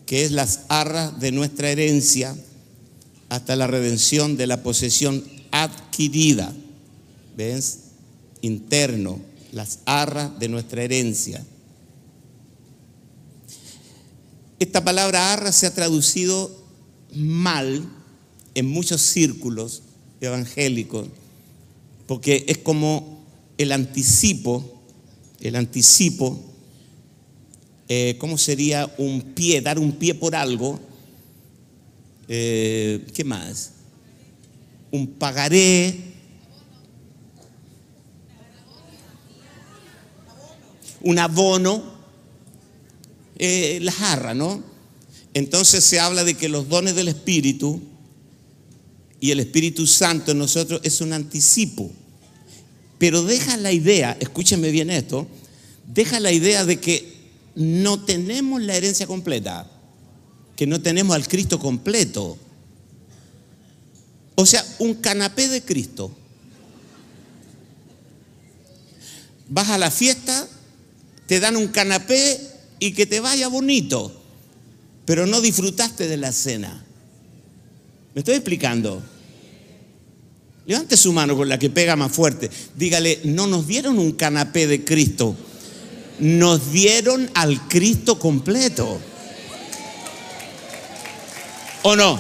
que 0.05 0.23
es 0.23 0.31
las 0.31 0.61
arras 0.69 1.19
de 1.19 1.33
nuestra 1.33 1.69
herencia 1.69 2.33
hasta 3.27 3.57
la 3.57 3.67
redención 3.67 4.37
de 4.37 4.47
la 4.47 4.63
posesión 4.63 5.21
adquirida. 5.51 6.53
¿Ves? 7.35 7.79
Interno, 8.39 9.32
las 9.53 9.79
arras 9.85 10.37
de 10.39 10.49
nuestra 10.49 10.83
herencia. 10.83 11.45
Esta 14.59 14.83
palabra 14.83 15.33
arra 15.33 15.51
se 15.51 15.67
ha 15.67 15.73
traducido 15.73 16.51
mal 17.13 17.87
en 18.55 18.65
muchos 18.65 19.01
círculos 19.01 19.83
evangélicos, 20.21 21.07
porque 22.07 22.45
es 22.47 22.57
como 22.57 23.23
el 23.57 23.71
anticipo, 23.71 24.81
el 25.41 25.55
anticipo, 25.55 26.39
eh, 27.89 28.15
¿cómo 28.17 28.37
sería 28.37 28.91
un 28.97 29.21
pie, 29.21 29.61
dar 29.61 29.77
un 29.77 29.91
pie 29.93 30.15
por 30.15 30.35
algo? 30.35 30.79
Eh, 32.27 33.05
¿Qué 33.13 33.23
más? 33.23 33.71
Un 34.91 35.07
pagaré. 35.07 36.12
Un 41.03 41.19
abono. 41.19 41.93
Eh, 43.37 43.79
la 43.81 43.91
jarra, 43.91 44.33
¿no? 44.33 44.63
Entonces 45.33 45.83
se 45.83 45.99
habla 45.99 46.23
de 46.23 46.35
que 46.35 46.49
los 46.49 46.69
dones 46.69 46.95
del 46.95 47.07
Espíritu 47.07 47.81
y 49.19 49.31
el 49.31 49.39
Espíritu 49.39 49.87
Santo 49.87 50.31
en 50.31 50.37
nosotros 50.37 50.81
es 50.83 51.01
un 51.01 51.13
anticipo. 51.13 51.91
Pero 52.99 53.23
deja 53.23 53.57
la 53.57 53.71
idea, 53.71 54.15
escúcheme 54.19 54.69
bien 54.69 54.89
esto, 54.89 55.27
deja 55.93 56.19
la 56.19 56.31
idea 56.31 56.65
de 56.65 56.79
que 56.79 57.13
no 57.55 58.03
tenemos 58.03 58.61
la 58.61 58.75
herencia 58.75 59.07
completa, 59.07 59.69
que 60.55 60.67
no 60.67 60.81
tenemos 60.81 61.15
al 61.15 61.27
Cristo 61.27 61.59
completo. 61.59 62.37
O 64.35 64.45
sea, 64.45 64.65
un 64.79 64.95
canapé 64.95 65.47
de 65.47 65.61
Cristo. 65.61 66.11
Vas 69.49 69.69
a 69.69 69.77
la 69.77 69.91
fiesta, 69.91 70.47
te 71.27 71.39
dan 71.39 71.55
un 71.55 71.67
canapé 71.67 72.39
y 72.79 72.93
que 72.93 73.05
te 73.05 73.19
vaya 73.19 73.47
bonito, 73.47 74.11
pero 75.05 75.25
no 75.25 75.41
disfrutaste 75.41 76.07
de 76.07 76.17
la 76.17 76.31
cena. 76.31 76.83
¿Me 78.13 78.19
estoy 78.19 78.35
explicando? 78.35 79.01
Levante 80.65 80.95
su 80.95 81.11
mano 81.11 81.35
con 81.35 81.49
la 81.49 81.59
que 81.59 81.69
pega 81.69 81.95
más 81.95 82.11
fuerte. 82.11 82.49
Dígale, 82.75 83.21
no 83.25 83.47
nos 83.47 83.67
dieron 83.67 83.99
un 83.99 84.13
canapé 84.13 84.67
de 84.67 84.83
Cristo, 84.83 85.35
nos 86.19 86.71
dieron 86.71 87.29
al 87.33 87.67
Cristo 87.67 88.17
completo. 88.19 88.99
¿O 91.83 91.95
no? 91.95 92.17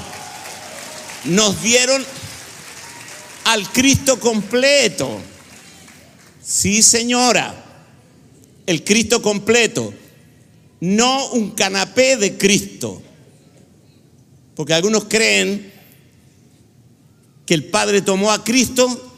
Nos 1.25 1.61
dieron 1.61 2.03
al 3.45 3.69
Cristo 3.71 4.19
completo. 4.19 5.21
Sí, 6.43 6.83
señora. 6.83 7.62
El 8.65 8.83
Cristo 8.83 9.21
completo. 9.21 9.93
No 10.79 11.29
un 11.31 11.51
canapé 11.51 12.17
de 12.17 12.37
Cristo. 12.37 13.01
Porque 14.55 14.73
algunos 14.73 15.05
creen 15.05 15.71
que 17.45 17.53
el 17.53 17.65
Padre 17.65 18.01
tomó 18.01 18.31
a 18.31 18.43
Cristo, 18.43 19.11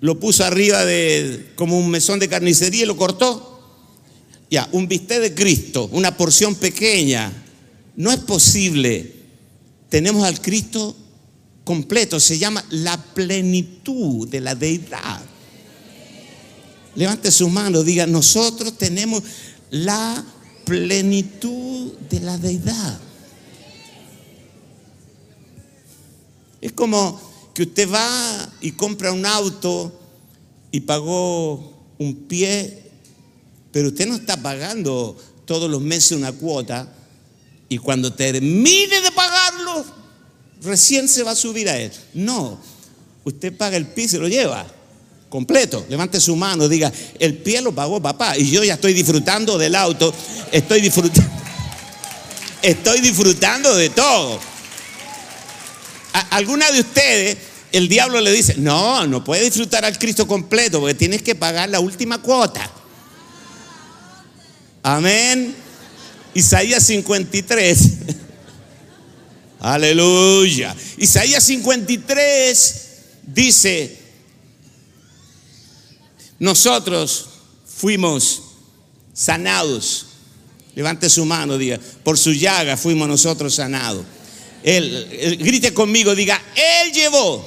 lo 0.00 0.18
puso 0.18 0.44
arriba 0.44 0.84
de 0.84 1.52
como 1.56 1.78
un 1.78 1.90
mesón 1.90 2.18
de 2.18 2.28
carnicería 2.28 2.82
y 2.82 2.86
lo 2.86 2.96
cortó. 2.96 3.46
Ya, 4.50 4.68
un 4.72 4.88
bistec 4.88 5.20
de 5.20 5.34
Cristo, 5.34 5.88
una 5.92 6.16
porción 6.16 6.54
pequeña. 6.54 7.32
No 7.96 8.10
es 8.10 8.18
posible. 8.18 9.14
Tenemos 9.88 10.24
al 10.24 10.40
Cristo 10.40 10.96
completo, 11.64 12.18
se 12.18 12.38
llama 12.38 12.64
la 12.70 12.96
plenitud 12.96 14.28
de 14.28 14.40
la 14.40 14.54
deidad. 14.54 15.29
Levante 17.00 17.30
su 17.30 17.48
mano, 17.48 17.82
diga, 17.82 18.06
nosotros 18.06 18.76
tenemos 18.76 19.22
la 19.70 20.22
plenitud 20.66 21.92
de 22.10 22.20
la 22.20 22.36
deidad. 22.36 23.00
Es 26.60 26.72
como 26.72 27.18
que 27.54 27.62
usted 27.62 27.90
va 27.90 28.52
y 28.60 28.72
compra 28.72 29.14
un 29.14 29.24
auto 29.24 29.98
y 30.70 30.80
pagó 30.80 31.72
un 31.96 32.14
pie, 32.28 32.90
pero 33.72 33.88
usted 33.88 34.06
no 34.06 34.16
está 34.16 34.36
pagando 34.36 35.16
todos 35.46 35.70
los 35.70 35.80
meses 35.80 36.18
una 36.18 36.32
cuota 36.32 36.86
y 37.70 37.78
cuando 37.78 38.12
termine 38.12 39.00
de 39.00 39.10
pagarlo, 39.12 39.86
recién 40.60 41.08
se 41.08 41.22
va 41.22 41.30
a 41.30 41.34
subir 41.34 41.66
a 41.70 41.78
él. 41.78 41.92
No, 42.12 42.60
usted 43.24 43.56
paga 43.56 43.78
el 43.78 43.86
pie 43.86 44.04
y 44.04 44.08
se 44.08 44.18
lo 44.18 44.28
lleva 44.28 44.79
completo. 45.30 45.86
Levante 45.88 46.20
su 46.20 46.36
mano, 46.36 46.68
diga, 46.68 46.92
el 47.18 47.38
pie 47.38 47.62
lo 47.62 47.74
pagó 47.74 48.02
papá 48.02 48.36
y 48.36 48.50
yo 48.50 48.62
ya 48.62 48.74
estoy 48.74 48.92
disfrutando 48.92 49.56
del 49.56 49.74
auto, 49.74 50.12
estoy 50.52 50.82
disfrutando, 50.82 51.30
estoy 52.62 53.00
disfrutando 53.00 53.74
de 53.74 53.88
todo 53.88 54.50
alguna 56.30 56.70
de 56.70 56.80
ustedes, 56.80 57.36
el 57.72 57.88
diablo 57.88 58.20
le 58.20 58.32
dice, 58.32 58.54
no, 58.58 59.06
no 59.06 59.22
puede 59.22 59.44
disfrutar 59.44 59.84
al 59.84 59.98
Cristo 59.98 60.26
completo 60.26 60.80
porque 60.80 60.94
tienes 60.94 61.22
que 61.22 61.34
pagar 61.34 61.68
la 61.68 61.80
última 61.80 62.20
cuota. 62.20 62.68
Amén. 64.82 65.54
Isaías 66.34 66.84
53. 66.84 67.78
Aleluya. 69.60 70.74
Isaías 70.96 71.44
53 71.44 72.86
dice, 73.22 73.99
nosotros 76.40 77.26
fuimos 77.64 78.42
sanados. 79.14 80.06
Levante 80.74 81.08
su 81.08 81.24
mano, 81.24 81.56
diga, 81.58 81.78
por 82.02 82.18
su 82.18 82.32
llaga 82.32 82.76
fuimos 82.76 83.06
nosotros 83.06 83.54
sanados. 83.54 84.04
Él, 84.62 85.38
grite 85.40 85.72
conmigo, 85.72 86.14
diga, 86.14 86.40
Él 86.54 86.92
llevó, 86.92 87.46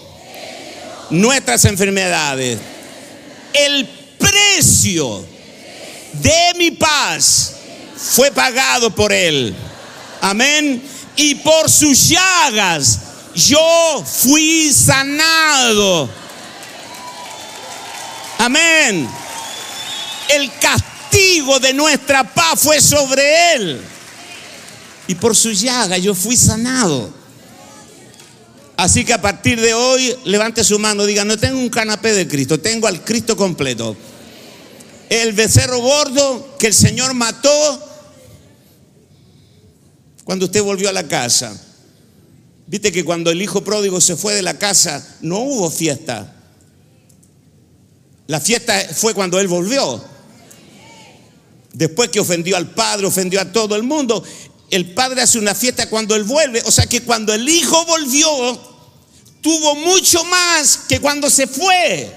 nuestras 1.10 1.66
enfermedades. 1.66 2.60
El 3.54 3.88
precio 4.18 5.26
de 6.14 6.54
mi 6.58 6.72
paz 6.72 7.54
fue 7.96 8.32
pagado 8.32 8.94
por 8.94 9.12
Él. 9.12 9.54
Amén. 10.22 10.82
Y 11.16 11.36
por 11.36 11.70
sus 11.70 12.10
llagas 12.10 13.00
yo 13.36 14.04
fui 14.06 14.72
sanado. 14.72 16.10
Amén. 18.44 19.08
El 20.28 20.52
castigo 20.60 21.62
de 21.62 21.74
nuestra 21.74 22.26
paz 22.26 22.60
fue 22.60 22.82
sobre 22.82 23.54
Él 23.54 23.80
y 25.08 25.16
por 25.16 25.34
su 25.34 25.52
llaga 25.52 25.98
yo 25.98 26.14
fui 26.14 26.36
sanado. 26.36 27.10
Así 28.76 29.06
que 29.06 29.14
a 29.14 29.22
partir 29.22 29.62
de 29.62 29.74
hoy, 29.74 30.14
levante 30.26 30.66
su 30.66 30.78
mano, 30.78 31.06
diga, 31.06 31.24
no 31.24 31.38
tengo 31.38 31.58
un 31.58 31.70
canapé 31.70 32.12
de 32.12 32.28
Cristo, 32.28 32.60
tengo 32.60 32.88
al 32.88 33.06
Cristo 33.06 33.38
completo. 33.38 33.96
El 35.08 35.32
becerro 35.32 35.80
gordo 35.80 36.58
que 36.60 36.68
el 36.68 36.74
Señor 36.74 37.14
mató 37.14 37.50
cuando 40.26 40.48
usted 40.48 40.62
volvió 40.62 40.90
a 40.90 40.94
la 40.94 41.08
casa. 41.08 41.58
Viste 42.68 42.92
que 42.92 43.06
cuando 43.06 43.32
el 43.32 43.42
hijo 43.42 43.64
pródigo 43.64 44.02
se 44.02 44.18
fue 44.18 44.34
de 44.34 44.42
la 44.42 44.60
casa, 44.60 45.18
no 45.22 45.40
hubo 45.40 45.72
fiesta. 45.72 46.33
La 48.28 48.40
fiesta 48.40 48.88
fue 48.96 49.14
cuando 49.14 49.40
él 49.40 49.48
volvió. 49.48 50.04
Después 51.74 52.10
que 52.10 52.20
ofendió 52.20 52.56
al 52.56 52.70
padre, 52.70 53.08
ofendió 53.08 53.42
a 53.42 53.52
todo 53.52 53.76
el 53.76 53.84
mundo, 53.84 54.24
el 54.70 54.94
padre 54.94 55.22
hace 55.22 55.40
una 55.40 55.56
fiesta 55.56 55.90
cuando 55.90 56.16
él 56.16 56.24
vuelve. 56.24 56.62
O 56.66 56.72
sea 56.72 56.86
que 56.86 57.02
cuando 57.02 57.34
el 57.34 57.48
hijo 57.48 57.86
volvió, 57.86 58.30
tuvo 59.42 59.76
mucho 59.76 60.24
más 60.26 60.82
que 60.88 61.00
cuando 61.00 61.30
se 61.30 61.48
fue. 61.48 62.12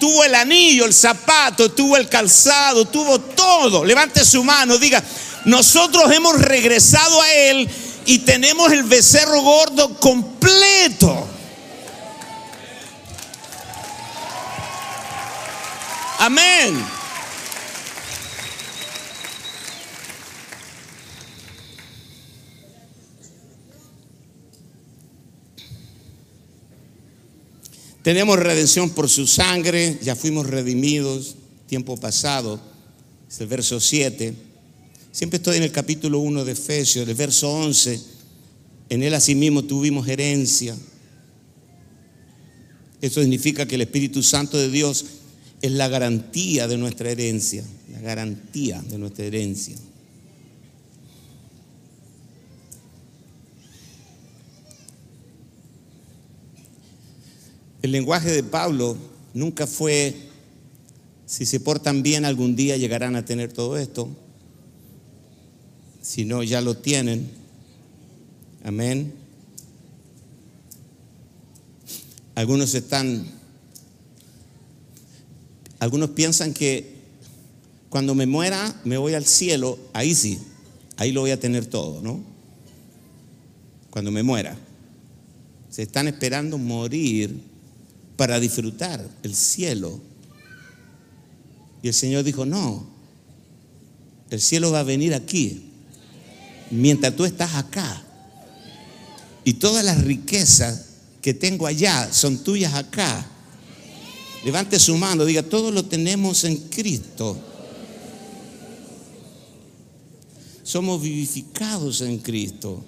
Tuvo 0.00 0.24
el 0.24 0.34
anillo, 0.34 0.86
el 0.86 0.94
zapato, 0.94 1.72
tuvo 1.72 1.96
el 1.96 2.08
calzado, 2.08 2.86
tuvo 2.86 3.20
todo. 3.20 3.84
Levante 3.84 4.24
su 4.24 4.44
mano, 4.44 4.78
diga, 4.78 5.02
nosotros 5.44 6.10
hemos 6.12 6.40
regresado 6.40 7.20
a 7.20 7.32
él 7.32 7.68
y 8.06 8.20
tenemos 8.20 8.72
el 8.72 8.84
becerro 8.84 9.42
gordo 9.42 9.98
completo. 9.98 11.26
Amén. 16.18 16.84
Tenemos 28.02 28.36
redención 28.38 28.90
por 28.90 29.08
su 29.08 29.28
sangre, 29.28 29.98
ya 30.02 30.16
fuimos 30.16 30.46
redimidos 30.46 31.36
tiempo 31.68 31.96
pasado, 31.96 32.60
es 33.28 33.40
el 33.40 33.46
verso 33.46 33.78
7. 33.78 34.34
Siempre 35.12 35.36
estoy 35.36 35.58
en 35.58 35.62
el 35.62 35.70
capítulo 35.70 36.18
1 36.18 36.44
de 36.44 36.52
Efesios, 36.52 37.06
el 37.06 37.14
verso 37.14 37.48
11. 37.48 38.00
En 38.88 39.02
él 39.04 39.14
asimismo 39.14 39.62
tuvimos 39.62 40.08
herencia. 40.08 40.74
Eso 43.00 43.20
significa 43.20 43.66
que 43.66 43.76
el 43.76 43.82
Espíritu 43.82 44.22
Santo 44.24 44.58
de 44.58 44.70
Dios 44.70 45.04
es 45.60 45.72
la 45.72 45.88
garantía 45.88 46.68
de 46.68 46.78
nuestra 46.78 47.10
herencia, 47.10 47.64
la 47.92 48.00
garantía 48.00 48.80
de 48.82 48.98
nuestra 48.98 49.24
herencia. 49.24 49.76
El 57.82 57.92
lenguaje 57.92 58.30
de 58.30 58.42
Pablo 58.42 58.96
nunca 59.34 59.66
fue, 59.66 60.14
si 61.26 61.46
se 61.46 61.60
portan 61.60 62.02
bien 62.02 62.24
algún 62.24 62.56
día 62.56 62.76
llegarán 62.76 63.16
a 63.16 63.24
tener 63.24 63.52
todo 63.52 63.78
esto, 63.78 64.08
si 66.02 66.24
no 66.24 66.42
ya 66.42 66.60
lo 66.60 66.76
tienen. 66.76 67.30
Amén. 68.64 69.14
Algunos 72.34 72.74
están, 72.74 73.26
algunos 75.78 76.10
piensan 76.10 76.52
que 76.52 76.98
cuando 77.88 78.14
me 78.14 78.26
muera 78.26 78.74
me 78.84 78.98
voy 78.98 79.14
al 79.14 79.24
cielo, 79.24 79.78
ahí 79.92 80.14
sí, 80.14 80.38
ahí 80.96 81.12
lo 81.12 81.22
voy 81.22 81.30
a 81.30 81.40
tener 81.40 81.66
todo, 81.66 82.02
¿no? 82.02 82.20
Cuando 83.90 84.10
me 84.10 84.22
muera. 84.22 84.56
Se 85.70 85.82
están 85.82 86.08
esperando 86.08 86.58
morir 86.58 87.40
para 88.16 88.40
disfrutar 88.40 89.06
el 89.22 89.34
cielo. 89.34 90.00
Y 91.82 91.88
el 91.88 91.94
Señor 91.94 92.24
dijo, 92.24 92.44
no, 92.44 92.86
el 94.30 94.40
cielo 94.40 94.72
va 94.72 94.80
a 94.80 94.84
venir 94.84 95.14
aquí, 95.14 95.70
mientras 96.70 97.14
tú 97.14 97.24
estás 97.24 97.54
acá. 97.54 98.02
Y 99.44 99.54
todas 99.54 99.84
las 99.84 100.02
riquezas 100.02 100.86
que 101.22 101.32
tengo 101.32 101.66
allá 101.66 102.12
son 102.12 102.38
tuyas 102.38 102.74
acá. 102.74 103.26
Levante 104.44 104.78
su 104.78 104.96
mano, 104.96 105.24
diga, 105.24 105.42
todo 105.42 105.70
lo 105.70 105.84
tenemos 105.84 106.44
en 106.44 106.56
Cristo. 106.56 107.36
Somos 110.62 111.02
vivificados 111.02 112.02
en 112.02 112.18
Cristo. 112.18 112.84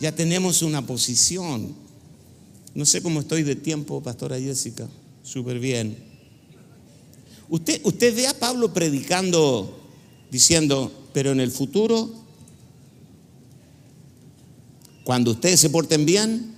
Ya 0.00 0.12
tenemos 0.12 0.62
una 0.62 0.84
posición. 0.86 1.74
No 2.74 2.86
sé 2.86 3.02
cómo 3.02 3.20
estoy 3.20 3.42
de 3.42 3.56
tiempo, 3.56 4.02
pastora 4.02 4.40
Jessica. 4.40 4.88
Súper 5.22 5.58
bien. 5.60 5.96
Usted, 7.48 7.80
usted 7.84 8.14
ve 8.14 8.26
a 8.26 8.38
Pablo 8.38 8.72
predicando, 8.72 9.80
diciendo, 10.30 10.90
pero 11.12 11.32
en 11.32 11.40
el 11.40 11.50
futuro, 11.50 12.10
cuando 15.04 15.32
ustedes 15.32 15.60
se 15.60 15.70
porten 15.70 16.06
bien, 16.06 16.54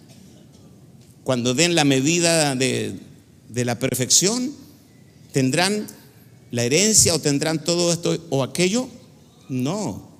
cuando 1.24 1.54
den 1.54 1.74
la 1.74 1.84
medida 1.84 2.54
de, 2.54 2.98
de 3.52 3.64
la 3.64 3.78
perfección, 3.78 4.52
tendrán 5.32 5.86
la 6.50 6.64
herencia 6.64 7.14
o 7.14 7.20
tendrán 7.20 7.62
todo 7.62 7.92
esto 7.92 8.16
o 8.30 8.42
aquello. 8.42 8.88
No. 9.48 10.10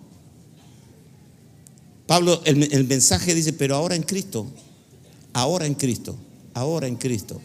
Pablo, 2.07 2.43
el, 2.45 2.85
mensaje 2.85 3.35
dice, 3.35 3.53
pero 3.53 3.75
ahora 3.75 3.97
en 3.97 4.03
Cristo 4.03 4.47
ahora 5.33 5.67
en 5.67 5.75
Cristo, 5.75 6.17
ahora 6.55 6.87
en 6.87 6.97
Cristo. 6.97 7.41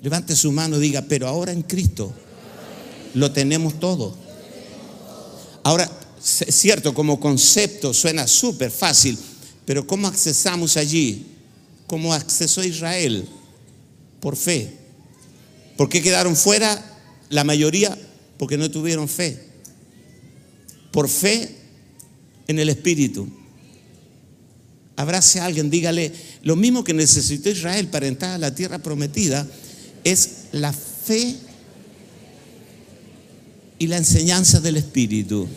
Levante 0.00 0.34
su 0.34 0.50
mano 0.52 0.76
y 0.76 0.80
diga, 0.80 1.02
pero 1.02 1.28
ahora 1.28 1.52
en 1.52 1.62
Cristo 1.62 2.12
lo 3.14 3.30
tenemos 3.32 3.78
todo. 3.78 4.16
Ahora, 5.62 5.90
es 6.18 6.54
cierto, 6.54 6.92
como 6.92 7.20
concepto 7.20 7.94
suena 7.94 8.26
súper 8.26 8.70
fácil, 8.70 9.16
pero 9.64 9.86
¿cómo 9.86 10.08
accesamos 10.08 10.76
allí? 10.76 11.26
¿Cómo 11.86 12.12
accesó 12.12 12.64
Israel? 12.64 13.28
Por 14.22 14.36
fe. 14.36 14.70
¿Por 15.76 15.88
qué 15.88 16.00
quedaron 16.00 16.36
fuera 16.36 16.80
la 17.28 17.42
mayoría? 17.42 17.98
Porque 18.38 18.56
no 18.56 18.70
tuvieron 18.70 19.08
fe. 19.08 19.36
Por 20.92 21.08
fe 21.08 21.56
en 22.46 22.60
el 22.60 22.68
Espíritu. 22.68 23.26
Abrace 24.94 25.40
a 25.40 25.46
alguien, 25.46 25.70
dígale, 25.70 26.12
lo 26.44 26.54
mismo 26.54 26.84
que 26.84 26.94
necesitó 26.94 27.50
Israel 27.50 27.88
para 27.88 28.06
entrar 28.06 28.30
a 28.30 28.38
la 28.38 28.54
tierra 28.54 28.78
prometida 28.78 29.44
es 30.04 30.44
la 30.52 30.72
fe 30.72 31.34
y 33.80 33.88
la 33.88 33.96
enseñanza 33.96 34.60
del 34.60 34.76
Espíritu. 34.76 35.48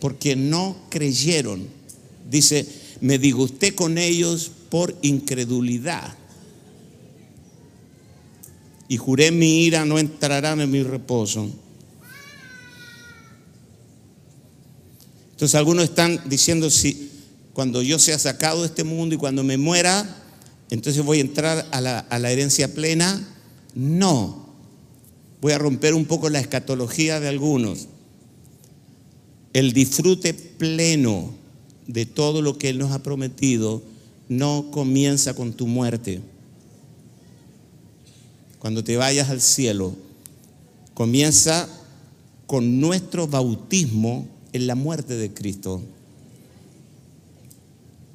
Porque 0.00 0.36
no 0.36 0.76
creyeron. 0.90 1.66
Dice, 2.30 2.66
me 3.00 3.18
disgusté 3.18 3.74
con 3.74 3.96
ellos 3.96 4.50
por 4.68 4.94
incredulidad. 5.00 6.14
Y 8.94 8.96
juré 8.96 9.32
mi 9.32 9.64
ira, 9.64 9.84
no 9.84 9.98
entrarán 9.98 10.60
en 10.60 10.70
mi 10.70 10.84
reposo. 10.84 11.50
Entonces 15.32 15.56
algunos 15.56 15.82
están 15.82 16.20
diciendo, 16.26 16.70
si 16.70 17.10
cuando 17.52 17.82
yo 17.82 17.98
sea 17.98 18.20
sacado 18.20 18.60
de 18.60 18.68
este 18.68 18.84
mundo 18.84 19.16
y 19.16 19.18
cuando 19.18 19.42
me 19.42 19.58
muera, 19.58 20.22
entonces 20.70 21.04
voy 21.04 21.18
a 21.18 21.22
entrar 21.22 21.66
a 21.72 21.80
la, 21.80 22.30
herencia 22.30 22.72
plena. 22.72 23.20
No, 23.74 24.46
voy 25.40 25.54
a 25.54 25.58
romper 25.58 25.94
un 25.94 26.04
poco 26.04 26.30
la 26.30 26.38
escatología 26.38 27.18
de 27.18 27.26
algunos. 27.26 27.88
El 29.54 29.72
disfrute 29.72 30.34
pleno 30.34 31.34
de 31.88 32.06
todo 32.06 32.42
lo 32.42 32.58
que 32.58 32.68
Él 32.68 32.78
nos 32.78 32.92
ha 32.92 33.02
prometido 33.02 33.82
no 34.28 34.70
comienza 34.70 35.34
con 35.34 35.52
tu 35.52 35.66
muerte. 35.66 36.20
Cuando 38.64 38.82
te 38.82 38.96
vayas 38.96 39.28
al 39.28 39.42
cielo, 39.42 39.94
comienza 40.94 41.68
con 42.46 42.80
nuestro 42.80 43.28
bautismo 43.28 44.26
en 44.54 44.66
la 44.66 44.74
muerte 44.74 45.18
de 45.18 45.34
Cristo. 45.34 45.82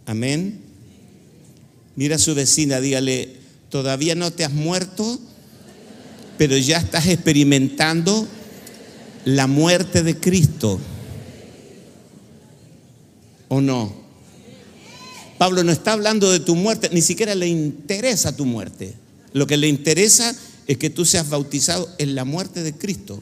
Amén. 0.08 0.60
Mira 1.96 2.16
a 2.16 2.18
su 2.18 2.34
vecina, 2.34 2.82
dígale, 2.82 3.36
todavía 3.70 4.16
no 4.16 4.32
te 4.32 4.44
has 4.44 4.52
muerto, 4.52 5.20
pero 6.40 6.58
ya 6.58 6.80
estás 6.80 7.06
experimentando 7.06 8.28
la 9.26 9.46
muerte 9.46 10.02
de 10.02 10.20
Cristo. 10.20 10.80
¿O 13.50 13.62
no? 13.62 13.94
Pablo 15.38 15.64
no 15.64 15.72
está 15.72 15.94
hablando 15.94 16.32
de 16.32 16.40
tu 16.40 16.56
muerte, 16.56 16.90
ni 16.92 17.04
siquiera 17.04 17.36
le 17.36 17.46
interesa 17.46 18.36
tu 18.36 18.48
muerte. 18.48 18.96
Lo 19.34 19.48
que 19.48 19.58
le 19.58 19.68
interesa 19.68 20.36
es 20.68 20.78
que 20.78 20.90
tú 20.90 21.06
seas 21.06 21.30
bautizado 21.30 21.90
en 21.98 22.16
la 22.16 22.26
muerte 22.26 22.64
de 22.64 22.74
Cristo. 22.74 23.22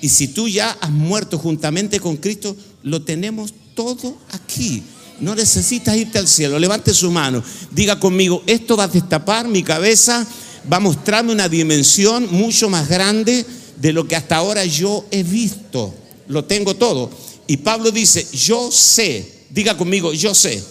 Y 0.00 0.08
si 0.08 0.28
tú 0.28 0.48
ya 0.48 0.70
has 0.80 0.90
muerto 0.90 1.38
juntamente 1.38 1.98
con 1.98 2.16
Cristo, 2.16 2.56
lo 2.82 3.02
tenemos 3.02 3.52
todo 3.74 4.16
aquí. 4.30 4.82
No 5.20 5.34
necesitas 5.34 5.96
irte 5.96 6.18
al 6.18 6.28
cielo. 6.28 6.58
Levante 6.58 6.94
su 6.94 7.10
mano. 7.10 7.42
Diga 7.72 7.98
conmigo, 7.98 8.42
esto 8.46 8.76
va 8.76 8.84
a 8.84 8.88
destapar 8.88 9.48
mi 9.48 9.62
cabeza, 9.62 10.24
va 10.70 10.76
a 10.76 10.80
mostrarme 10.80 11.32
una 11.32 11.48
dimensión 11.48 12.28
mucho 12.30 12.70
más 12.70 12.88
grande 12.88 13.44
de 13.76 13.92
lo 13.92 14.06
que 14.06 14.16
hasta 14.16 14.36
ahora 14.36 14.64
yo 14.64 15.04
he 15.10 15.22
visto. 15.22 15.92
Lo 16.28 16.44
tengo 16.44 16.76
todo. 16.76 17.10
Y 17.46 17.56
Pablo 17.58 17.90
dice, 17.90 18.26
yo 18.32 18.70
sé. 18.70 19.46
Diga 19.50 19.76
conmigo, 19.76 20.12
yo 20.12 20.34
sé. 20.34 20.62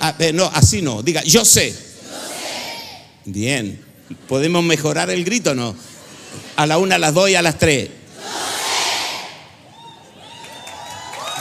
Ah, 0.00 0.16
eh, 0.18 0.32
no, 0.32 0.46
así 0.46 0.82
no. 0.82 1.02
Diga, 1.02 1.22
yo 1.22 1.44
sé. 1.44 1.91
Bien. 3.24 3.80
¿Podemos 4.28 4.62
mejorar 4.64 5.10
el 5.10 5.24
grito 5.24 5.52
o 5.52 5.54
no? 5.54 5.76
A 6.56 6.66
la 6.66 6.78
una, 6.78 6.96
a 6.96 6.98
las 6.98 7.14
dos 7.14 7.30
y 7.30 7.34
a 7.34 7.42
las 7.42 7.58
tres. 7.58 7.90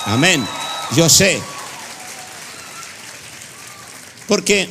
Amén. 0.05 0.45
Yo 0.95 1.09
sé. 1.09 1.39
Porque 4.27 4.69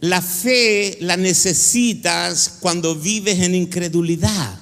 la 0.00 0.20
fe 0.20 0.98
la 1.00 1.16
necesitas 1.16 2.58
cuando 2.60 2.94
vives 2.94 3.40
en 3.40 3.54
incredulidad. 3.54 4.60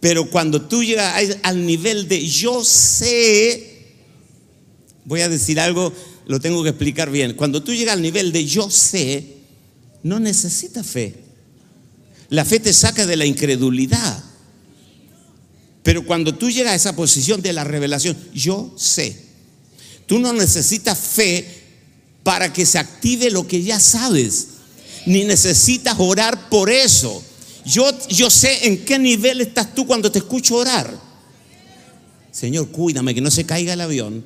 Pero 0.00 0.28
cuando 0.28 0.60
tú 0.60 0.82
llegas 0.82 1.38
al 1.42 1.64
nivel 1.64 2.08
de 2.08 2.26
yo 2.26 2.64
sé, 2.64 3.94
voy 5.04 5.22
a 5.22 5.28
decir 5.28 5.58
algo, 5.60 5.92
lo 6.26 6.40
tengo 6.40 6.62
que 6.62 6.70
explicar 6.70 7.10
bien. 7.10 7.34
Cuando 7.34 7.62
tú 7.62 7.72
llegas 7.74 7.94
al 7.94 8.02
nivel 8.02 8.32
de 8.32 8.44
yo 8.44 8.70
sé, 8.70 9.34
no 10.02 10.20
necesitas 10.20 10.86
fe. 10.86 11.14
La 12.30 12.44
fe 12.44 12.60
te 12.60 12.72
saca 12.72 13.06
de 13.06 13.16
la 13.16 13.26
incredulidad. 13.26 14.24
Pero 15.82 16.06
cuando 16.06 16.34
tú 16.34 16.50
llegas 16.50 16.72
a 16.72 16.76
esa 16.76 16.96
posición 16.96 17.42
de 17.42 17.52
la 17.52 17.62
revelación, 17.62 18.16
yo 18.32 18.72
sé, 18.76 19.16
tú 20.06 20.18
no 20.18 20.32
necesitas 20.32 20.98
fe 20.98 21.46
para 22.22 22.52
que 22.52 22.64
se 22.64 22.78
active 22.78 23.30
lo 23.30 23.46
que 23.46 23.62
ya 23.62 23.78
sabes, 23.78 24.48
ni 25.04 25.24
necesitas 25.24 25.96
orar 25.98 26.48
por 26.48 26.70
eso. 26.70 27.22
Yo, 27.66 27.86
yo 28.08 28.30
sé 28.30 28.66
en 28.66 28.84
qué 28.84 28.98
nivel 28.98 29.42
estás 29.42 29.74
tú 29.74 29.86
cuando 29.86 30.10
te 30.10 30.20
escucho 30.20 30.56
orar. 30.56 30.98
Señor, 32.32 32.70
cuídame 32.70 33.14
que 33.14 33.20
no 33.20 33.30
se 33.30 33.44
caiga 33.44 33.74
el 33.74 33.80
avión. 33.82 34.24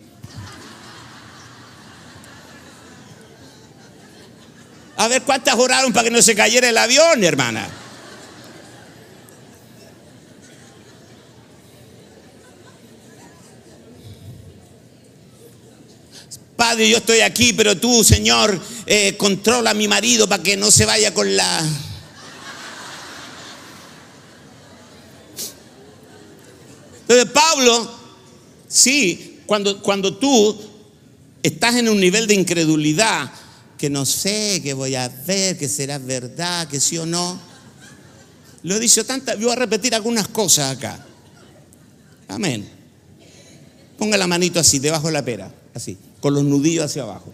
A 4.98 5.06
ver, 5.06 5.22
¿cuántas 5.22 5.54
oraron 5.54 5.92
para 5.92 6.04
que 6.04 6.10
no 6.10 6.20
se 6.20 6.34
cayera 6.34 6.68
el 6.68 6.76
avión, 6.76 7.22
hermana? 7.22 7.68
Padre, 16.56 16.90
yo 16.90 16.96
estoy 16.96 17.20
aquí, 17.20 17.52
pero 17.52 17.76
tú, 17.76 18.02
Señor, 18.02 18.60
eh, 18.86 19.16
controla 19.16 19.70
a 19.70 19.74
mi 19.74 19.86
marido 19.86 20.28
para 20.28 20.42
que 20.42 20.56
no 20.56 20.72
se 20.72 20.84
vaya 20.84 21.14
con 21.14 21.36
la... 21.36 21.64
Entonces, 27.02 27.30
Pablo, 27.32 27.88
sí, 28.66 29.42
cuando, 29.46 29.80
cuando 29.80 30.16
tú 30.16 30.60
estás 31.40 31.76
en 31.76 31.88
un 31.88 32.00
nivel 32.00 32.26
de 32.26 32.34
incredulidad, 32.34 33.30
que 33.78 33.88
no 33.88 34.04
sé, 34.04 34.60
que 34.62 34.74
voy 34.74 34.96
a 34.96 35.08
ver, 35.08 35.56
que 35.56 35.68
será 35.68 35.98
verdad, 35.98 36.66
que 36.66 36.80
sí 36.80 36.98
o 36.98 37.06
no. 37.06 37.40
Lo 38.64 38.74
he 38.74 38.80
dicho 38.80 39.06
tantas, 39.06 39.40
voy 39.40 39.50
a 39.50 39.54
repetir 39.54 39.94
algunas 39.94 40.26
cosas 40.28 40.76
acá. 40.76 40.98
Amén. 42.26 42.68
Ponga 43.96 44.16
la 44.16 44.26
manito 44.26 44.58
así, 44.58 44.80
debajo 44.80 45.06
de 45.06 45.12
la 45.12 45.24
pera, 45.24 45.50
así, 45.74 45.96
con 46.20 46.34
los 46.34 46.42
nudillos 46.42 46.84
hacia 46.84 47.02
abajo. 47.02 47.32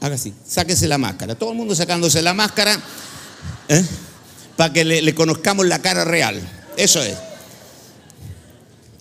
Haga 0.00 0.14
así, 0.14 0.32
sáquese 0.46 0.86
la 0.86 0.98
máscara. 0.98 1.34
Todo 1.34 1.50
el 1.50 1.56
mundo 1.56 1.74
sacándose 1.74 2.22
la 2.22 2.32
máscara 2.32 2.80
¿eh? 3.68 3.84
para 4.56 4.72
que 4.72 4.84
le, 4.84 5.02
le 5.02 5.14
conozcamos 5.14 5.66
la 5.66 5.80
cara 5.80 6.04
real. 6.04 6.40
Eso 6.76 7.02
es. 7.02 7.16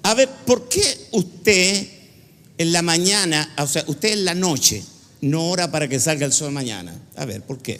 A 0.03 0.15
ver, 0.15 0.29
¿por 0.45 0.67
qué 0.67 1.09
usted 1.11 1.87
en 2.57 2.71
la 2.71 2.81
mañana, 2.81 3.53
o 3.57 3.67
sea, 3.67 3.83
usted 3.87 4.13
en 4.13 4.25
la 4.25 4.35
noche, 4.35 4.83
no 5.21 5.49
ora 5.49 5.71
para 5.71 5.87
que 5.87 5.99
salga 5.99 6.25
el 6.25 6.33
sol 6.33 6.51
mañana. 6.51 6.93
A 7.15 7.25
ver, 7.25 7.41
¿por 7.43 7.59
qué? 7.59 7.79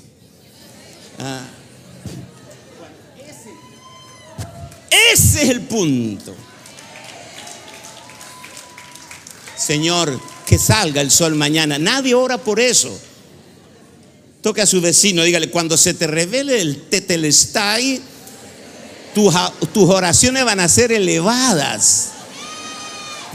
Ah. 1.19 1.43
Ese 5.13 5.43
es 5.43 5.49
el 5.49 5.61
punto. 5.61 6.35
Señor, 9.57 10.19
que 10.45 10.57
salga 10.57 11.01
el 11.01 11.11
sol 11.11 11.35
mañana. 11.35 11.77
Nadie 11.77 12.13
ora 12.13 12.37
por 12.37 12.59
eso. 12.59 12.97
Toque 14.41 14.61
a 14.61 14.65
su 14.65 14.81
vecino, 14.81 15.23
dígale, 15.23 15.49
cuando 15.51 15.77
se 15.77 15.93
te 15.93 16.07
revele 16.07 16.61
el 16.61 16.89
tetelestai, 16.89 18.01
tus 19.13 19.89
oraciones 19.89 20.45
van 20.45 20.59
a 20.59 20.67
ser 20.67 20.91
elevadas. 20.91 22.07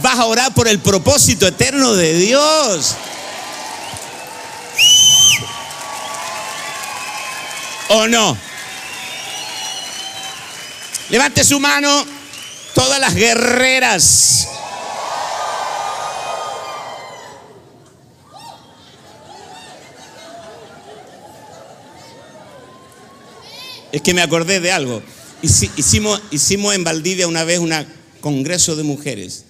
Vas 0.03 0.19
a 0.19 0.27
orar 0.27 0.53
por 0.53 0.69
el 0.69 0.81
propósito 0.81 1.47
eterno 1.47 1.95
de 1.95 2.15
Dios. 2.19 2.97
¿O 7.89 8.09
no? 8.09 8.37
Levante 11.09 11.45
su 11.45 11.61
mano 11.61 12.05
todas 12.75 13.01
las 13.01 13.15
guerreras. 13.15 14.49
Es 23.93 24.03
que 24.03 24.13
me 24.13 24.21
acordé 24.21 24.61
de 24.61 24.73
algo. 24.73 25.03
Hicimos, 25.43 26.21
en 26.75 26.85
Valdivia 26.85 27.29
una 27.29 27.45
vez 27.45 27.61
un 27.61 27.73
congreso 28.21 28.77
de 28.77 28.83
mujeres. 28.83 29.45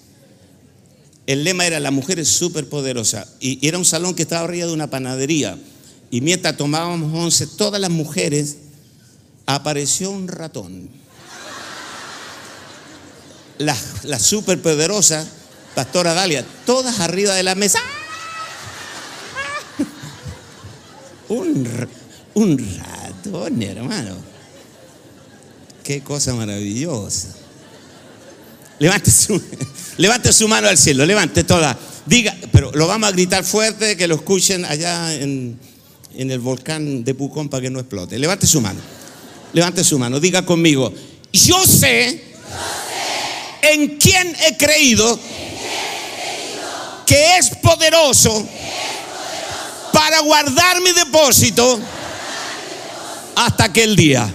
El 1.26 1.42
lema 1.42 1.66
era 1.66 1.80
la 1.80 1.90
mujer 1.90 2.20
es 2.20 2.28
súper 2.28 2.68
poderosa. 2.68 3.26
Y 3.40 3.66
era 3.66 3.78
un 3.78 3.84
salón 3.84 4.14
que 4.14 4.22
estaba 4.22 4.44
arriba 4.44 4.66
de 4.66 4.72
una 4.72 4.88
panadería. 4.88 5.58
Y 6.10 6.20
mientras 6.20 6.56
tomábamos 6.56 7.12
once, 7.12 7.46
todas 7.46 7.80
las 7.80 7.90
mujeres, 7.90 8.56
apareció 9.46 10.10
un 10.10 10.28
ratón. 10.28 10.88
La, 13.58 13.76
la 14.04 14.18
superpoderosa 14.18 15.26
pastora 15.74 16.14
Dalia, 16.14 16.44
todas 16.64 17.00
arriba 17.00 17.34
de 17.34 17.42
la 17.42 17.54
mesa. 17.54 17.78
Un, 21.28 21.68
un 22.34 22.78
ratón, 22.78 23.62
hermano. 23.62 24.16
Qué 25.82 26.02
cosa 26.02 26.34
maravillosa. 26.34 27.28
Levante 28.78 29.10
su, 29.10 29.40
levante 29.96 30.32
su 30.32 30.48
mano 30.48 30.68
al 30.68 30.78
cielo, 30.78 31.04
levante 31.04 31.44
toda. 31.44 31.78
Diga, 32.06 32.34
pero 32.52 32.70
lo 32.72 32.86
vamos 32.86 33.08
a 33.08 33.12
gritar 33.12 33.44
fuerte, 33.44 33.96
que 33.96 34.06
lo 34.06 34.16
escuchen 34.16 34.64
allá 34.64 35.12
en, 35.14 35.58
en 36.16 36.30
el 36.30 36.40
volcán 36.40 37.04
de 37.04 37.14
Pucón 37.14 37.48
para 37.48 37.62
que 37.62 37.70
no 37.70 37.78
explote. 37.78 38.18
Levante 38.18 38.46
su 38.46 38.60
mano. 38.60 38.80
Levante 39.52 39.84
su 39.84 39.98
mano. 39.98 40.20
Diga 40.20 40.44
conmigo. 40.44 40.92
Yo 41.32 41.64
sé, 41.66 42.24
en 43.62 43.98
quién 43.98 44.34
he 44.46 44.56
creído, 44.56 45.18
que 47.06 47.36
es 47.38 47.50
poderoso, 47.56 48.46
para 49.92 50.20
guardar 50.20 50.80
mi 50.80 50.92
depósito, 50.92 51.80
hasta 53.34 53.64
aquel 53.64 53.96
día. 53.96 54.32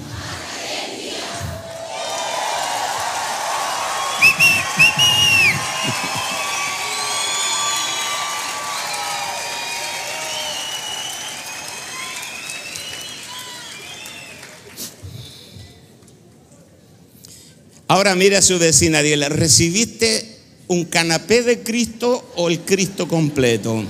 Ahora 17.91 18.15
mire 18.15 18.37
a 18.37 18.41
su 18.41 18.57
vecina, 18.57 19.01
dígale, 19.01 19.27
¿recibiste 19.27 20.37
un 20.67 20.85
canapé 20.85 21.43
de 21.43 21.61
Cristo 21.61 22.25
o 22.37 22.47
el 22.47 22.61
Cristo 22.61 23.05
completo? 23.05 23.83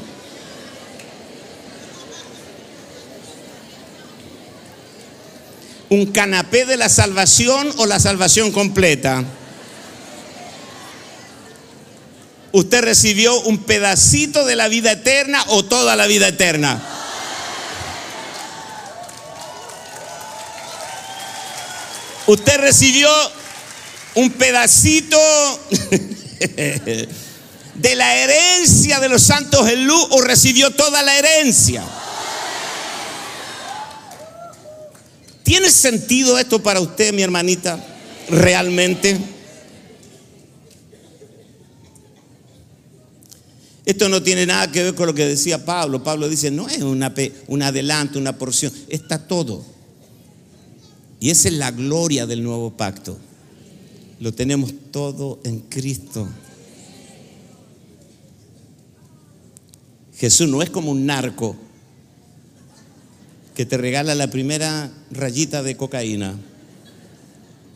¿Un 5.90 6.08
canapé 6.08 6.66
de 6.66 6.78
la 6.78 6.90
salvación 6.90 7.72
o 7.78 7.86
la 7.86 8.00
salvación 8.00 8.52
completa? 8.52 9.24
¿Usted 12.54 12.82
recibió 12.82 13.40
un 13.42 13.60
pedacito 13.60 14.46
de 14.46 14.56
la 14.56 14.68
vida 14.68 14.94
eterna 14.94 15.44
o 15.50 15.64
toda 15.64 15.96
la 15.96 16.08
vida 16.08 16.30
eterna? 16.30 16.82
¿Usted 22.26 22.58
recibió 22.58 23.08
un 24.16 24.30
pedacito 24.32 25.18
de 27.76 27.96
la 27.96 28.16
herencia 28.16 29.00
de 29.00 29.10
los 29.10 29.24
santos 29.24 29.70
en 29.70 29.86
luz 29.86 30.08
o 30.12 30.22
recibió 30.22 30.72
toda 30.72 31.02
la 31.02 31.18
herencia. 31.18 31.84
¿Tiene 35.44 35.70
sentido 35.70 36.38
esto 36.38 36.62
para 36.62 36.80
usted, 36.80 37.14
mi 37.14 37.22
hermanita? 37.24 37.84
¿Realmente? 38.30 39.20
Esto 43.86 44.08
no 44.08 44.22
tiene 44.22 44.46
nada 44.46 44.72
que 44.72 44.84
ver 44.84 44.96
con 44.96 45.08
lo 45.08 45.14
que 45.14 45.26
decía 45.26 45.66
Pablo. 45.66 46.04
Pablo 46.04 46.30
dice, 46.30 46.52
no 46.52 46.70
es 46.70 46.82
una, 46.82 47.14
un 47.48 47.62
adelanto, 47.64 48.20
una 48.20 48.38
porción, 48.38 48.72
está 48.88 49.28
todo. 49.28 49.66
Y 51.20 51.32
esa 51.32 51.50
es 51.50 51.56
la 51.56 51.72
gloria 51.72 52.26
del 52.26 52.44
nuevo 52.44 52.72
pacto. 52.78 53.18
Lo 54.22 54.32
tenemos 54.32 54.72
todo 54.92 55.40
en 55.44 55.62
Cristo. 55.62 56.28
Jesús 60.16 60.48
no 60.48 60.62
es 60.62 60.70
como 60.70 60.92
un 60.92 61.08
narco 61.08 61.56
que 63.56 63.66
te 63.66 63.78
regala 63.78 64.14
la 64.14 64.30
primera 64.30 64.92
rayita 65.10 65.64
de 65.64 65.76
cocaína, 65.76 66.38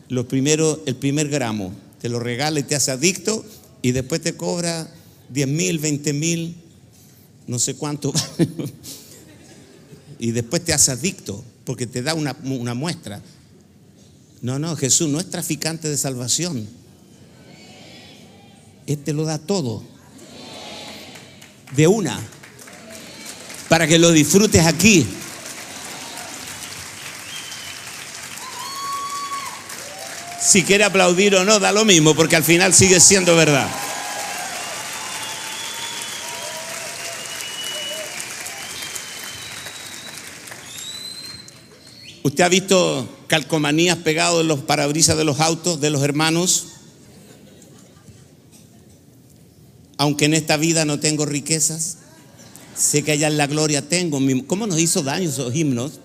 el 0.07 0.95
primer 0.97 1.29
gramo, 1.29 1.73
te 1.99 2.09
lo 2.09 2.19
regala 2.19 2.59
y 2.59 2.63
te 2.63 2.75
hace 2.75 2.91
adicto 2.91 3.43
y 3.81 3.91
después 3.91 4.21
te 4.21 4.35
cobra 4.35 4.87
10 5.29 5.47
mil, 5.47 5.79
20 5.79 6.13
mil, 6.13 6.55
no 7.47 7.57
sé 7.57 7.73
cuánto, 7.73 8.13
y 10.19 10.29
después 10.29 10.63
te 10.63 10.73
hace 10.73 10.91
adicto 10.91 11.43
porque 11.65 11.87
te 11.87 12.03
da 12.03 12.13
una, 12.13 12.37
una 12.43 12.75
muestra. 12.75 13.19
No, 14.45 14.59
no, 14.59 14.75
Jesús 14.75 15.09
no 15.09 15.19
es 15.19 15.27
traficante 15.27 15.89
de 15.89 15.97
salvación. 15.97 16.69
Este 18.85 19.11
lo 19.11 19.25
da 19.25 19.39
todo. 19.39 19.83
De 21.75 21.87
una. 21.87 22.19
Para 23.69 23.87
que 23.87 23.97
lo 23.97 24.11
disfrutes 24.11 24.63
aquí. 24.67 25.07
Si 30.39 30.61
quiere 30.61 30.83
aplaudir 30.83 31.33
o 31.33 31.43
no, 31.43 31.57
da 31.59 31.71
lo 31.71 31.83
mismo, 31.83 32.13
porque 32.13 32.35
al 32.35 32.43
final 32.43 32.71
sigue 32.71 32.99
siendo 32.99 33.35
verdad. 33.35 33.67
¿Usted 42.21 42.43
ha 42.43 42.49
visto 42.49 43.14
calcomanías 43.27 43.97
pegadas 43.97 44.41
en 44.41 44.47
los 44.47 44.59
parabrisas 44.59 45.17
de 45.17 45.23
los 45.23 45.39
autos 45.39 45.81
de 45.81 45.89
los 45.89 46.03
hermanos? 46.03 46.67
Aunque 49.97 50.25
en 50.25 50.33
esta 50.33 50.57
vida 50.57 50.85
no 50.85 50.99
tengo 50.99 51.25
riquezas, 51.25 51.97
sé 52.75 53.03
que 53.03 53.13
allá 53.13 53.27
en 53.27 53.37
la 53.37 53.47
gloria 53.47 53.87
tengo. 53.87 54.19
¿Cómo 54.47 54.67
nos 54.67 54.79
hizo 54.79 55.03
daño 55.03 55.29
esos 55.29 55.55
himnos? 55.55 55.99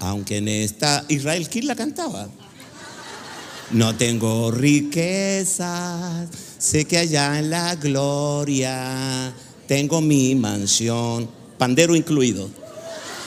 Aunque 0.00 0.38
en 0.38 0.48
esta 0.48 1.04
Israel 1.08 1.48
¿quién 1.48 1.66
la 1.66 1.76
cantaba. 1.76 2.28
No 3.70 3.94
tengo 3.94 4.50
riquezas, 4.50 6.28
sé 6.58 6.86
que 6.86 6.98
allá 6.98 7.38
en 7.38 7.50
la 7.50 7.76
gloria 7.76 9.32
tengo 9.68 10.00
mi 10.00 10.34
mansión, 10.34 11.30
pandero 11.56 11.94
incluido 11.94 12.50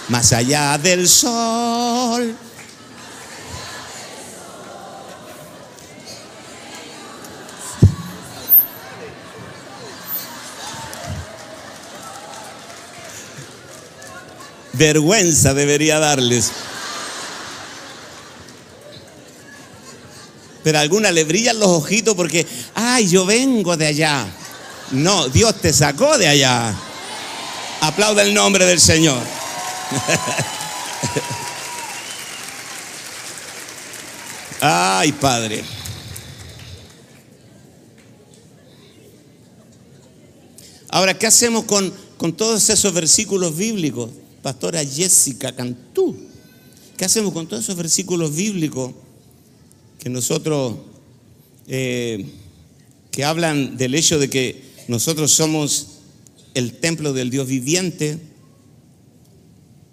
más 0.10 0.34
allá 0.34 0.78
del 0.78 1.08
sol. 1.08 2.36
Vergüenza 14.74 15.54
debería 15.54 16.00
darles. 16.00 16.52
Pero 20.64 20.80
alguna 20.80 21.12
le 21.12 21.24
brillan 21.26 21.60
los 21.60 21.70
ojitos 21.70 22.16
porque, 22.16 22.48
ay, 22.74 23.08
yo 23.08 23.26
vengo 23.26 23.78
de 23.78 23.88
allá. 23.88 24.26
No, 24.92 25.28
Dios 25.30 25.56
te 25.62 25.74
sacó 25.74 26.18
de 26.18 26.28
allá. 26.28 26.74
Aplauda 27.82 28.24
el 28.24 28.34
nombre 28.34 28.66
del 28.66 28.80
Señor. 28.80 29.22
Ay, 34.66 35.12
Padre. 35.12 35.66
Ahora, 40.88 41.18
¿qué 41.18 41.28
hacemos 41.28 41.66
con, 41.66 41.94
con 42.16 42.32
todos 42.32 42.70
esos 42.70 42.94
versículos 42.94 43.58
bíblicos? 43.58 44.10
Pastora 44.44 44.86
Jessica 44.86 45.56
Cantú. 45.56 46.16
¿Qué 46.96 47.06
hacemos 47.06 47.34
con 47.34 47.48
todos 47.48 47.64
esos 47.64 47.76
versículos 47.76 48.36
bíblicos 48.36 48.94
que 49.98 50.10
nosotros, 50.10 50.76
eh, 51.68 52.28
que 53.10 53.24
hablan 53.24 53.78
del 53.78 53.96
hecho 53.96 54.20
de 54.20 54.30
que 54.30 54.62
nosotros 54.88 55.32
somos 55.32 55.88
el 56.54 56.74
templo 56.74 57.14
del 57.14 57.32
Dios 57.32 57.48
viviente? 57.48 58.20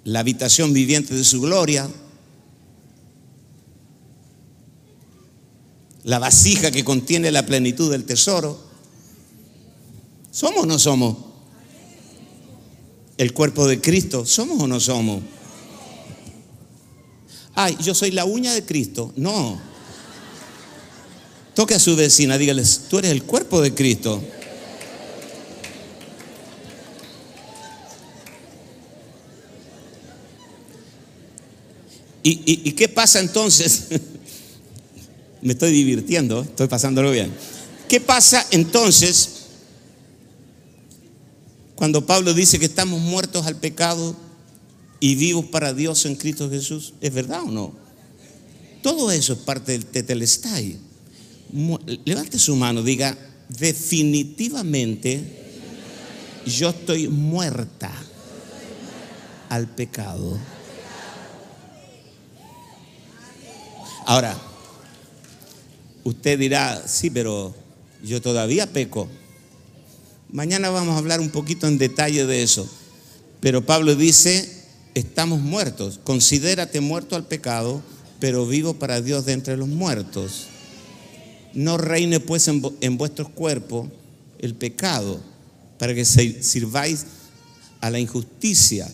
la 0.05 0.21
habitación 0.21 0.73
viviente 0.73 1.15
de 1.15 1.25
su 1.25 1.41
gloria, 1.41 1.89
la 6.05 6.19
vasija 6.19 6.71
que 6.71 6.85
contiene 6.85 7.31
la 7.31 7.45
plenitud 7.45 7.91
del 7.91 8.05
tesoro. 8.05 8.59
¿Somos 10.31 10.65
o 10.65 10.67
no 10.67 10.79
somos? 10.79 11.17
El 13.21 13.35
cuerpo 13.35 13.69
de 13.69 13.83
Cristo, 13.83 14.25
¿somos 14.25 14.63
o 14.63 14.67
no 14.67 14.81
somos? 14.81 15.23
Ay, 17.55 17.77
yo 17.83 17.95
soy 17.95 18.13
la 18.13 18.25
uña 18.25 18.55
de 18.55 18.65
Cristo. 18.65 19.13
No. 19.15 19.61
Toque 21.53 21.75
a 21.75 21.79
su 21.79 21.95
vecina, 21.97 22.39
dígales, 22.39 22.85
tú 22.89 22.99
eres 22.99 23.11
el 23.11 23.25
cuerpo 23.25 23.61
de 23.61 23.75
Cristo. 23.75 24.23
¿Y, 32.23 32.73
qué 32.73 32.89
pasa 32.89 33.21
entonces? 33.21 33.89
Me 35.43 35.53
estoy 35.53 35.73
divirtiendo, 35.73 36.41
estoy 36.41 36.69
pasándolo 36.69 37.11
bien. 37.11 37.31
¿Qué 37.87 38.01
pasa 38.01 38.47
entonces 38.51 39.40
cuando 41.81 42.05
Pablo 42.05 42.35
dice 42.35 42.59
que 42.59 42.67
estamos 42.67 43.01
muertos 43.01 43.47
al 43.47 43.57
pecado 43.57 44.15
y 45.01 45.15
vivos 45.15 45.47
para 45.47 45.73
Dios 45.73 46.05
en 46.05 46.15
Cristo 46.15 46.51
Jesús? 46.51 46.93
¿Es 47.01 47.15
verdad 47.15 47.41
o 47.43 47.51
no? 47.51 47.73
Todo 48.83 49.11
eso 49.11 49.33
es 49.33 49.39
parte 49.39 49.73
del 49.73 49.87
tetelestai. 49.87 50.77
Levante 52.05 52.39
su 52.39 52.55
mano, 52.55 52.83
diga, 52.83 53.17
definitivamente 53.49 55.25
yo 56.45 56.69
estoy 56.69 57.09
muerta 57.09 57.91
al 59.49 59.67
pecado 59.67 60.39
Ahora, 64.05 64.37
usted 66.05 66.39
dirá, 66.39 66.87
sí, 66.87 67.09
pero 67.09 67.55
yo 68.03 68.21
todavía 68.21 68.67
peco. 68.67 69.09
Mañana 70.33 70.71
vamos 70.71 70.95
a 70.95 70.99
hablar 70.99 71.21
un 71.21 71.31
poquito 71.31 71.67
en 71.67 71.79
detalle 71.79 72.27
de 72.27 72.43
eso. 72.43 72.69
Pero 73.41 73.65
Pablo 73.65 73.95
dice, 73.97 74.65
estamos 74.95 75.41
muertos. 75.41 76.01
Considérate 76.05 76.81
muerto 76.81 77.17
al 77.17 77.27
pecado, 77.27 77.83
pero 78.19 78.47
vivo 78.47 78.75
para 78.75 79.01
Dios 79.01 79.25
de 79.27 79.33
entre 79.33 79.57
los 79.57 79.69
muertos. 79.69 80.47
No 81.53 81.79
reine 81.79 82.21
pues 82.21 82.49
en, 82.49 82.63
en 82.81 82.97
vuestros 82.97 83.29
cuerpos 83.31 83.89
el 84.39 84.55
pecado, 84.55 85.21
para 85.79 85.95
que 85.95 86.05
sirváis 86.05 87.07
a 87.81 87.91
la 87.91 87.99
injusticia 87.99 88.91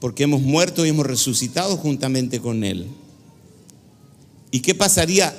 porque 0.00 0.22
hemos 0.22 0.40
muerto 0.40 0.84
y 0.84 0.88
hemos 0.88 1.06
resucitado 1.06 1.76
juntamente 1.76 2.40
con 2.40 2.64
Él. 2.64 2.88
¿Y 4.50 4.60
qué 4.60 4.74
pasaría 4.74 5.36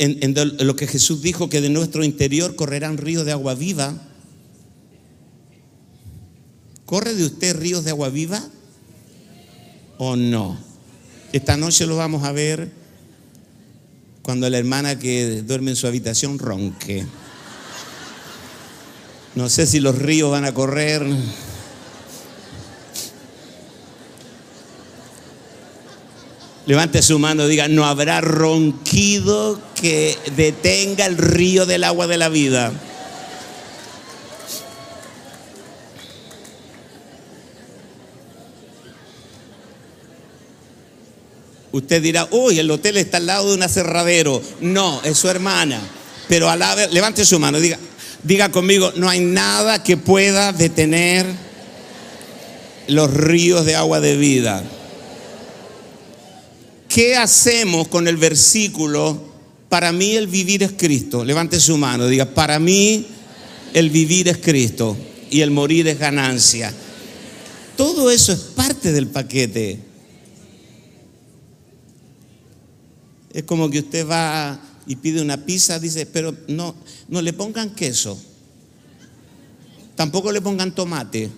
en, 0.00 0.34
lo 0.66 0.76
que 0.76 0.86
Jesús 0.86 1.20
dijo, 1.20 1.50
que 1.50 1.60
de 1.60 1.68
nuestro 1.68 2.04
interior 2.04 2.56
correrán 2.56 2.96
ríos 2.96 3.26
de 3.26 3.32
agua 3.32 3.54
viva? 3.54 3.94
¿Corre 6.86 7.14
de 7.14 7.26
usted 7.26 7.54
ríos 7.56 7.84
de 7.84 7.90
agua 7.90 8.08
viva 8.08 8.42
o 9.98 10.16
no? 10.16 10.58
Esta 11.34 11.58
noche 11.58 11.86
lo 11.86 11.96
vamos 11.96 12.24
a 12.24 12.32
ver 12.32 12.72
cuando 14.22 14.48
la 14.48 14.56
hermana 14.56 14.98
que 14.98 15.42
duerme 15.42 15.72
en 15.72 15.76
su 15.76 15.86
habitación 15.86 16.38
ronque. 16.38 17.04
No 19.34 19.50
sé 19.50 19.66
si 19.66 19.80
los 19.80 19.98
ríos 19.98 20.30
van 20.30 20.46
a 20.46 20.54
correr. 20.54 21.06
Levante 26.70 27.02
su 27.02 27.18
mano 27.18 27.46
y 27.46 27.50
diga, 27.50 27.66
no 27.66 27.84
habrá 27.84 28.20
ronquido 28.20 29.60
que 29.74 30.16
detenga 30.36 31.04
el 31.04 31.18
río 31.18 31.66
del 31.66 31.82
agua 31.82 32.06
de 32.06 32.16
la 32.16 32.28
vida. 32.28 32.72
Usted 41.72 42.00
dirá, 42.00 42.28
uy, 42.30 42.60
el 42.60 42.70
hotel 42.70 42.98
está 42.98 43.16
al 43.16 43.26
lado 43.26 43.48
de 43.48 43.54
un 43.54 43.64
aserradero. 43.64 44.40
No, 44.60 45.02
es 45.02 45.18
su 45.18 45.28
hermana. 45.28 45.80
Pero 46.28 46.48
alabe, 46.48 46.86
levante 46.92 47.26
su 47.26 47.40
mano 47.40 47.58
diga, 47.58 47.80
Diga 48.22 48.52
conmigo, 48.52 48.92
no 48.94 49.08
hay 49.08 49.18
nada 49.18 49.82
que 49.82 49.96
pueda 49.96 50.52
detener 50.52 51.26
los 52.86 53.12
ríos 53.12 53.66
de 53.66 53.74
agua 53.74 53.98
de 53.98 54.16
vida. 54.16 54.62
¿Qué 56.90 57.14
hacemos 57.14 57.86
con 57.86 58.08
el 58.08 58.16
versículo? 58.16 59.16
Para 59.68 59.92
mí 59.92 60.16
el 60.16 60.26
vivir 60.26 60.64
es 60.64 60.72
Cristo. 60.72 61.24
Levante 61.24 61.60
su 61.60 61.76
mano, 61.76 62.08
diga, 62.08 62.34
para 62.34 62.58
mí 62.58 63.06
el 63.72 63.90
vivir 63.90 64.26
es 64.26 64.38
Cristo 64.38 64.96
y 65.30 65.40
el 65.40 65.52
morir 65.52 65.86
es 65.86 66.00
ganancia. 66.00 66.74
Todo 67.76 68.10
eso 68.10 68.32
es 68.32 68.40
parte 68.40 68.90
del 68.90 69.06
paquete. 69.06 69.78
Es 73.32 73.44
como 73.44 73.70
que 73.70 73.78
usted 73.78 74.04
va 74.04 74.60
y 74.84 74.96
pide 74.96 75.22
una 75.22 75.46
pizza, 75.46 75.78
dice, 75.78 76.06
pero 76.06 76.36
no, 76.48 76.74
no 77.06 77.22
le 77.22 77.32
pongan 77.32 77.70
queso. 77.70 78.20
Tampoco 79.94 80.32
le 80.32 80.40
pongan 80.40 80.74
tomate. 80.74 81.30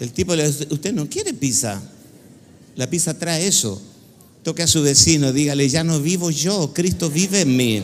El 0.00 0.10
tipo 0.10 0.34
le 0.34 0.44
dice, 0.44 0.66
usted 0.70 0.92
no 0.92 1.08
quiere 1.08 1.32
pizza. 1.34 1.80
La 2.74 2.90
pizza 2.90 3.16
trae 3.16 3.46
eso. 3.46 3.80
Toque 4.48 4.62
a 4.62 4.66
su 4.66 4.82
vecino, 4.82 5.30
dígale, 5.30 5.68
ya 5.68 5.84
no 5.84 6.00
vivo 6.00 6.30
yo, 6.30 6.72
Cristo 6.72 7.10
vive 7.10 7.42
en 7.42 7.54
mí. 7.54 7.82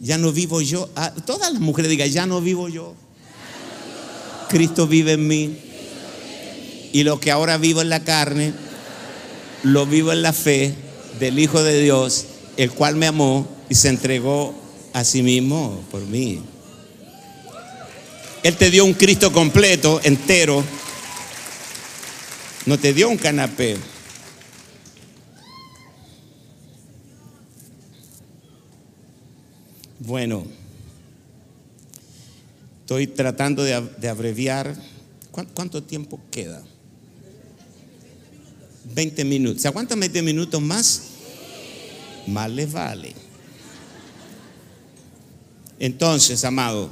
Ya 0.00 0.16
no 0.16 0.32
vivo 0.32 0.62
yo. 0.62 0.88
Ah, 0.96 1.12
todas 1.26 1.52
las 1.52 1.60
mujeres 1.60 1.90
digan, 1.90 2.08
ya 2.08 2.24
no 2.24 2.40
vivo 2.40 2.70
yo. 2.70 2.94
Cristo 4.48 4.86
vive 4.86 5.12
en 5.12 5.26
mí. 5.26 5.58
Y 6.94 7.02
lo 7.02 7.20
que 7.20 7.30
ahora 7.30 7.58
vivo 7.58 7.82
en 7.82 7.90
la 7.90 8.02
carne, 8.02 8.54
lo 9.62 9.84
vivo 9.84 10.10
en 10.10 10.22
la 10.22 10.32
fe 10.32 10.72
del 11.20 11.38
Hijo 11.38 11.62
de 11.62 11.82
Dios, 11.82 12.24
el 12.56 12.70
cual 12.70 12.96
me 12.96 13.06
amó 13.06 13.46
y 13.68 13.74
se 13.74 13.90
entregó 13.90 14.54
a 14.94 15.04
sí 15.04 15.22
mismo 15.22 15.84
por 15.90 16.00
mí. 16.06 16.40
Él 18.42 18.56
te 18.56 18.70
dio 18.70 18.86
un 18.86 18.94
Cristo 18.94 19.30
completo, 19.30 20.00
entero. 20.04 20.64
No 22.66 22.78
te 22.78 22.92
dio 22.92 23.08
un 23.08 23.16
canapé. 23.16 23.76
Bueno, 30.00 30.46
estoy 32.80 33.06
tratando 33.06 33.62
de, 33.62 34.08
abreviar. 34.08 34.74
¿Cuánto 35.54 35.82
tiempo 35.82 36.20
queda? 36.30 36.62
20 38.94 39.24
minutos. 39.24 39.62
¿Se 39.62 39.68
aguantan 39.68 40.00
20 40.00 40.22
minutos 40.22 40.60
más? 40.60 41.02
Más 42.26 42.50
les 42.50 42.72
vale. 42.72 43.14
Entonces, 45.78 46.44
amado, 46.44 46.90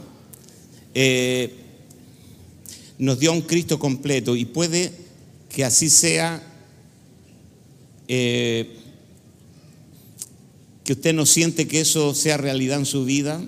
eh, 0.94 1.52
nos 2.98 3.18
dio 3.18 3.32
un 3.32 3.42
Cristo 3.42 3.78
completo 3.78 4.36
y 4.36 4.44
puede 4.44 5.05
que 5.56 5.64
así 5.64 5.88
sea 5.88 6.42
eh, 8.08 8.76
que 10.84 10.92
usted 10.92 11.14
no 11.14 11.24
siente 11.24 11.66
que 11.66 11.80
eso 11.80 12.14
sea 12.14 12.36
realidad 12.36 12.78
en 12.78 12.84
su 12.84 13.06
vida. 13.06 13.40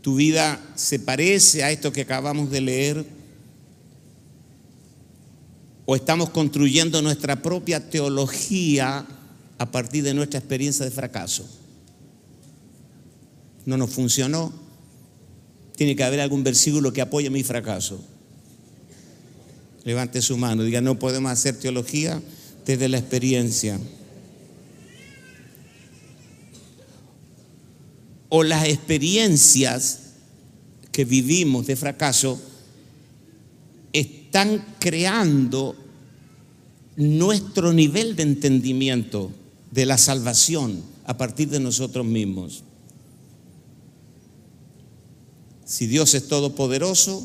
Tu 0.00 0.16
vida 0.16 0.58
se 0.74 0.98
parece 0.98 1.64
a 1.64 1.70
esto 1.70 1.92
que 1.92 2.00
acabamos 2.00 2.50
de 2.50 2.62
leer. 2.62 3.04
O 5.84 5.94
estamos 5.94 6.30
construyendo 6.30 7.02
nuestra 7.02 7.42
propia 7.42 7.90
teología 7.90 9.04
a 9.58 9.70
partir 9.70 10.02
de 10.02 10.14
nuestra 10.14 10.38
experiencia 10.38 10.86
de 10.86 10.92
fracaso. 10.92 11.46
No 13.66 13.76
nos 13.76 13.90
funcionó. 13.90 14.50
Tiene 15.76 15.94
que 15.94 16.04
haber 16.04 16.20
algún 16.20 16.42
versículo 16.42 16.90
que 16.90 17.02
apoye 17.02 17.28
mi 17.28 17.42
fracaso. 17.42 18.02
Levante 19.84 20.22
su 20.22 20.36
mano, 20.36 20.62
diga, 20.62 20.80
no 20.80 20.98
podemos 20.98 21.30
hacer 21.30 21.58
teología 21.58 22.20
desde 22.64 22.88
la 22.88 22.98
experiencia. 22.98 23.78
o 28.36 28.42
las 28.42 28.66
experiencias 28.66 30.00
que 30.90 31.04
vivimos 31.04 31.68
de 31.68 31.76
fracaso 31.76 32.36
están 33.92 34.74
creando 34.80 35.76
nuestro 36.96 37.72
nivel 37.72 38.16
de 38.16 38.24
entendimiento 38.24 39.30
de 39.70 39.86
la 39.86 39.98
salvación 39.98 40.82
a 41.04 41.16
partir 41.16 41.48
de 41.48 41.60
nosotros 41.60 42.04
mismos. 42.04 42.64
Si 45.64 45.86
Dios 45.86 46.14
es 46.14 46.26
todopoderoso, 46.26 47.24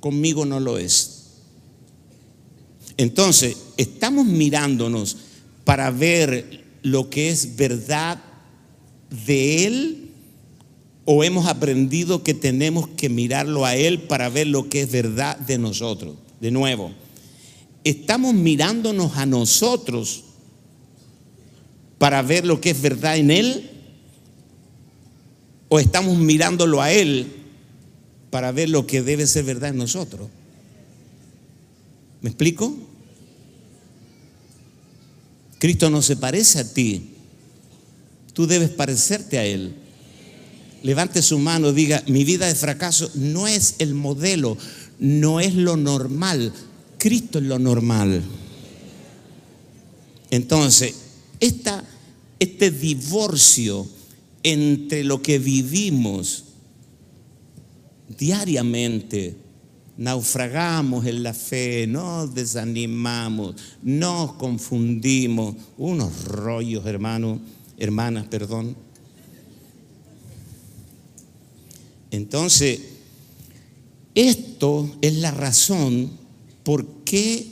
conmigo 0.00 0.44
no 0.44 0.58
lo 0.58 0.78
es. 0.78 1.17
Entonces, 2.98 3.56
estamos 3.76 4.26
mirándonos 4.26 5.16
para 5.64 5.90
ver 5.90 6.64
lo 6.82 7.08
que 7.08 7.30
es 7.30 7.56
verdad 7.56 8.22
de 9.24 9.66
Él 9.66 10.10
o 11.04 11.24
hemos 11.24 11.46
aprendido 11.46 12.22
que 12.22 12.34
tenemos 12.34 12.88
que 12.88 13.08
mirarlo 13.08 13.64
a 13.64 13.76
Él 13.76 14.00
para 14.00 14.28
ver 14.28 14.48
lo 14.48 14.68
que 14.68 14.82
es 14.82 14.90
verdad 14.90 15.38
de 15.38 15.58
nosotros. 15.58 16.16
De 16.40 16.50
nuevo, 16.50 16.90
estamos 17.84 18.34
mirándonos 18.34 19.16
a 19.16 19.26
nosotros 19.26 20.24
para 21.98 22.20
ver 22.22 22.44
lo 22.44 22.60
que 22.60 22.70
es 22.70 22.82
verdad 22.82 23.16
en 23.16 23.30
Él 23.30 23.70
o 25.68 25.78
estamos 25.78 26.18
mirándolo 26.18 26.82
a 26.82 26.92
Él 26.92 27.32
para 28.30 28.50
ver 28.50 28.70
lo 28.70 28.86
que 28.86 29.02
debe 29.02 29.26
ser 29.28 29.44
verdad 29.44 29.70
en 29.70 29.78
nosotros. 29.78 30.28
¿Me 32.20 32.30
explico? 32.30 32.87
Cristo 35.58 35.90
no 35.90 36.02
se 36.02 36.16
parece 36.16 36.60
a 36.60 36.72
ti, 36.72 37.10
tú 38.32 38.46
debes 38.46 38.70
parecerte 38.70 39.38
a 39.38 39.44
Él. 39.44 39.74
Levante 40.82 41.22
su 41.22 41.38
mano, 41.38 41.72
diga, 41.72 42.02
mi 42.06 42.24
vida 42.24 42.46
de 42.46 42.54
fracaso 42.54 43.10
no 43.14 43.48
es 43.48 43.74
el 43.80 43.94
modelo, 43.94 44.56
no 45.00 45.40
es 45.40 45.54
lo 45.54 45.76
normal, 45.76 46.52
Cristo 46.98 47.38
es 47.40 47.44
lo 47.44 47.58
normal. 47.58 48.22
Entonces, 50.30 50.94
este 51.40 52.70
divorcio 52.70 53.88
entre 54.42 55.02
lo 55.02 55.20
que 55.20 55.38
vivimos 55.38 56.44
diariamente, 58.16 59.36
naufragamos 59.98 61.04
en 61.04 61.22
la 61.22 61.34
fe, 61.34 61.86
nos 61.86 62.34
desanimamos, 62.34 63.56
nos 63.82 64.32
confundimos, 64.34 65.56
unos 65.76 66.24
rollos, 66.24 66.86
hermanos, 66.86 67.40
hermanas, 67.76 68.26
perdón 68.28 68.88
Entonces, 72.10 72.80
esto 74.14 74.96
es 75.02 75.16
la 75.16 75.30
razón 75.30 76.10
por 76.64 76.86
qué 77.04 77.46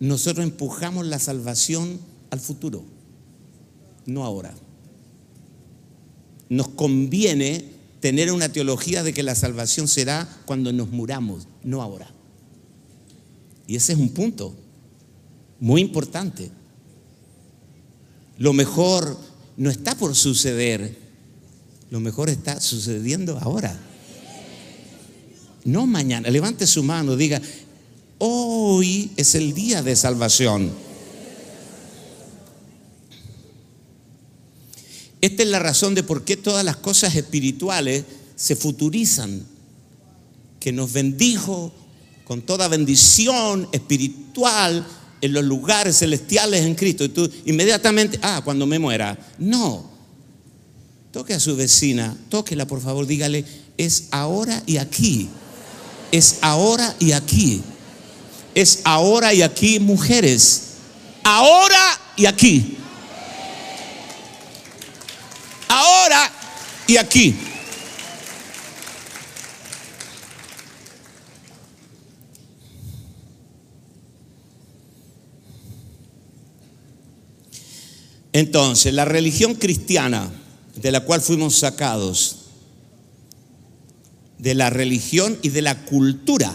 nosotros 0.00 0.44
empujamos 0.44 1.06
la 1.06 1.18
salvación 1.18 2.00
al 2.30 2.40
futuro, 2.40 2.84
no 4.06 4.24
ahora. 4.24 4.54
Nos 6.48 6.68
conviene 6.68 7.64
tener 8.04 8.30
una 8.30 8.50
teología 8.50 9.02
de 9.02 9.14
que 9.14 9.22
la 9.22 9.34
salvación 9.34 9.88
será 9.88 10.28
cuando 10.44 10.74
nos 10.74 10.90
muramos, 10.90 11.48
no 11.62 11.80
ahora. 11.80 12.06
Y 13.66 13.76
ese 13.76 13.94
es 13.94 13.98
un 13.98 14.10
punto 14.10 14.54
muy 15.58 15.80
importante. 15.80 16.50
Lo 18.36 18.52
mejor 18.52 19.18
no 19.56 19.70
está 19.70 19.94
por 19.94 20.14
suceder, 20.14 20.98
lo 21.88 21.98
mejor 21.98 22.28
está 22.28 22.60
sucediendo 22.60 23.38
ahora. 23.38 23.74
No 25.64 25.86
mañana. 25.86 26.28
Levante 26.28 26.66
su 26.66 26.82
mano, 26.82 27.16
diga, 27.16 27.40
hoy 28.18 29.12
es 29.16 29.34
el 29.34 29.54
día 29.54 29.82
de 29.82 29.96
salvación. 29.96 30.70
Esta 35.24 35.42
es 35.42 35.48
la 35.48 35.58
razón 35.58 35.94
de 35.94 36.02
por 36.02 36.22
qué 36.22 36.36
todas 36.36 36.62
las 36.66 36.76
cosas 36.76 37.14
espirituales 37.14 38.04
se 38.36 38.56
futurizan. 38.56 39.42
Que 40.60 40.70
nos 40.70 40.92
bendijo 40.92 41.72
con 42.24 42.42
toda 42.42 42.68
bendición 42.68 43.66
espiritual 43.72 44.86
en 45.22 45.32
los 45.32 45.42
lugares 45.42 45.96
celestiales 45.96 46.66
en 46.66 46.74
Cristo. 46.74 47.04
Y 47.04 47.08
tú 47.08 47.30
inmediatamente, 47.46 48.18
ah, 48.20 48.42
cuando 48.44 48.66
me 48.66 48.78
muera. 48.78 49.18
No, 49.38 49.94
Toque 51.10 51.32
a 51.32 51.40
su 51.40 51.56
vecina, 51.56 52.14
tóquela 52.28 52.66
por 52.66 52.82
favor, 52.82 53.06
dígale, 53.06 53.46
es 53.78 54.08
ahora 54.10 54.62
y 54.66 54.76
aquí. 54.76 55.30
Es 56.12 56.36
ahora 56.42 56.94
y 56.98 57.12
aquí. 57.12 57.62
Es 58.54 58.80
ahora 58.84 59.32
y 59.32 59.40
aquí, 59.40 59.80
mujeres. 59.80 60.64
Ahora 61.22 61.98
y 62.14 62.26
aquí. 62.26 62.76
Y 66.86 66.96
aquí. 66.96 67.34
Entonces, 78.32 78.92
la 78.92 79.04
religión 79.04 79.54
cristiana 79.54 80.30
de 80.74 80.90
la 80.90 81.00
cual 81.00 81.20
fuimos 81.20 81.56
sacados, 81.56 82.40
de 84.38 84.54
la 84.54 84.70
religión 84.70 85.38
y 85.42 85.50
de 85.50 85.62
la 85.62 85.84
cultura 85.84 86.52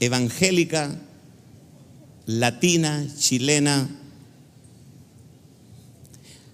evangélica, 0.00 1.00
latina, 2.26 3.06
chilena, 3.16 3.88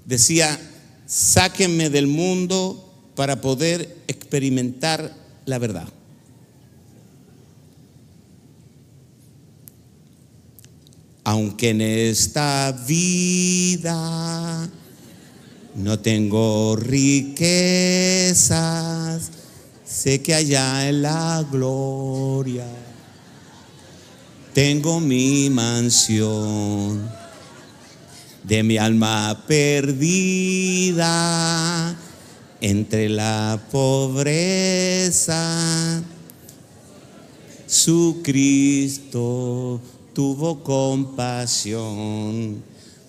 decía, 0.05 0.61
sáquenme 1.13 1.91
del 1.91 2.07
mundo 2.07 2.91
para 3.15 3.43
poder 3.43 3.99
experimentar 4.07 5.15
la 5.45 5.59
verdad. 5.59 5.87
Aunque 11.25 11.69
en 11.69 11.83
esta 11.83 12.73
vida 12.87 14.71
no 15.75 15.99
tengo 15.99 16.77
riquezas, 16.77 17.43
sé 19.85 20.23
que 20.23 20.35
allá 20.35 20.89
en 20.89 21.03
la 21.03 21.47
gloria 21.53 22.65
tengo 24.55 24.99
mi 24.99 25.51
mansión 25.51 27.22
de 28.45 28.63
mi 28.63 28.79
alma 28.79 29.43
perdida 29.47 31.07
entre 32.61 33.09
la 33.09 33.59
pobreza. 33.71 35.33
Su 37.67 38.21
Cristo 38.23 39.81
tuvo 40.13 40.63
compasión 40.63 42.63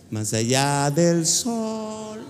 más 0.10 0.34
allá 0.34 0.90
del 0.92 1.26
sol. 1.26 2.22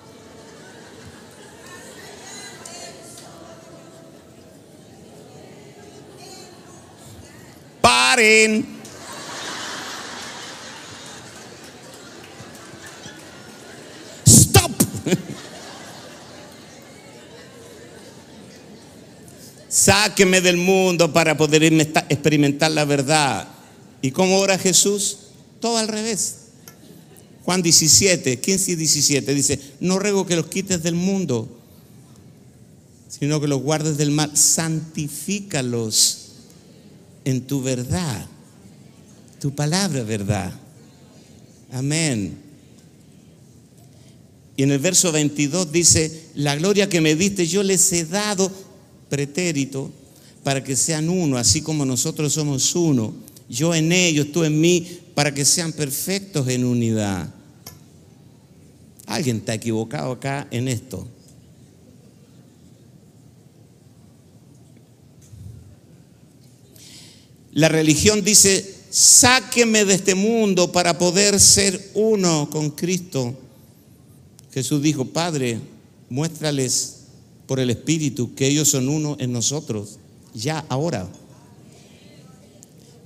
Paren. 7.82 8.73
Sáqueme 19.74 20.40
del 20.40 20.58
mundo 20.58 21.12
para 21.12 21.36
poder 21.36 21.64
experimentar 21.64 22.70
la 22.70 22.86
verdad. 22.86 23.48
¿Y 24.04 24.12
cómo 24.12 24.38
ora 24.38 24.60
Jesús? 24.60 25.18
Todo 25.60 25.78
al 25.78 25.88
revés. 25.88 26.36
Juan 27.44 27.64
17, 27.64 28.40
15 28.40 28.72
y 28.72 28.76
17 28.76 29.34
dice, 29.34 29.60
no 29.80 29.98
ruego 29.98 30.28
que 30.28 30.36
los 30.36 30.46
quites 30.46 30.84
del 30.84 30.94
mundo, 30.94 31.60
sino 33.10 33.42
que 33.42 33.48
los 33.48 33.64
guardes 33.64 33.98
del 33.98 34.12
mal. 34.12 34.38
Santifícalos 34.38 36.34
en 37.26 37.42
tu 37.42 37.64
verdad, 37.64 38.28
tu 39.42 39.56
palabra 39.56 40.04
verdad. 40.04 40.54
Amén. 41.72 42.38
Y 44.56 44.62
en 44.62 44.72
el 44.72 44.78
verso 44.78 45.12
22 45.12 45.72
dice, 45.72 46.26
la 46.36 46.56
gloria 46.58 46.88
que 46.90 47.02
me 47.02 47.16
diste 47.16 47.48
yo 47.48 47.64
les 47.64 47.92
he 47.92 48.06
dado 48.06 48.52
pretérito 49.14 49.92
para 50.44 50.64
que 50.64 50.76
sean 50.76 51.08
uno, 51.08 51.38
así 51.38 51.62
como 51.62 51.86
nosotros 51.86 52.34
somos 52.34 52.74
uno 52.74 53.14
yo 53.48 53.76
en 53.76 53.92
ellos, 53.92 54.32
tú 54.32 54.44
en 54.44 54.60
mí, 54.60 55.00
para 55.14 55.32
que 55.32 55.46
sean 55.46 55.72
perfectos 55.72 56.48
en 56.48 56.66
unidad. 56.66 57.32
Alguien 59.06 59.38
está 59.38 59.54
equivocado 59.54 60.14
acá 60.14 60.48
en 60.50 60.68
esto. 60.68 61.08
La 67.52 67.70
religión 67.70 68.24
dice, 68.24 68.74
sáqueme 68.90 69.86
de 69.86 69.94
este 69.94 70.16
mundo 70.16 70.72
para 70.72 70.98
poder 70.98 71.40
ser 71.40 71.92
uno 71.94 72.50
con 72.50 72.72
Cristo. 72.72 73.36
Jesús 74.52 74.82
dijo, 74.82 75.06
Padre, 75.06 75.60
muéstrales 76.10 76.93
por 77.54 77.60
el 77.60 77.70
Espíritu 77.70 78.34
que 78.34 78.48
ellos 78.48 78.68
son 78.68 78.90
uno 78.90 79.16
en 79.20 79.32
nosotros, 79.32 80.00
ya 80.34 80.66
ahora. 80.70 81.08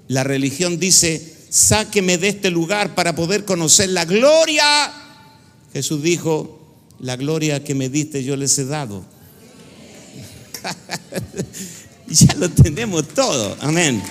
La 0.07 0.24
religión 0.24 0.80
dice, 0.80 1.36
sáqueme 1.49 2.18
de 2.18 2.30
este 2.30 2.49
lugar 2.49 2.95
para 2.95 3.14
poder 3.14 3.44
conocer 3.44 3.90
la 3.90 4.06
gloria. 4.06 4.64
Jesús 5.74 6.02
dijo, 6.02 6.61
la 7.02 7.18
gloria 7.18 7.61
que 7.61 7.76
me 7.76 7.90
diste 7.90 8.24
yo 8.24 8.38
les 8.38 8.57
he 8.57 8.64
dado. 8.64 9.03
ya 12.07 12.34
lo 12.36 12.49
tenemos 12.49 13.06
todo. 13.10 13.57
Amén. 13.60 14.02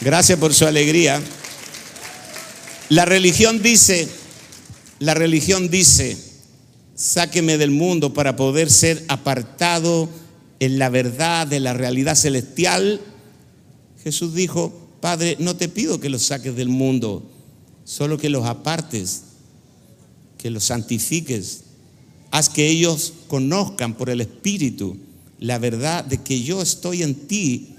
Gracias 0.00 0.38
por 0.38 0.54
su 0.54 0.66
alegría. 0.66 1.20
La 2.88 3.04
religión 3.04 3.60
dice, 3.60 4.08
la 5.00 5.12
religión 5.12 5.68
dice, 5.68 6.16
sáqueme 6.94 7.58
del 7.58 7.70
mundo 7.70 8.14
para 8.14 8.36
poder 8.36 8.70
ser 8.70 9.04
apartado 9.08 10.08
en 10.60 10.78
la 10.78 10.88
verdad 10.88 11.46
de 11.46 11.60
la 11.60 11.72
realidad 11.72 12.14
celestial. 12.14 13.00
Jesús 14.02 14.34
dijo, 14.34 14.72
Padre, 15.00 15.36
no 15.40 15.56
te 15.56 15.68
pido 15.68 16.00
que 16.00 16.08
los 16.08 16.22
saques 16.22 16.56
del 16.56 16.68
mundo, 16.68 17.28
solo 17.84 18.16
que 18.16 18.30
los 18.30 18.46
apartes, 18.46 19.22
que 20.38 20.50
los 20.50 20.64
santifiques. 20.64 21.62
Haz 22.30 22.48
que 22.48 22.68
ellos 22.68 23.12
conozcan 23.28 23.94
por 23.94 24.10
el 24.10 24.20
Espíritu 24.20 24.96
la 25.40 25.58
verdad 25.58 26.04
de 26.04 26.18
que 26.18 26.42
yo 26.42 26.62
estoy 26.62 27.02
en 27.02 27.14
ti 27.14 27.74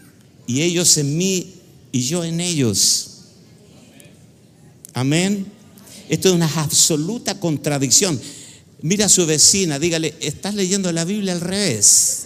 y 0.46 0.62
ellos 0.62 0.98
en 0.98 1.18
mí 1.18 1.54
y 1.92 2.02
yo 2.02 2.24
en 2.24 2.40
ellos. 2.40 3.12
Amén. 4.94 5.46
Esto 6.08 6.30
es 6.30 6.36
una 6.36 6.52
absoluta 6.62 7.40
contradicción. 7.40 8.20
Mira 8.86 9.08
a 9.08 9.10
su 9.10 9.26
vecina, 9.26 9.80
dígale, 9.80 10.14
estás 10.20 10.54
leyendo 10.54 10.92
la 10.92 11.06
Biblia 11.06 11.34
al 11.34 11.42
revés. 11.42 12.26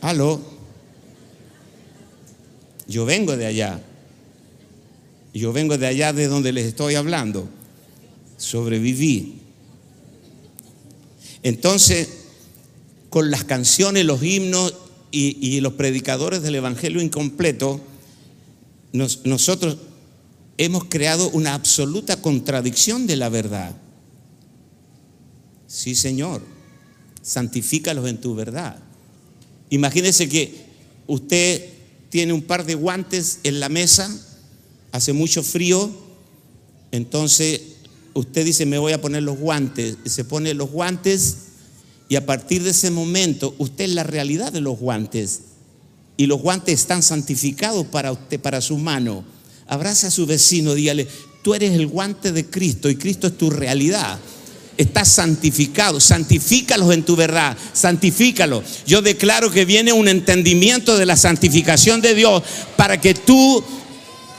Aló. 0.00 0.40
Yo 2.86 3.04
vengo 3.04 3.36
de 3.36 3.44
allá. 3.44 3.82
Yo 5.34 5.52
vengo 5.52 5.76
de 5.76 5.86
allá 5.86 6.14
de 6.14 6.26
donde 6.26 6.54
les 6.54 6.64
estoy 6.64 6.94
hablando. 6.94 7.46
Sobreviví. 8.38 9.40
Entonces, 11.42 12.08
con 13.10 13.30
las 13.30 13.44
canciones, 13.44 14.06
los 14.06 14.22
himnos 14.22 14.72
y, 15.10 15.60
los 15.60 15.74
predicadores 15.74 16.40
del 16.40 16.54
Evangelio 16.54 17.02
incompleto, 17.02 17.82
nosotros 18.92 19.76
hemos 20.58 20.84
creado 20.84 21.30
una 21.30 21.54
absoluta 21.54 22.20
contradicción 22.20 23.06
de 23.06 23.16
la 23.16 23.28
verdad. 23.28 23.74
Sí, 25.66 25.94
Señor, 25.94 26.42
santifícalos 27.22 28.08
en 28.08 28.20
tu 28.20 28.34
verdad. 28.34 28.78
Imagínese 29.70 30.28
que 30.28 30.66
usted 31.06 31.68
tiene 32.10 32.32
un 32.32 32.42
par 32.42 32.64
de 32.64 32.74
guantes 32.74 33.40
en 33.42 33.58
la 33.58 33.68
mesa, 33.68 34.08
hace 34.92 35.12
mucho 35.12 35.42
frío, 35.42 35.90
entonces 36.92 37.60
usted 38.14 38.44
dice, 38.44 38.66
me 38.66 38.78
voy 38.78 38.92
a 38.92 39.00
poner 39.00 39.24
los 39.24 39.38
guantes, 39.38 39.96
se 40.04 40.24
pone 40.24 40.54
los 40.54 40.70
guantes 40.70 41.36
y 42.08 42.16
a 42.16 42.24
partir 42.24 42.62
de 42.62 42.70
ese 42.70 42.92
momento 42.92 43.56
usted 43.58 43.86
es 43.86 43.94
la 43.94 44.04
realidad 44.04 44.52
de 44.52 44.60
los 44.60 44.78
guantes 44.78 45.40
y 46.16 46.26
los 46.26 46.40
guantes 46.40 46.80
están 46.80 47.02
santificados 47.02 47.86
para 47.86 48.12
usted, 48.12 48.38
para 48.38 48.60
su 48.60 48.78
mano. 48.78 49.24
Abrace 49.68 50.06
a 50.06 50.10
su 50.10 50.26
vecino, 50.26 50.74
dígale, 50.74 51.06
tú 51.42 51.54
eres 51.54 51.72
el 51.72 51.86
guante 51.86 52.32
de 52.32 52.46
Cristo 52.46 52.90
y 52.90 52.96
Cristo 52.96 53.26
es 53.26 53.38
tu 53.38 53.50
realidad 53.50 54.18
estás 54.76 55.08
santificado. 55.08 56.00
Santifícalos 56.00 56.92
en 56.92 57.02
tu 57.02 57.16
verdad. 57.16 57.56
Santifícalos. 57.72 58.64
Yo 58.86 59.02
declaro 59.02 59.50
que 59.50 59.64
viene 59.64 59.92
un 59.92 60.08
entendimiento 60.08 60.96
de 60.96 61.06
la 61.06 61.16
santificación 61.16 62.00
de 62.00 62.14
Dios 62.14 62.42
para 62.76 63.00
que 63.00 63.14
tú 63.14 63.62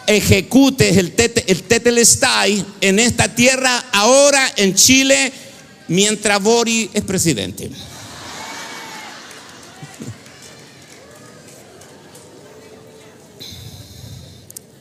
ejecutes 0.07 0.97
el, 0.97 1.13
tetelestai 1.13 2.63
en 2.81 2.99
esta 2.99 3.33
tierra 3.33 3.85
ahora 3.91 4.53
en 4.55 4.75
Chile 4.75 5.31
mientras 5.87 6.41
Bori 6.41 6.89
es 6.93 7.03
presidente. 7.03 7.69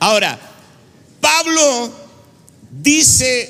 Ahora, 0.04 0.38
Pablo 1.18 1.90
dice 2.82 3.48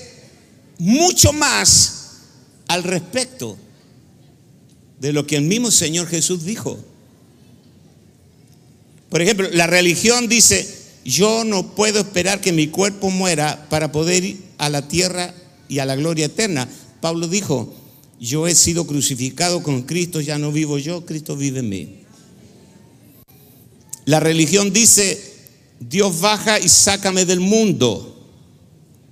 mucho 0.78 1.32
más 1.32 2.20
al 2.68 2.84
respecto 2.84 3.58
de 5.00 5.12
lo 5.12 5.26
que 5.26 5.34
el 5.34 5.42
mismo 5.42 5.72
Señor 5.72 6.06
Jesús 6.06 6.44
dijo. 6.44 6.78
Por 9.08 9.20
ejemplo, 9.20 9.48
la 9.50 9.66
religión 9.66 10.28
dice, 10.28 10.72
yo 11.04 11.42
no 11.42 11.74
puedo 11.74 11.98
esperar 11.98 12.40
que 12.40 12.52
mi 12.52 12.68
cuerpo 12.68 13.10
muera 13.10 13.66
para 13.68 13.90
poder 13.90 14.22
ir 14.22 14.44
a 14.58 14.68
la 14.68 14.86
tierra 14.86 15.34
y 15.68 15.80
a 15.80 15.86
la 15.86 15.96
gloria 15.96 16.26
eterna. 16.26 16.68
Pablo 17.00 17.26
dijo, 17.26 17.74
yo 18.20 18.46
he 18.46 18.54
sido 18.54 18.86
crucificado 18.86 19.64
con 19.64 19.82
Cristo, 19.82 20.20
ya 20.20 20.38
no 20.38 20.52
vivo 20.52 20.78
yo, 20.78 21.04
Cristo 21.04 21.36
vive 21.36 21.58
en 21.58 21.68
mí. 21.68 21.96
La 24.04 24.20
religión 24.20 24.72
dice, 24.72 25.33
Dios 25.80 26.20
baja 26.20 26.58
y 26.58 26.68
sácame 26.68 27.24
del 27.24 27.40
mundo. 27.40 28.16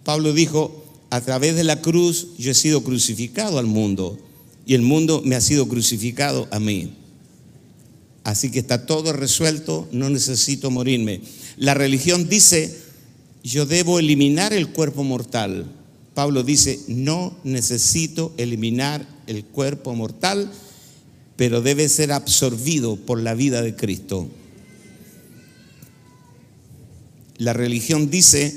Pablo 0.05 0.33
dijo, 0.33 0.85
a 1.11 1.21
través 1.21 1.57
de 1.57 1.65
la 1.65 1.81
cruz 1.81 2.29
yo 2.39 2.51
he 2.51 2.55
sido 2.55 2.83
crucificado 2.83 3.59
al 3.59 3.67
mundo 3.67 4.19
y 4.67 4.75
el 4.75 4.83
mundo 4.83 5.23
me 5.25 5.35
ha 5.37 5.41
sido 5.41 5.69
crucificado 5.69 6.49
a 6.51 6.59
mí. 6.59 6.95
Así 8.25 8.51
que 8.51 8.61
está 8.61 8.87
todo 8.87 9.13
resuelto, 9.13 9.89
no 9.93 10.09
necesito 10.09 10.71
morirme. 10.71 11.21
La 11.57 11.75
religión 11.75 12.29
dice, 12.29 12.79
yo 13.43 13.67
debo 13.67 13.99
eliminar 13.99 14.53
el 14.53 14.69
cuerpo 14.69 15.03
mortal. 15.03 15.67
Pablo 16.15 16.43
dice, 16.43 16.81
no 16.89 17.35
necesito 17.43 18.33
eliminar 18.37 19.07
el 19.27 19.45
cuerpo 19.45 19.95
mortal, 19.95 20.51
pero 21.37 21.63
debe 21.63 21.89
ser 21.89 22.13
absorbido 22.13 22.97
por 22.97 23.21
la 23.21 23.35
vida 23.35 23.63
de 23.63 23.75
Cristo. 23.75 24.29
La 27.43 27.53
religión 27.53 28.09
dice, 28.09 28.55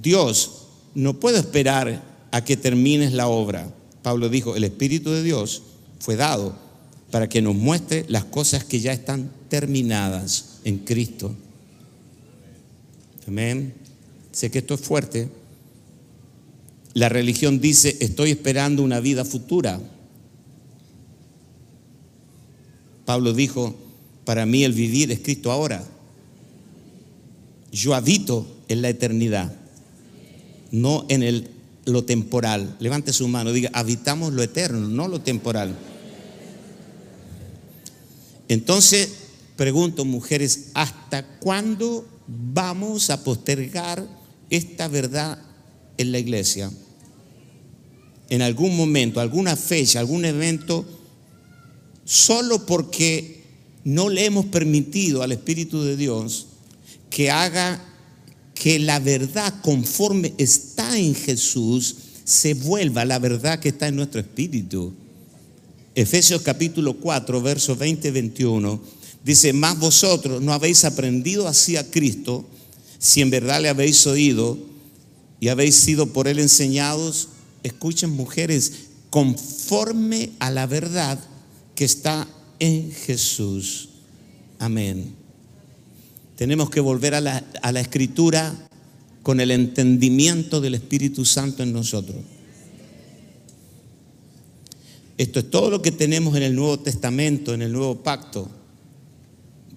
Dios, 0.00 0.68
no 0.94 1.18
puedo 1.18 1.36
esperar 1.36 2.28
a 2.30 2.44
que 2.44 2.56
termines 2.56 3.12
la 3.12 3.26
obra. 3.26 3.74
Pablo 4.04 4.28
dijo, 4.28 4.54
el 4.54 4.62
Espíritu 4.62 5.10
de 5.10 5.24
Dios 5.24 5.62
fue 5.98 6.14
dado 6.14 6.54
para 7.10 7.28
que 7.28 7.42
nos 7.42 7.56
muestre 7.56 8.04
las 8.06 8.22
cosas 8.22 8.62
que 8.62 8.78
ya 8.78 8.92
están 8.92 9.32
terminadas 9.48 10.60
en 10.62 10.78
Cristo. 10.78 11.34
Amén. 13.26 13.74
Sé 14.30 14.48
que 14.48 14.60
esto 14.60 14.74
es 14.74 14.80
fuerte. 14.80 15.28
La 16.94 17.08
religión 17.08 17.60
dice, 17.60 17.96
estoy 17.98 18.30
esperando 18.30 18.84
una 18.84 19.00
vida 19.00 19.24
futura. 19.24 19.80
Pablo 23.04 23.32
dijo, 23.32 23.74
para 24.24 24.46
mí 24.46 24.62
el 24.62 24.72
vivir 24.72 25.10
es 25.10 25.18
Cristo 25.18 25.50
ahora. 25.50 25.84
Yo 27.72 27.94
habito 27.94 28.46
en 28.68 28.82
la 28.82 28.88
eternidad, 28.88 29.52
no 30.72 31.06
en 31.08 31.22
el, 31.22 31.48
lo 31.84 32.04
temporal. 32.04 32.76
Levante 32.80 33.12
su 33.12 33.28
mano, 33.28 33.52
diga, 33.52 33.70
habitamos 33.72 34.32
lo 34.32 34.42
eterno, 34.42 34.88
no 34.88 35.08
lo 35.08 35.20
temporal. 35.20 35.76
Entonces, 38.48 39.08
pregunto, 39.56 40.04
mujeres, 40.04 40.70
¿hasta 40.74 41.38
cuándo 41.38 42.06
vamos 42.26 43.10
a 43.10 43.22
postergar 43.22 44.06
esta 44.50 44.88
verdad 44.88 45.38
en 45.96 46.12
la 46.12 46.18
iglesia? 46.18 46.70
En 48.28 48.42
algún 48.42 48.76
momento, 48.76 49.20
alguna 49.20 49.54
fecha, 49.56 50.00
algún 50.00 50.24
evento, 50.24 50.84
solo 52.04 52.66
porque 52.66 53.44
no 53.84 54.08
le 54.08 54.24
hemos 54.24 54.46
permitido 54.46 55.22
al 55.22 55.32
Espíritu 55.32 55.82
de 55.82 55.96
Dios 55.96 56.49
que 57.10 57.30
haga 57.30 57.84
que 58.54 58.78
la 58.78 59.00
verdad 59.00 59.54
conforme 59.62 60.32
está 60.38 60.98
en 60.98 61.14
Jesús 61.14 61.96
se 62.24 62.54
vuelva 62.54 63.04
la 63.04 63.18
verdad 63.18 63.58
que 63.58 63.70
está 63.70 63.88
en 63.88 63.96
nuestro 63.96 64.20
espíritu. 64.20 64.92
Efesios 65.94 66.42
capítulo 66.42 66.94
4, 66.94 67.42
versos 67.42 67.76
20 67.76 68.08
y 68.08 68.10
21, 68.12 68.80
dice, 69.24 69.52
más 69.52 69.78
vosotros 69.78 70.40
no 70.40 70.52
habéis 70.52 70.84
aprendido 70.84 71.48
así 71.48 71.76
a 71.76 71.90
Cristo, 71.90 72.48
si 72.98 73.20
en 73.22 73.30
verdad 73.30 73.60
le 73.60 73.68
habéis 73.68 74.06
oído 74.06 74.56
y 75.40 75.48
habéis 75.48 75.74
sido 75.74 76.06
por 76.12 76.28
él 76.28 76.38
enseñados, 76.38 77.28
escuchen 77.64 78.10
mujeres, 78.10 78.72
conforme 79.10 80.30
a 80.38 80.50
la 80.50 80.66
verdad 80.66 81.18
que 81.74 81.84
está 81.84 82.28
en 82.60 82.92
Jesús. 82.92 83.88
Amén. 84.58 85.19
Tenemos 86.40 86.70
que 86.70 86.80
volver 86.80 87.14
a 87.14 87.20
la, 87.20 87.80
escritura 87.82 88.54
con 89.22 89.40
el 89.40 89.50
entendimiento 89.50 90.62
del 90.62 90.74
Espíritu 90.74 91.26
Santo 91.26 91.62
en 91.62 91.70
nosotros. 91.70 92.16
Esto 95.18 95.40
es 95.40 95.50
todo 95.50 95.68
lo 95.68 95.82
que 95.82 95.92
tenemos 95.92 96.34
en 96.38 96.42
el 96.42 96.56
Nuevo 96.56 96.78
Testamento, 96.80 97.52
en 97.52 97.60
el 97.60 97.70
Nuevo 97.70 98.02
Pacto. 98.02 98.48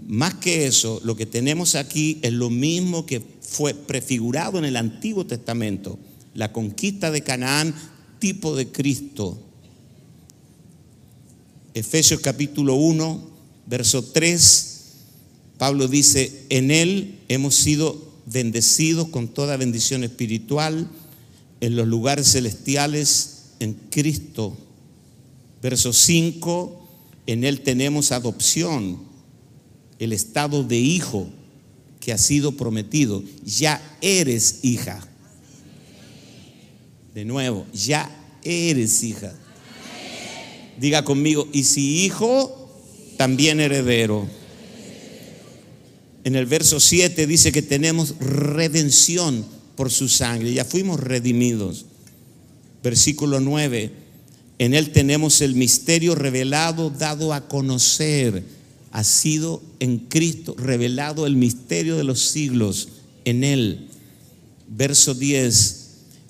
Más 0.07 0.35
que 0.35 0.65
eso, 0.65 1.01
lo 1.03 1.17
que 1.17 1.25
tenemos 1.25 1.75
aquí 1.75 2.19
es 2.21 2.31
lo 2.31 2.49
mismo 2.49 3.05
que 3.05 3.21
fue 3.41 3.73
prefigurado 3.73 4.57
en 4.57 4.63
el 4.63 4.77
Antiguo 4.77 5.25
Testamento. 5.25 5.99
La 6.33 6.53
conquista 6.53 7.11
de 7.11 7.23
Canaán, 7.23 7.75
tipo 8.19 8.55
de 8.55 8.69
Cristo. 8.69 9.37
Efesios 11.73 12.21
capítulo 12.21 12.75
1, 12.75 13.21
verso 13.67 14.01
3, 14.01 14.72
Pablo 15.63 15.87
dice, 15.87 16.43
en 16.49 16.71
Él 16.71 17.19
hemos 17.29 17.55
sido 17.55 18.11
bendecidos 18.25 19.07
con 19.07 19.29
toda 19.29 19.55
bendición 19.55 20.03
espiritual 20.03 20.89
en 21.61 21.77
los 21.77 21.87
lugares 21.87 22.33
celestiales 22.33 23.43
en 23.61 23.73
Cristo 23.89 24.57
Verso 25.61 25.93
5, 25.93 26.89
en 27.27 27.45
Él 27.45 27.61
tenemos 27.61 28.11
adopción, 28.11 29.03
el 29.99 30.11
estado 30.11 30.65
de 30.65 30.79
hijo 30.79 31.29
que 32.01 32.11
ha 32.11 32.17
sido 32.17 32.57
prometido. 32.57 33.23
Ya 33.45 33.81
eres 34.01 34.59
hija. 34.63 34.99
De 37.13 37.23
nuevo, 37.23 37.65
ya 37.73 38.13
eres 38.43 39.01
hija. 39.01 39.33
Diga 40.77 41.05
conmigo, 41.05 41.47
y 41.53 41.63
si 41.63 42.03
hijo, 42.03 42.69
también 43.15 43.61
heredero. 43.61 44.42
En 46.23 46.35
el 46.35 46.45
verso 46.45 46.79
7 46.79 47.27
dice 47.27 47.51
que 47.51 47.61
tenemos 47.61 48.15
redención 48.19 49.45
por 49.75 49.91
su 49.91 50.07
sangre, 50.07 50.53
ya 50.53 50.65
fuimos 50.65 50.99
redimidos. 50.99 51.85
Versículo 52.81 53.39
9, 53.39 53.91
en 54.59 54.73
Él 54.73 54.91
tenemos 54.91 55.41
el 55.41 55.55
misterio 55.55 56.15
revelado, 56.15 56.89
dado 56.89 57.33
a 57.33 57.47
conocer. 57.47 58.43
Ha 58.91 59.03
sido 59.03 59.61
en 59.79 59.97
Cristo 59.97 60.55
revelado 60.57 61.25
el 61.25 61.35
misterio 61.35 61.97
de 61.97 62.03
los 62.03 62.19
siglos. 62.21 62.89
En 63.25 63.43
Él. 63.43 63.87
Verso 64.67 65.13
10. 65.13 65.79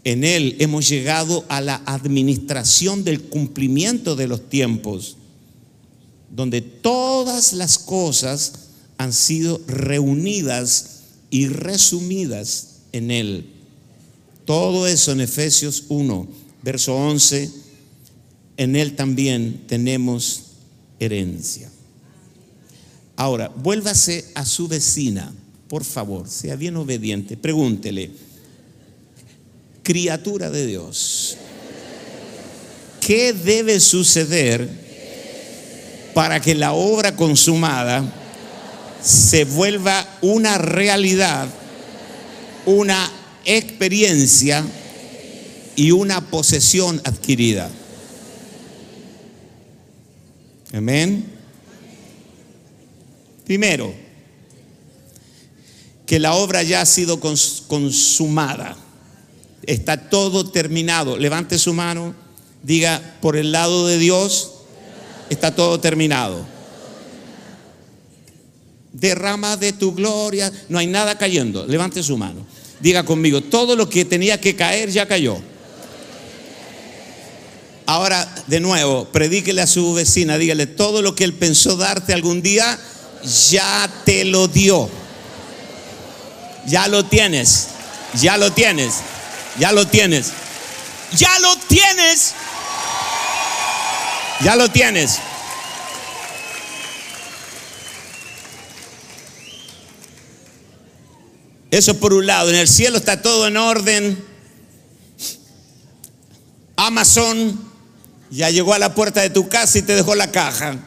En 0.05 0.23
Él 0.23 0.55
hemos 0.59 0.89
llegado 0.89 1.45
a 1.49 1.61
la 1.61 1.81
administración 1.85 3.03
del 3.03 3.21
cumplimiento 3.21 4.15
de 4.15 4.27
los 4.27 4.49
tiempos, 4.49 5.17
donde 6.29 6.61
todas 6.61 7.53
las 7.53 7.77
cosas 7.77 8.62
han 9.03 9.11
sido 9.13 9.61
reunidas 9.67 11.01
y 11.29 11.47
resumidas 11.47 12.77
en 12.93 13.11
Él. 13.11 13.45
Todo 14.45 14.87
eso 14.87 15.11
en 15.11 15.21
Efesios 15.21 15.85
1, 15.89 16.27
verso 16.63 16.95
11 16.95 17.51
en 18.55 18.75
Él 18.75 18.95
también 18.95 19.63
tenemos 19.67 20.43
herencia. 20.99 21.69
Ahora, 23.17 23.49
vuélvase 23.49 24.25
a 24.35 24.45
su 24.45 24.67
vecina, 24.67 25.33
por 25.67 25.83
favor, 25.83 26.29
sea 26.29 26.55
bien 26.55 26.77
obediente, 26.77 27.35
pregúntele, 27.35 28.11
criatura 29.81 30.49
de 30.49 30.65
Dios, 30.65 31.35
¿qué 33.01 33.33
debe 33.33 33.79
suceder 33.79 34.69
para 36.13 36.39
que 36.39 36.55
la 36.55 36.73
obra 36.73 37.15
consumada 37.15 38.21
se 39.03 39.45
vuelva 39.45 40.07
una 40.21 40.57
realidad, 40.57 41.47
una 42.65 43.11
experiencia 43.45 44.65
y 45.75 45.91
una 45.91 46.21
posesión 46.29 47.01
adquirida? 47.03 47.69
Amén. 50.73 51.25
Primero, 53.45 53.93
que 56.05 56.19
la 56.19 56.33
obra 56.33 56.63
ya 56.63 56.81
ha 56.81 56.85
sido 56.85 57.19
consumada. 57.19 58.77
Está 59.63 60.09
todo 60.09 60.49
terminado. 60.49 61.17
Levante 61.17 61.59
su 61.59 61.73
mano, 61.73 62.13
diga, 62.63 63.17
por 63.21 63.35
el 63.35 63.51
lado 63.51 63.87
de 63.87 63.97
Dios, 63.97 64.51
está 65.29 65.55
todo 65.55 65.79
terminado. 65.79 66.52
Derrama 68.93 69.57
de 69.57 69.73
tu 69.73 69.93
gloria, 69.93 70.51
no 70.69 70.77
hay 70.77 70.87
nada 70.87 71.17
cayendo. 71.17 71.65
Levante 71.65 72.01
su 72.03 72.17
mano. 72.17 72.45
Diga 72.79 73.03
conmigo, 73.03 73.41
todo 73.41 73.75
lo 73.75 73.89
que 73.89 74.05
tenía 74.05 74.39
que 74.39 74.55
caer 74.55 74.89
ya 74.89 75.07
cayó. 75.07 75.37
Ahora, 77.85 78.33
de 78.47 78.59
nuevo, 78.59 79.05
predíquele 79.05 79.61
a 79.61 79.67
su 79.67 79.93
vecina, 79.93 80.37
dígale, 80.37 80.67
todo 80.67 81.01
lo 81.01 81.15
que 81.15 81.23
él 81.23 81.33
pensó 81.33 81.75
darte 81.75 82.13
algún 82.13 82.41
día, 82.41 82.79
ya 83.49 83.89
te 84.05 84.23
lo 84.25 84.47
dio. 84.47 84.89
Ya 86.65 86.87
lo 86.87 87.03
tienes, 87.03 87.67
ya 88.21 88.37
lo 88.37 88.53
tienes, 88.53 88.95
ya 89.59 89.71
lo 89.73 89.85
tienes, 89.85 90.31
ya 91.17 91.39
lo 91.39 91.57
tienes, 91.67 92.33
ya 94.41 94.55
lo 94.55 94.69
tienes. 94.69 95.19
Eso 101.73 101.99
por 101.99 102.13
un 102.13 102.27
lado, 102.27 102.51
en 102.51 102.55
el 102.55 102.67
cielo 102.67 102.99
está 102.99 103.23
todo 103.23 103.47
en 103.47 103.57
orden. 103.57 104.23
Amazon 106.75 107.59
ya 108.29 108.51
llegó 108.51 108.75
a 108.75 108.77
la 108.77 108.93
puerta 108.93 109.21
de 109.21 109.31
tu 109.31 109.49
casa 109.49 109.79
y 109.79 109.81
te 109.81 109.95
dejó 109.95 110.13
la 110.13 110.29
caja. 110.29 110.77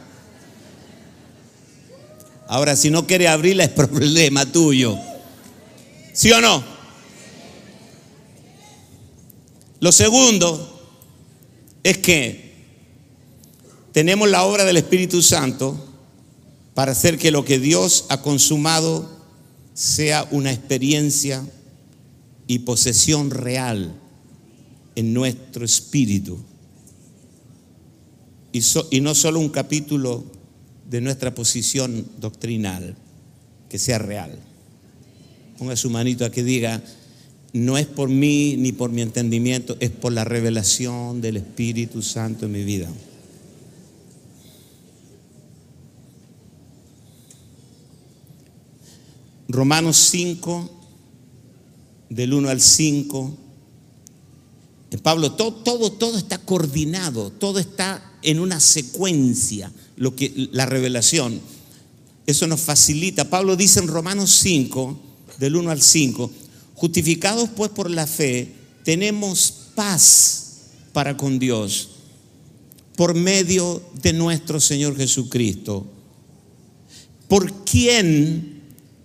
Ahora, 2.46 2.76
si 2.76 2.90
no 2.90 3.04
quiere 3.04 3.26
abrirla 3.26 3.64
es 3.64 3.70
problema 3.72 4.46
tuyo. 4.46 4.96
¿Sí 6.12 6.30
o 6.30 6.40
no? 6.40 6.62
Lo 9.80 9.90
segundo 9.90 10.88
es 11.82 11.98
que 11.98 12.54
tenemos 13.90 14.30
la 14.30 14.44
obra 14.44 14.64
del 14.64 14.76
Espíritu 14.76 15.20
Santo 15.20 15.84
para 16.74 16.92
hacer 16.92 17.18
que 17.18 17.32
lo 17.32 17.44
que 17.44 17.58
Dios 17.58 18.04
ha 18.08 18.22
consumado 18.22 19.15
sea 19.76 20.26
una 20.30 20.50
experiencia 20.50 21.46
y 22.46 22.60
posesión 22.60 23.30
real 23.30 23.92
en 24.94 25.12
nuestro 25.12 25.66
espíritu. 25.66 26.38
Y, 28.52 29.00
no 29.02 29.14
solo 29.14 29.38
un 29.38 29.50
capítulo 29.50 30.24
de 30.88 31.02
nuestra 31.02 31.34
posición 31.34 32.06
doctrinal, 32.18 32.96
que 33.68 33.78
sea 33.78 33.98
real. 33.98 34.38
Ponga 35.58 35.76
su 35.76 35.90
manito 35.90 36.24
a 36.24 36.30
que 36.30 36.42
diga, 36.42 36.82
no 37.52 37.76
es 37.76 37.86
por 37.86 38.08
mí 38.08 38.56
ni 38.56 38.72
por 38.72 38.90
mi 38.90 39.02
entendimiento, 39.02 39.76
es 39.80 39.90
por 39.90 40.12
la 40.12 40.24
revelación 40.24 41.20
del 41.20 41.36
Espíritu 41.36 42.00
Santo 42.00 42.46
en 42.46 42.52
mi 42.52 42.64
vida. 42.64 42.88
Romanos 49.48 49.96
5, 50.10 50.70
del 52.10 52.34
1 52.34 52.48
al 52.48 52.60
5. 52.60 53.38
En 54.90 55.00
Pablo, 55.00 55.32
todo, 55.32 55.52
todo, 55.52 55.92
todo 55.92 56.18
está 56.18 56.38
coordinado, 56.38 57.30
todo 57.30 57.58
está 57.58 58.18
en 58.22 58.40
una 58.40 58.60
secuencia, 58.60 59.72
lo 59.96 60.14
que, 60.16 60.48
la 60.52 60.66
revelación. 60.66 61.40
Eso 62.26 62.46
nos 62.46 62.60
facilita. 62.60 63.30
Pablo 63.30 63.56
dice 63.56 63.80
en 63.80 63.88
Romanos 63.88 64.32
5, 64.42 64.98
del 65.38 65.56
1 65.56 65.70
al 65.70 65.82
5, 65.82 66.30
justificados 66.74 67.50
pues 67.54 67.70
por 67.70 67.90
la 67.90 68.06
fe, 68.06 68.52
tenemos 68.84 69.52
paz 69.74 70.42
para 70.92 71.16
con 71.16 71.38
Dios 71.38 71.90
por 72.96 73.14
medio 73.14 73.82
de 74.02 74.12
nuestro 74.14 74.58
Señor 74.58 74.96
Jesucristo, 74.96 75.86
por 77.28 77.64
quien 77.64 78.55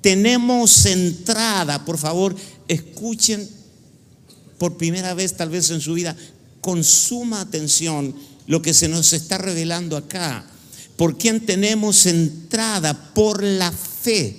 tenemos 0.02 0.86
entrada, 0.86 1.86
por 1.86 1.98
favor, 1.98 2.36
escuchen 2.68 3.48
por 4.58 4.78
primera 4.78 5.14
vez 5.14 5.36
tal 5.38 5.50
vez 5.50 5.70
en 5.70 5.82
su 5.82 5.94
vida, 5.94 6.16
con 6.60 6.84
suma 6.84 7.42
atención 7.42 8.16
lo 8.48 8.62
que 8.62 8.74
se 8.74 8.88
nos 8.88 9.14
está 9.14 9.38
revelando 9.38 9.98
acá, 9.98 10.46
por 10.98 11.18
quien 11.18 11.46
tenemos 11.46 12.06
entrada 12.06 13.14
por 13.14 13.44
la 13.44 13.72
fe 13.72 14.38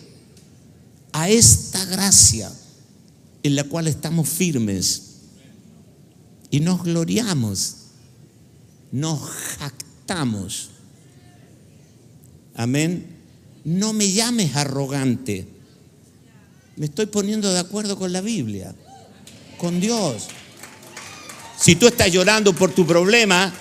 a 1.12 1.28
esta 1.28 1.84
gracia 1.86 2.52
en 3.42 3.56
la 3.56 3.64
cual 3.64 3.86
estamos 3.88 4.28
firmes 4.28 5.02
y 6.50 6.60
nos 6.60 6.82
gloriamos, 6.84 7.76
nos 8.92 9.20
jactamos. 9.58 10.68
Amén. 12.54 13.06
No 13.64 13.92
me 13.92 14.12
llames 14.12 14.54
arrogante. 14.54 15.51
Me 16.76 16.86
estoy 16.86 17.06
poniendo 17.06 17.52
de 17.52 17.58
acuerdo 17.58 17.98
con 17.98 18.12
la 18.12 18.20
Biblia, 18.20 18.74
con 19.58 19.80
Dios. 19.80 20.28
Si 21.58 21.76
tú 21.76 21.86
estás 21.86 22.10
llorando 22.10 22.52
por 22.54 22.72
tu 22.72 22.86
problema 22.86 23.52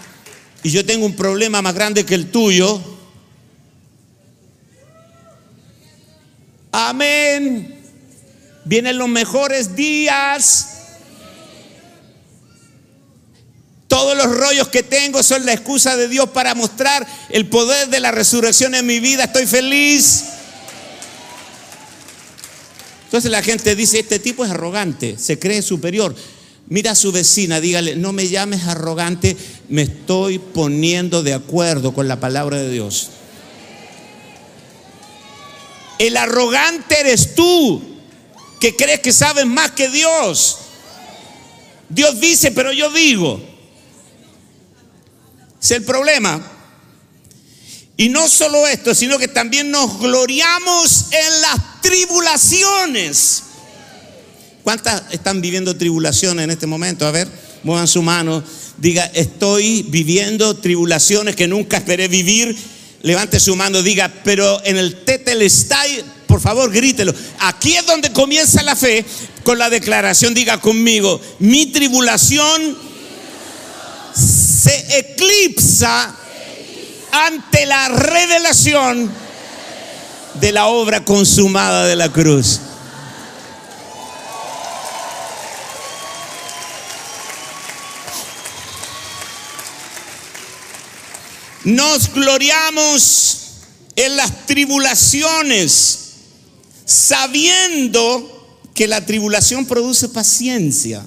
y 0.63 0.71
yo 0.71 0.85
tengo 0.85 1.05
un 1.05 1.15
problema 1.15 1.61
más 1.61 1.73
grande 1.73 2.05
que 2.05 2.15
el 2.15 2.31
tuyo, 2.31 2.81
Amén. 6.71 7.79
Vienen 8.63 8.97
los 8.97 9.09
mejores 9.09 9.75
días. 9.75 10.67
Todos 13.87 14.15
los 14.15 14.33
rollos 14.37 14.69
que 14.69 14.83
tengo 14.83 15.21
son 15.21 15.45
la 15.45 15.51
excusa 15.51 15.97
de 15.97 16.07
Dios 16.07 16.29
para 16.29 16.55
mostrar 16.55 17.05
el 17.29 17.47
poder 17.47 17.89
de 17.89 17.99
la 17.99 18.11
resurrección 18.11 18.73
en 18.73 18.85
mi 18.85 18.99
vida. 18.99 19.25
Estoy 19.25 19.45
feliz. 19.47 20.23
Entonces 23.11 23.29
la 23.29 23.43
gente 23.43 23.75
dice, 23.75 23.99
este 23.99 24.19
tipo 24.19 24.45
es 24.45 24.51
arrogante, 24.51 25.17
se 25.17 25.37
cree 25.37 25.61
superior. 25.61 26.15
Mira 26.67 26.91
a 26.91 26.95
su 26.95 27.11
vecina, 27.11 27.59
dígale, 27.59 27.97
no 27.97 28.13
me 28.13 28.29
llames 28.29 28.63
arrogante, 28.67 29.35
me 29.67 29.81
estoy 29.81 30.39
poniendo 30.39 31.21
de 31.21 31.33
acuerdo 31.33 31.93
con 31.93 32.07
la 32.07 32.21
palabra 32.21 32.55
de 32.55 32.71
Dios. 32.71 33.09
El 35.99 36.15
arrogante 36.15 37.01
eres 37.01 37.35
tú, 37.35 37.81
que 38.61 38.77
crees 38.77 39.01
que 39.01 39.11
sabes 39.11 39.45
más 39.45 39.71
que 39.71 39.89
Dios. 39.89 40.59
Dios 41.89 42.17
dice, 42.21 42.53
pero 42.53 42.71
yo 42.71 42.93
digo. 42.93 43.41
Es 45.61 45.71
el 45.71 45.83
problema. 45.83 46.41
Y 48.01 48.09
no 48.09 48.27
solo 48.27 48.65
esto, 48.65 48.95
sino 48.95 49.19
que 49.19 49.27
también 49.27 49.69
nos 49.69 49.99
gloriamos 49.99 51.05
en 51.11 51.41
las 51.41 51.81
tribulaciones. 51.83 53.43
¿Cuántas 54.63 55.03
están 55.11 55.39
viviendo 55.39 55.77
tribulaciones 55.77 56.45
en 56.45 56.49
este 56.49 56.65
momento? 56.65 57.05
A 57.05 57.11
ver, 57.11 57.27
muevan 57.61 57.87
su 57.87 58.01
mano. 58.01 58.43
Diga, 58.77 59.05
estoy 59.13 59.83
viviendo 59.83 60.57
tribulaciones 60.57 61.35
que 61.35 61.47
nunca 61.47 61.77
esperé 61.77 62.07
vivir 62.07 62.57
levante 63.03 63.39
su 63.39 63.55
mano, 63.55 63.83
diga, 63.83 64.11
pero 64.23 64.59
en 64.65 64.77
el 64.77 65.03
Tetelestai, 65.03 66.03
por 66.25 66.41
favor, 66.41 66.71
grítelo. 66.71 67.13
Aquí 67.37 67.75
es 67.75 67.85
donde 67.85 68.11
comienza 68.11 68.63
la 68.63 68.75
fe 68.75 69.05
con 69.43 69.59
la 69.59 69.69
declaración, 69.69 70.33
diga 70.33 70.59
conmigo, 70.59 71.21
mi 71.37 71.67
tribulación 71.67 72.79
se 74.15 74.97
eclipsa 74.97 76.17
ante 77.11 77.65
la 77.65 77.89
revelación 77.89 79.11
de 80.39 80.51
la 80.51 80.67
obra 80.67 81.03
consumada 81.03 81.85
de 81.85 81.95
la 81.95 82.11
cruz. 82.11 82.59
Nos 91.63 92.11
gloriamos 92.11 93.37
en 93.95 94.17
las 94.17 94.47
tribulaciones, 94.47 95.99
sabiendo 96.85 98.41
que 98.73 98.87
la 98.87 99.05
tribulación 99.05 99.65
produce 99.65 100.09
paciencia. 100.09 101.05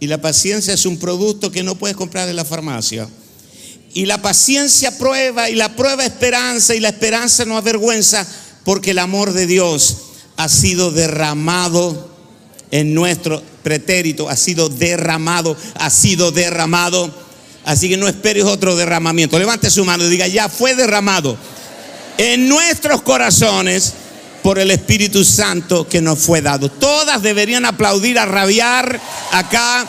Y 0.00 0.08
la 0.08 0.20
paciencia 0.20 0.74
es 0.74 0.84
un 0.86 0.98
producto 0.98 1.52
que 1.52 1.62
no 1.62 1.76
puedes 1.76 1.96
comprar 1.96 2.28
en 2.28 2.34
la 2.34 2.44
farmacia. 2.44 3.08
Y 3.94 4.06
la 4.06 4.22
paciencia 4.22 4.96
prueba 4.96 5.50
y 5.50 5.54
la 5.54 5.76
prueba 5.76 6.04
esperanza 6.04 6.74
y 6.74 6.80
la 6.80 6.88
esperanza 6.88 7.44
no 7.44 7.56
avergüenza 7.56 8.26
porque 8.64 8.92
el 8.92 8.98
amor 8.98 9.32
de 9.32 9.46
Dios 9.46 9.96
ha 10.36 10.48
sido 10.48 10.90
derramado 10.90 12.10
en 12.70 12.94
nuestro 12.94 13.42
pretérito, 13.62 14.28
ha 14.28 14.36
sido 14.36 14.68
derramado, 14.68 15.56
ha 15.74 15.90
sido 15.90 16.32
derramado 16.32 17.12
Así 17.64 17.88
que 17.88 17.96
no 17.96 18.08
esperes 18.08 18.44
otro 18.44 18.76
derramamiento. 18.76 19.38
Levante 19.38 19.70
su 19.70 19.84
mano 19.84 20.04
y 20.04 20.10
diga, 20.10 20.26
ya 20.26 20.48
fue 20.48 20.74
derramado 20.74 21.36
en 22.18 22.48
nuestros 22.48 23.02
corazones 23.02 23.94
por 24.42 24.58
el 24.58 24.70
Espíritu 24.70 25.24
Santo 25.24 25.88
que 25.88 26.00
nos 26.00 26.18
fue 26.18 26.42
dado. 26.42 26.68
Todas 26.68 27.22
deberían 27.22 27.64
aplaudir, 27.64 28.18
a 28.18 28.26
rabiar 28.26 29.00
acá. 29.30 29.88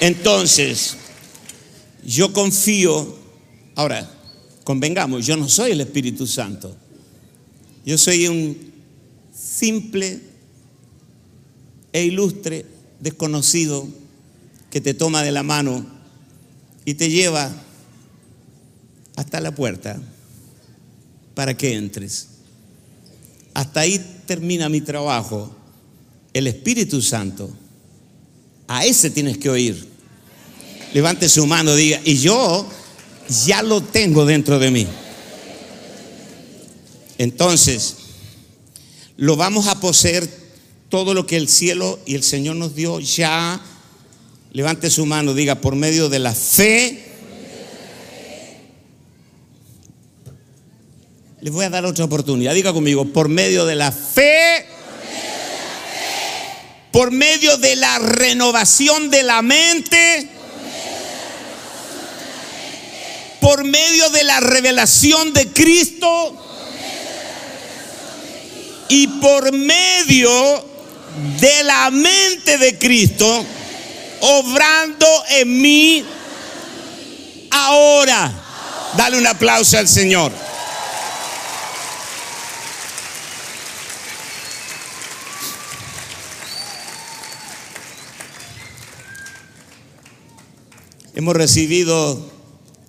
Entonces, 0.00 0.96
yo 2.04 2.32
confío, 2.32 3.16
ahora, 3.74 4.10
convengamos, 4.64 5.26
yo 5.26 5.36
no 5.36 5.48
soy 5.48 5.72
el 5.72 5.80
Espíritu 5.80 6.26
Santo. 6.26 6.76
Yo 7.84 7.96
soy 7.96 8.26
un 8.26 8.72
simple 9.32 10.20
e 11.92 12.04
ilustre 12.04 12.66
desconocido 13.00 13.86
que 14.70 14.80
te 14.80 14.92
toma 14.92 15.22
de 15.22 15.32
la 15.32 15.42
mano 15.42 15.86
y 16.84 16.94
te 16.94 17.10
lleva 17.10 17.50
hasta 19.16 19.40
la 19.40 19.54
puerta 19.54 20.00
para 21.34 21.56
que 21.56 21.74
entres. 21.74 22.28
Hasta 23.54 23.80
ahí 23.80 23.98
termina 24.26 24.68
mi 24.68 24.80
trabajo. 24.80 25.54
El 26.32 26.46
Espíritu 26.46 27.00
Santo. 27.00 27.50
A 28.68 28.84
ese 28.84 29.10
tienes 29.10 29.38
que 29.38 29.50
oír. 29.50 29.86
Levante 30.92 31.28
su 31.28 31.46
mano, 31.46 31.74
diga, 31.74 32.00
y 32.04 32.16
yo 32.18 32.66
ya 33.44 33.62
lo 33.62 33.82
tengo 33.82 34.24
dentro 34.24 34.58
de 34.58 34.70
mí. 34.70 34.86
Entonces, 37.18 37.96
lo 39.16 39.36
vamos 39.36 39.66
a 39.66 39.80
poseer 39.80 40.28
todo 40.88 41.14
lo 41.14 41.26
que 41.26 41.36
el 41.36 41.48
cielo 41.48 41.98
y 42.06 42.14
el 42.14 42.22
Señor 42.22 42.56
nos 42.56 42.74
dio 42.74 43.00
ya. 43.00 43.60
Levante 44.52 44.90
su 44.90 45.06
mano, 45.06 45.34
diga, 45.34 45.56
por 45.56 45.74
medio 45.74 46.08
de 46.08 46.18
la 46.18 46.34
fe. 46.34 47.04
Les 51.40 51.52
voy 51.52 51.64
a 51.64 51.70
dar 51.70 51.84
otra 51.84 52.04
oportunidad. 52.04 52.54
Diga 52.54 52.72
conmigo, 52.72 53.04
por 53.12 53.28
medio 53.28 53.66
de 53.66 53.74
la 53.74 53.92
fe. 53.92 54.66
Por 56.96 57.10
medio 57.10 57.58
de 57.58 57.76
la 57.76 57.98
renovación 57.98 59.10
de 59.10 59.22
la 59.22 59.42
mente. 59.42 60.30
Por 63.38 63.64
medio 63.64 64.08
de 64.08 64.24
la 64.24 64.40
revelación 64.40 65.34
de 65.34 65.46
Cristo 65.52 66.42
y 68.88 69.08
por 69.08 69.52
medio 69.52 70.64
de 71.38 71.64
la 71.64 71.90
mente 71.90 72.56
de 72.56 72.78
Cristo, 72.78 73.44
obrando 74.20 75.06
en 75.32 75.60
mí 75.60 76.02
ahora. 77.50 78.32
Dale 78.96 79.18
un 79.18 79.26
aplauso 79.26 79.76
al 79.76 79.86
Señor. 79.86 80.45
Hemos 91.16 91.34
recibido 91.34 92.30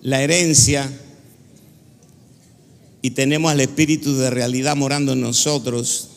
la 0.02 0.22
herencia 0.22 0.92
y 3.02 3.12
tenemos 3.12 3.50
al 3.50 3.62
Espíritu 3.62 4.18
de 4.18 4.30
realidad 4.30 4.76
morando 4.76 5.14
en 5.14 5.22
nosotros, 5.22 6.10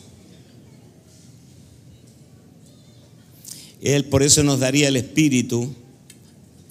Él 3.81 4.03
por 4.03 4.23
eso 4.23 4.43
nos 4.43 4.59
daría 4.59 4.89
el 4.89 4.97
Espíritu. 4.97 5.73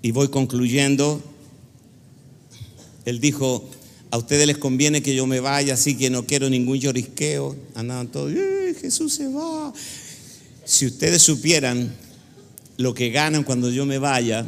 Y 0.03 0.11
voy 0.11 0.29
concluyendo. 0.29 1.23
Él 3.07 3.19
dijo, 3.19 3.67
a 4.11 4.19
ustedes 4.19 4.47
les 4.47 4.59
conviene 4.59 5.03
que 5.03 5.15
yo 5.15 5.27
me 5.27 5.41
vaya, 5.41 5.73
así 5.73 5.97
que 5.97 6.11
no 6.11 6.27
quiero 6.27 6.51
ningún 6.51 6.79
llorisqueo. 6.79 7.57
Andaban 7.75 8.09
todos, 8.09 8.31
Jesús 8.79 9.15
se 9.15 9.27
va. 9.29 9.73
Si 10.67 10.85
ustedes 10.85 11.23
supieran 11.23 11.97
lo 12.77 12.93
que 12.93 13.09
ganan 13.09 13.43
cuando 13.43 13.71
yo 13.71 13.87
me 13.87 13.97
vaya, 13.97 14.45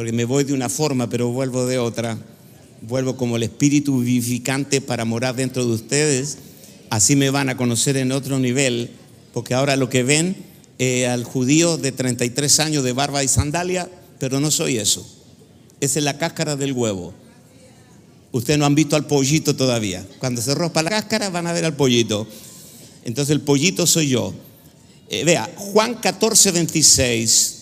porque 0.00 0.12
me 0.12 0.24
voy 0.24 0.44
de 0.44 0.54
una 0.54 0.70
forma, 0.70 1.10
pero 1.10 1.28
vuelvo 1.28 1.66
de 1.66 1.76
otra 1.76 2.16
vuelvo 2.80 3.18
como 3.18 3.36
el 3.36 3.42
espíritu 3.42 4.00
vivificante 4.00 4.80
para 4.80 5.04
morar 5.04 5.36
dentro 5.36 5.62
de 5.62 5.74
ustedes. 5.74 6.38
Así 6.88 7.16
me 7.16 7.28
van 7.28 7.50
a 7.50 7.58
conocer 7.58 7.98
en 7.98 8.10
otro 8.10 8.38
nivel, 8.38 8.92
porque 9.34 9.52
ahora 9.52 9.76
lo 9.76 9.90
que 9.90 10.02
ven 10.02 10.36
eh, 10.78 11.06
al 11.06 11.24
judío 11.24 11.76
de 11.76 11.92
33 11.92 12.60
años 12.60 12.82
de 12.82 12.94
barba 12.94 13.22
y 13.22 13.28
sandalia, 13.28 13.90
pero 14.18 14.40
no 14.40 14.50
soy 14.50 14.78
eso. 14.78 15.06
Esa 15.82 15.98
es 15.98 16.04
la 16.06 16.16
cáscara 16.16 16.56
del 16.56 16.72
huevo. 16.72 17.12
Ustedes 18.32 18.58
no 18.58 18.64
han 18.64 18.74
visto 18.74 18.96
al 18.96 19.06
pollito 19.06 19.54
todavía. 19.54 20.02
Cuando 20.18 20.40
se 20.40 20.54
rompa 20.54 20.82
la 20.82 20.88
cáscara 20.88 21.28
van 21.28 21.46
a 21.46 21.52
ver 21.52 21.66
al 21.66 21.76
pollito. 21.76 22.26
Entonces 23.04 23.32
el 23.32 23.42
pollito 23.42 23.86
soy 23.86 24.08
yo. 24.08 24.32
Eh, 25.10 25.24
vea, 25.24 25.52
Juan 25.58 25.96
14, 25.96 26.52
26 26.52 27.59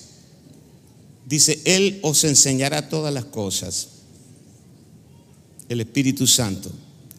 dice, 1.29 1.61
Él 1.65 2.01
os 2.03 2.25
enseñará 2.25 2.89
todas 2.89 3.13
las 3.13 3.27
cosas 3.27 3.89
el 5.69 5.81
Espíritu 5.81 6.27
Santo. 6.27 6.73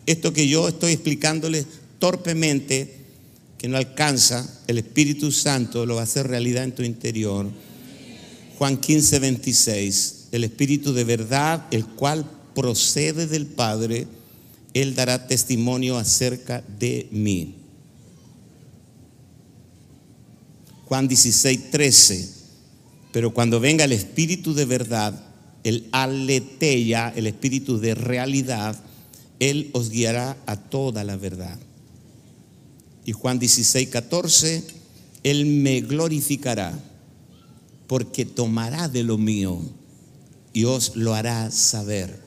Esto 0.05 0.33
que 0.33 0.47
yo 0.47 0.67
estoy 0.67 0.93
explicándoles 0.93 1.65
torpemente, 1.99 2.95
que 3.57 3.67
no 3.67 3.77
alcanza, 3.77 4.61
el 4.67 4.79
Espíritu 4.79 5.31
Santo 5.31 5.85
lo 5.85 5.95
va 5.95 6.01
a 6.01 6.05
hacer 6.05 6.27
realidad 6.27 6.63
en 6.63 6.73
tu 6.73 6.83
interior. 6.83 7.47
Juan 8.57 8.77
15, 8.77 9.19
26, 9.19 10.15
el 10.31 10.43
Espíritu 10.43 10.93
de 10.93 11.03
verdad, 11.03 11.65
el 11.71 11.85
cual 11.85 12.25
procede 12.55 13.27
del 13.27 13.45
Padre, 13.45 14.07
Él 14.73 14.95
dará 14.95 15.27
testimonio 15.27 15.97
acerca 15.97 16.63
de 16.79 17.07
mí. 17.11 17.55
Juan 20.85 21.07
16, 21.07 21.69
13, 21.69 22.38
pero 23.11 23.33
cuando 23.33 23.59
venga 23.59 23.85
el 23.85 23.91
Espíritu 23.91 24.53
de 24.53 24.65
verdad, 24.65 25.29
el 25.63 25.87
aleteya, 25.91 27.13
el 27.15 27.27
espíritu 27.27 27.79
de 27.79 27.95
realidad, 27.95 28.75
Él 29.39 29.69
os 29.73 29.89
guiará 29.89 30.37
a 30.45 30.55
toda 30.55 31.03
la 31.03 31.17
verdad. 31.17 31.57
Y 33.05 33.11
Juan 33.11 33.39
16, 33.39 33.89
14, 33.89 34.63
Él 35.23 35.45
me 35.45 35.81
glorificará 35.81 36.77
porque 37.87 38.25
tomará 38.25 38.87
de 38.87 39.03
lo 39.03 39.17
mío 39.17 39.59
y 40.53 40.65
os 40.65 40.95
lo 40.95 41.15
hará 41.15 41.49
saber. 41.51 42.19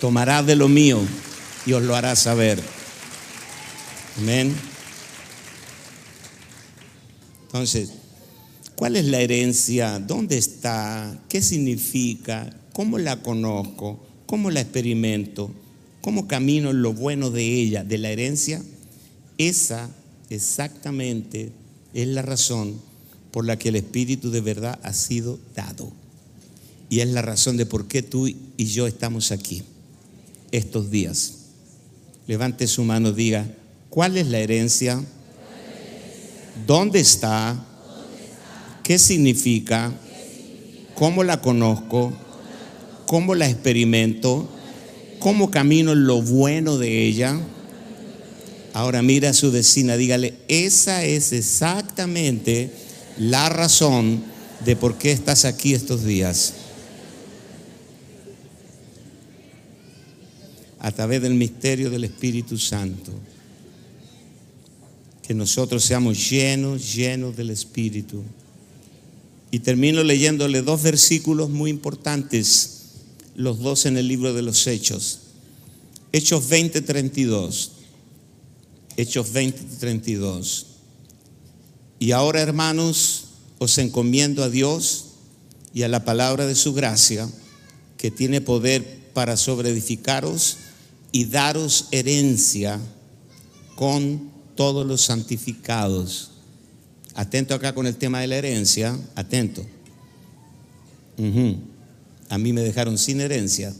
Tomará 0.00 0.42
de 0.42 0.56
lo 0.56 0.68
mío 0.68 1.00
y 1.66 1.72
os 1.74 1.82
lo 1.82 1.94
hará 1.94 2.16
saber. 2.16 2.62
Amén. 4.18 4.71
Entonces, 7.52 7.90
¿Cuál 8.82 8.96
es 8.96 9.04
la 9.04 9.20
herencia? 9.20 10.00
¿Dónde 10.00 10.36
está? 10.36 11.16
¿Qué 11.28 11.40
significa? 11.40 12.52
¿Cómo 12.72 12.98
la 12.98 13.22
conozco? 13.22 14.04
¿Cómo 14.26 14.50
la 14.50 14.60
experimento? 14.60 15.52
¿Cómo 16.00 16.26
camino 16.26 16.72
lo 16.72 16.92
bueno 16.92 17.30
de 17.30 17.44
ella, 17.44 17.84
de 17.84 17.98
la 17.98 18.10
herencia? 18.10 18.60
Esa 19.38 19.88
exactamente 20.30 21.52
es 21.94 22.08
la 22.08 22.22
razón 22.22 22.74
por 23.30 23.44
la 23.46 23.56
que 23.56 23.68
el 23.68 23.76
Espíritu 23.76 24.32
de 24.32 24.40
verdad 24.40 24.80
ha 24.82 24.92
sido 24.94 25.38
dado. 25.54 25.92
Y 26.90 27.00
es 27.00 27.08
la 27.08 27.22
razón 27.22 27.56
de 27.56 27.66
por 27.66 27.86
qué 27.86 28.02
tú 28.02 28.26
y 28.26 28.64
yo 28.64 28.88
estamos 28.88 29.30
aquí 29.30 29.62
estos 30.50 30.90
días. 30.90 31.34
Levante 32.26 32.66
su 32.66 32.82
mano, 32.82 33.12
diga, 33.12 33.46
¿cuál 33.90 34.16
es 34.16 34.26
la 34.26 34.40
herencia? 34.40 35.04
¿Dónde 36.66 37.00
está? 37.00 37.56
¿Qué 38.82 38.98
significa? 38.98 39.92
¿Cómo 40.94 41.24
la 41.24 41.40
conozco? 41.40 42.12
¿Cómo 43.06 43.34
la 43.34 43.48
experimento? 43.48 44.48
¿Cómo 45.18 45.50
camino 45.50 45.94
lo 45.94 46.20
bueno 46.22 46.78
de 46.78 47.04
ella? 47.04 47.38
Ahora 48.74 49.02
mira 49.02 49.30
a 49.30 49.34
su 49.34 49.52
vecina, 49.52 49.96
dígale, 49.96 50.34
esa 50.48 51.04
es 51.04 51.32
exactamente 51.32 52.70
la 53.18 53.48
razón 53.48 54.22
de 54.64 54.76
por 54.76 54.96
qué 54.96 55.12
estás 55.12 55.44
aquí 55.44 55.74
estos 55.74 56.04
días. 56.04 56.54
A 60.78 60.90
través 60.90 61.22
del 61.22 61.34
misterio 61.34 61.90
del 61.90 62.04
Espíritu 62.04 62.58
Santo. 62.58 63.12
Que 65.32 65.36
nosotros 65.38 65.82
seamos 65.82 66.28
llenos, 66.28 66.94
llenos 66.94 67.34
del 67.34 67.48
Espíritu. 67.48 68.22
Y 69.50 69.60
termino 69.60 70.04
leyéndole 70.04 70.60
dos 70.60 70.82
versículos 70.82 71.48
muy 71.48 71.70
importantes, 71.70 72.80
los 73.34 73.60
dos 73.60 73.86
en 73.86 73.96
el 73.96 74.08
libro 74.08 74.34
de 74.34 74.42
los 74.42 74.66
Hechos. 74.66 75.20
Hechos 76.12 76.46
20, 76.50 76.82
32. 76.82 77.72
Hechos 78.98 79.32
20, 79.32 79.62
32. 79.80 80.66
Y 81.98 82.12
ahora, 82.12 82.42
hermanos, 82.42 83.28
os 83.58 83.78
encomiendo 83.78 84.44
a 84.44 84.50
Dios 84.50 85.12
y 85.72 85.84
a 85.84 85.88
la 85.88 86.04
palabra 86.04 86.44
de 86.44 86.54
su 86.54 86.74
gracia, 86.74 87.26
que 87.96 88.10
tiene 88.10 88.42
poder 88.42 88.84
para 89.14 89.38
sobreedificaros 89.38 90.58
y 91.10 91.24
daros 91.24 91.86
herencia 91.90 92.78
con 93.76 94.30
todos 94.54 94.86
los 94.86 95.02
santificados 95.02 96.32
Atento 97.14 97.54
acá 97.54 97.74
con 97.74 97.86
el 97.86 97.96
tema 97.96 98.20
de 98.20 98.26
la 98.26 98.36
herencia, 98.36 98.98
atento. 99.14 99.64
A 102.28 102.38
mí 102.38 102.52
me 102.52 102.62
dejaron 102.62 102.96
sin 102.96 103.20
herencia, 103.20 103.72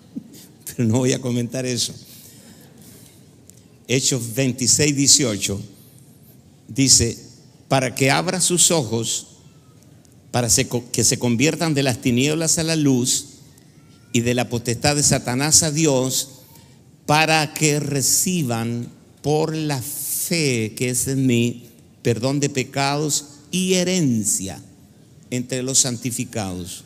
pero 0.66 0.88
no 0.88 0.98
voy 0.98 1.12
a 1.12 1.20
comentar 1.20 1.66
eso. 1.66 1.92
Hechos 3.88 4.34
26, 4.34 4.94
18 4.94 5.60
dice, 6.68 7.18
para 7.66 7.94
que 7.94 8.10
abra 8.12 8.40
sus 8.40 8.70
ojos, 8.70 9.26
para 10.30 10.48
que 10.92 11.02
se 11.02 11.18
conviertan 11.18 11.74
de 11.74 11.82
las 11.82 12.00
tinieblas 12.00 12.58
a 12.58 12.62
la 12.62 12.76
luz 12.76 13.26
y 14.12 14.20
de 14.20 14.34
la 14.34 14.48
potestad 14.48 14.94
de 14.94 15.02
Satanás 15.02 15.64
a 15.64 15.72
Dios, 15.72 16.28
para 17.04 17.52
que 17.52 17.80
reciban 17.80 18.88
por 19.22 19.56
la 19.56 19.82
fe 19.82 19.99
que 20.36 20.90
es 20.90 21.08
en 21.08 21.26
mí 21.26 21.64
perdón 22.02 22.40
de 22.40 22.48
pecados 22.48 23.24
y 23.50 23.74
herencia 23.74 24.62
entre 25.30 25.62
los 25.62 25.78
santificados. 25.78 26.84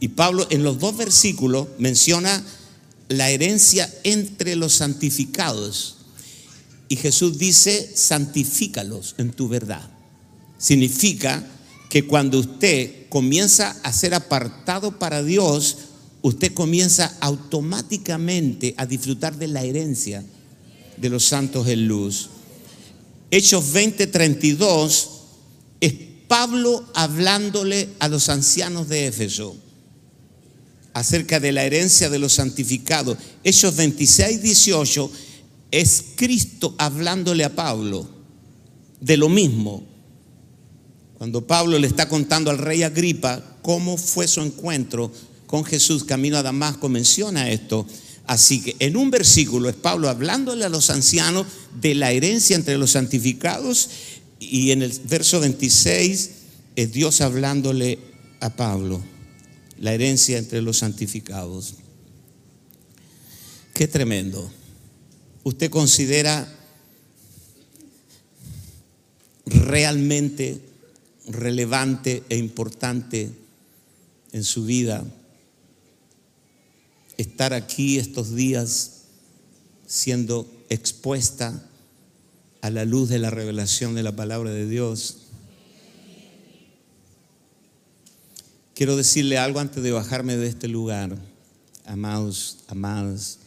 Y 0.00 0.08
Pablo 0.08 0.46
en 0.50 0.62
los 0.62 0.78
dos 0.78 0.96
versículos 0.96 1.68
menciona 1.78 2.44
la 3.08 3.30
herencia 3.30 3.92
entre 4.04 4.54
los 4.54 4.74
santificados. 4.74 5.96
Y 6.88 6.96
Jesús 6.96 7.38
dice, 7.38 7.90
santifícalos 7.94 9.14
en 9.18 9.32
tu 9.32 9.48
verdad. 9.48 9.88
Significa 10.58 11.44
que 11.90 12.06
cuando 12.06 12.38
usted 12.38 13.08
comienza 13.08 13.76
a 13.82 13.92
ser 13.92 14.14
apartado 14.14 14.98
para 14.98 15.22
Dios, 15.22 15.76
usted 16.22 16.52
comienza 16.52 17.16
automáticamente 17.20 18.74
a 18.76 18.86
disfrutar 18.86 19.36
de 19.36 19.48
la 19.48 19.64
herencia 19.64 20.24
de 20.96 21.08
los 21.08 21.24
santos 21.24 21.66
en 21.68 21.88
luz. 21.88 22.30
Hechos 23.30 23.72
20:32 23.72 25.08
es 25.80 25.94
Pablo 26.26 26.84
hablándole 26.94 27.90
a 27.98 28.08
los 28.08 28.28
ancianos 28.28 28.88
de 28.88 29.06
Éfeso 29.06 29.56
acerca 30.94 31.38
de 31.38 31.52
la 31.52 31.64
herencia 31.64 32.08
de 32.08 32.18
los 32.18 32.34
santificados. 32.34 33.18
Hechos 33.44 33.76
26:18 33.76 35.10
es 35.70 36.04
Cristo 36.16 36.74
hablándole 36.78 37.44
a 37.44 37.54
Pablo 37.54 38.08
de 39.00 39.16
lo 39.16 39.28
mismo. 39.28 39.82
Cuando 41.18 41.46
Pablo 41.46 41.78
le 41.78 41.86
está 41.86 42.08
contando 42.08 42.50
al 42.50 42.58
rey 42.58 42.82
Agripa 42.82 43.58
cómo 43.60 43.96
fue 43.96 44.26
su 44.26 44.40
encuentro 44.40 45.12
con 45.46 45.64
Jesús 45.64 46.04
camino 46.04 46.38
a 46.38 46.42
Damasco, 46.42 46.88
menciona 46.88 47.50
esto. 47.50 47.86
Así 48.26 48.62
que 48.62 48.76
en 48.78 48.96
un 48.96 49.10
versículo 49.10 49.68
es 49.68 49.74
Pablo 49.74 50.08
hablándole 50.08 50.64
a 50.64 50.68
los 50.68 50.90
ancianos 50.90 51.46
de 51.80 51.94
la 51.94 52.12
herencia 52.12 52.56
entre 52.56 52.78
los 52.78 52.92
santificados 52.92 53.90
y 54.40 54.70
en 54.70 54.82
el 54.82 54.92
verso 55.08 55.40
26 55.40 56.30
es 56.76 56.92
Dios 56.92 57.20
hablándole 57.20 57.98
a 58.40 58.54
Pablo, 58.54 59.02
la 59.80 59.94
herencia 59.94 60.38
entre 60.38 60.62
los 60.62 60.78
santificados. 60.78 61.74
Qué 63.74 63.88
tremendo. 63.88 64.50
¿Usted 65.44 65.70
considera 65.70 66.52
realmente 69.46 70.60
relevante 71.26 72.22
e 72.28 72.36
importante 72.36 73.30
en 74.32 74.44
su 74.44 74.64
vida 74.64 75.04
estar 77.16 77.52
aquí 77.52 77.98
estos 77.98 78.34
días 78.34 78.92
siendo 79.86 80.46
expuesta 80.68 81.62
a 82.60 82.70
la 82.70 82.84
luz 82.84 83.08
de 83.08 83.18
la 83.18 83.30
revelación 83.30 83.94
de 83.94 84.02
la 84.02 84.14
palabra 84.14 84.50
de 84.50 84.68
Dios. 84.68 85.18
Quiero 88.74 88.96
decirle 88.96 89.38
algo 89.38 89.60
antes 89.60 89.82
de 89.82 89.90
bajarme 89.90 90.36
de 90.36 90.48
este 90.48 90.68
lugar, 90.68 91.16
amados, 91.84 92.58
amadas. 92.68 93.38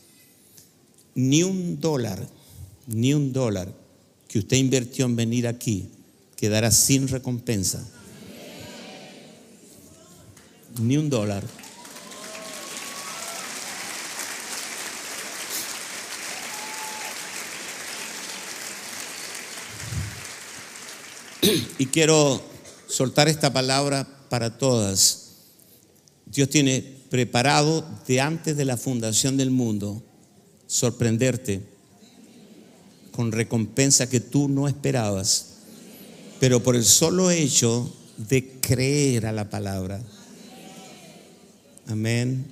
Ni 1.15 1.43
un 1.43 1.79
dólar, 1.79 2.27
ni 2.87 3.13
un 3.13 3.31
dólar 3.31 3.73
que 4.27 4.39
usted 4.39 4.57
invirtió 4.57 5.05
en 5.05 5.15
venir 5.15 5.47
aquí 5.47 5.89
quedará 6.41 6.71
sin 6.71 7.07
recompensa. 7.07 7.87
Ni 10.81 10.97
un 10.97 11.07
dólar. 11.07 11.43
Y 21.81 21.87
quiero 21.87 22.39
soltar 22.87 23.27
esta 23.27 23.51
palabra 23.51 24.07
para 24.29 24.55
todas. 24.55 25.31
Dios 26.27 26.47
tiene 26.47 26.83
preparado 27.09 27.83
de 28.07 28.21
antes 28.21 28.55
de 28.55 28.65
la 28.65 28.77
fundación 28.77 29.35
del 29.35 29.49
mundo 29.49 30.03
sorprenderte 30.67 31.63
con 33.11 33.31
recompensa 33.31 34.07
que 34.07 34.19
tú 34.19 34.47
no 34.47 34.67
esperabas, 34.67 35.53
pero 36.39 36.61
por 36.61 36.75
el 36.75 36.85
solo 36.85 37.31
hecho 37.31 37.91
de 38.29 38.47
creer 38.61 39.25
a 39.25 39.31
la 39.31 39.49
palabra. 39.49 39.99
Amén. 41.87 42.45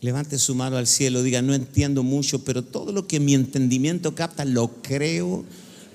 Levante 0.00 0.38
su 0.38 0.54
mano 0.54 0.78
al 0.78 0.86
cielo, 0.86 1.22
diga, 1.22 1.42
no 1.42 1.52
entiendo 1.52 2.02
mucho, 2.02 2.44
pero 2.44 2.64
todo 2.64 2.92
lo 2.92 3.06
que 3.06 3.20
mi 3.20 3.34
entendimiento 3.34 4.14
capta 4.14 4.46
lo 4.46 4.80
creo 4.80 5.44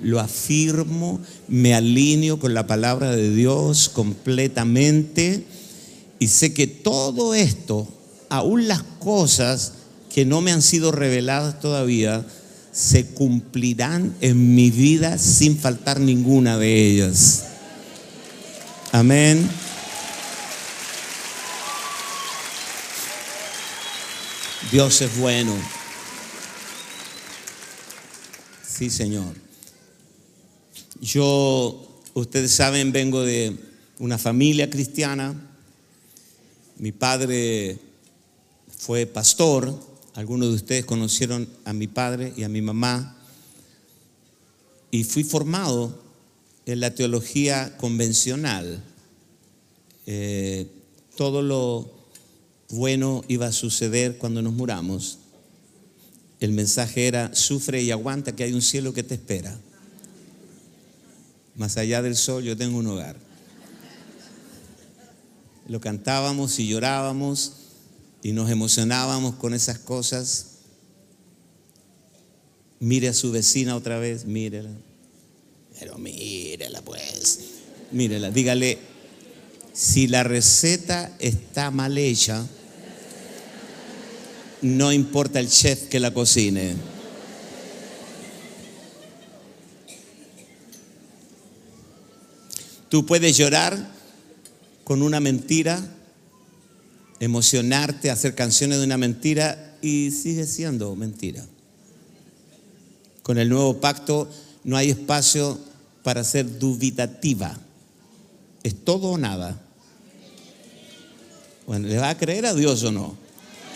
lo 0.01 0.19
afirmo, 0.19 1.19
me 1.47 1.73
alineo 1.73 2.39
con 2.39 2.53
la 2.53 2.67
palabra 2.67 3.15
de 3.15 3.34
Dios 3.34 3.89
completamente 3.89 5.43
y 6.19 6.27
sé 6.27 6.53
que 6.53 6.67
todo 6.67 7.34
esto, 7.34 7.88
aún 8.30 8.67
las 8.67 8.84
cosas 8.99 9.73
que 10.13 10.26
no 10.26 10.41
me 10.41 10.51
han 10.51 10.61
sido 10.61 10.91
reveladas 10.91 11.59
todavía, 11.59 12.26
se 12.71 13.05
cumplirán 13.07 14.15
en 14.21 14.55
mi 14.55 14.69
vida 14.71 15.17
sin 15.17 15.57
faltar 15.57 15.99
ninguna 15.99 16.57
de 16.57 16.88
ellas. 16.88 17.45
Amén. 18.91 19.49
Dios 24.71 25.01
es 25.01 25.17
bueno. 25.17 25.53
Sí, 28.67 28.89
Señor. 28.89 29.48
Yo, 31.01 31.88
ustedes 32.13 32.51
saben, 32.51 32.91
vengo 32.91 33.21
de 33.21 33.55
una 33.99 34.17
familia 34.17 34.69
cristiana. 34.69 35.34
Mi 36.77 36.91
padre 36.91 37.80
fue 38.77 39.05
pastor. 39.05 39.80
Algunos 40.15 40.49
de 40.49 40.55
ustedes 40.55 40.85
conocieron 40.85 41.47
a 41.63 41.71
mi 41.71 41.88
padre 41.88 42.34
y 42.35 42.43
a 42.43 42.49
mi 42.49 42.61
mamá. 42.61 43.15
Y 44.91 45.05
fui 45.05 45.23
formado 45.23 45.97
en 46.65 46.81
la 46.81 46.93
teología 46.93 47.77
convencional. 47.77 48.84
Eh, 50.05 50.67
todo 51.15 51.41
lo 51.41 51.89
bueno 52.69 53.23
iba 53.30 53.47
a 53.47 53.53
suceder 53.53 54.17
cuando 54.17 54.41
nos 54.41 54.51
muramos. 54.51 55.19
El 56.41 56.51
mensaje 56.51 57.07
era, 57.07 57.34
sufre 57.34 57.81
y 57.84 57.91
aguanta 57.91 58.35
que 58.35 58.43
hay 58.43 58.51
un 58.51 58.61
cielo 58.61 58.93
que 58.93 59.03
te 59.03 59.15
espera. 59.15 59.57
Más 61.60 61.76
allá 61.76 62.02
del 62.02 62.15
sol 62.15 62.41
yo 62.41 62.56
tengo 62.56 62.77
un 62.77 62.88
hogar. 62.88 63.18
Lo 65.68 65.81
cantábamos 65.81 66.57
y 66.57 66.69
llorábamos 66.69 67.52
y 68.23 68.31
nos 68.31 68.49
emocionábamos 68.49 69.36
con 69.36 69.53
esas 69.53 69.77
cosas. 69.77 70.45
Mire 72.80 73.10
a 73.10 73.14
su 73.14 73.34
vecina 73.34 73.76
otra 73.76 73.99
vez, 73.99 74.23
mírela. 74.23 74.69
Pero 75.77 75.98
mírela 75.98 76.81
pues. 76.81 77.40
Mírela, 77.91 78.31
dígale, 78.31 78.77
si 79.73 80.07
la 80.07 80.23
receta 80.23 81.14
está 81.19 81.72
mal 81.72 81.98
hecha, 81.98 82.48
no 84.61 84.94
importa 84.94 85.41
el 85.41 85.49
chef 85.49 85.90
que 85.90 85.99
la 85.99 86.14
cocine. 86.14 86.76
Tú 92.90 93.06
puedes 93.06 93.38
llorar 93.38 93.78
con 94.84 95.03
una 95.03 95.20
mentira, 95.20 95.80
emocionarte, 97.20 98.10
hacer 98.10 98.34
canciones 98.34 98.80
de 98.80 98.86
una 98.86 98.98
mentira 98.98 99.78
y 99.82 100.10
sigue 100.10 100.48
siendo 100.48 100.95
mentira. 100.95 101.45
Con 103.22 103.38
el 103.38 103.48
nuevo 103.48 103.80
pacto 103.80 104.28
no 104.64 104.76
hay 104.76 104.90
espacio 104.90 105.60
para 106.02 106.24
ser 106.24 106.57
dubitativa. 106.57 107.56
Es 108.64 108.84
todo 108.84 109.10
o 109.10 109.18
nada. 109.20 109.61
Bueno, 111.68 111.88
¿le 111.88 111.98
va 111.99 112.10
a 112.10 112.18
creer 112.18 112.48
a 112.48 112.56
Dios 112.56 112.84
o 112.84 112.91
no? 112.91 113.16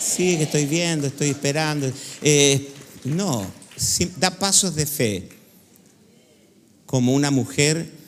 Sí, 0.00 0.36
que 0.36 0.42
estoy 0.42 0.66
viendo, 0.66 1.06
estoy 1.06 1.30
esperando. 1.30 1.88
Eh, 2.20 2.68
no, 3.04 3.46
da 4.18 4.32
pasos 4.32 4.74
de 4.74 4.86
fe. 4.86 5.28
Como 6.86 7.14
una 7.14 7.30
mujer 7.30 8.03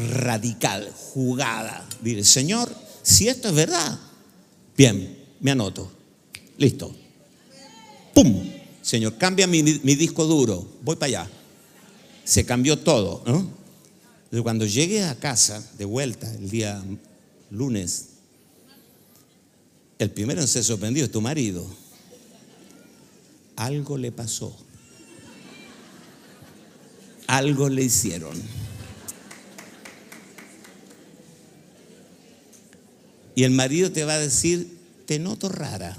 radical, 0.00 0.90
jugada. 0.92 1.86
Dile, 2.02 2.24
Señor, 2.24 2.74
si 3.02 3.28
esto 3.28 3.48
es 3.48 3.54
verdad, 3.54 3.98
bien, 4.76 5.18
me 5.40 5.50
anoto. 5.50 5.90
Listo. 6.58 6.94
¡Pum! 8.14 8.50
Señor, 8.82 9.16
cambia 9.16 9.46
mi, 9.46 9.62
disco 9.62 10.24
duro. 10.24 10.66
Voy 10.82 10.96
para 10.96 11.06
allá. 11.06 11.30
Se 12.24 12.44
cambió 12.44 12.78
todo, 12.78 13.22
¿no? 13.26 14.42
Cuando 14.42 14.64
llegue 14.64 15.04
a 15.04 15.18
casa, 15.18 15.62
de 15.76 15.84
vuelta, 15.84 16.32
el 16.34 16.50
día 16.50 16.82
lunes, 17.50 18.06
el 19.98 20.10
primero 20.10 20.40
en 20.40 20.48
ser 20.48 20.64
sorprendido 20.64 21.06
es 21.06 21.12
tu 21.12 21.20
marido. 21.20 21.66
Algo 23.56 23.98
le 23.98 24.12
pasó. 24.12 24.56
Algo 27.26 27.68
le 27.68 27.84
hicieron. 27.84 28.40
Y 33.40 33.44
el 33.44 33.52
marido 33.52 33.90
te 33.90 34.04
va 34.04 34.12
a 34.12 34.18
decir, 34.18 34.78
te 35.06 35.18
noto 35.18 35.48
rara. 35.48 35.96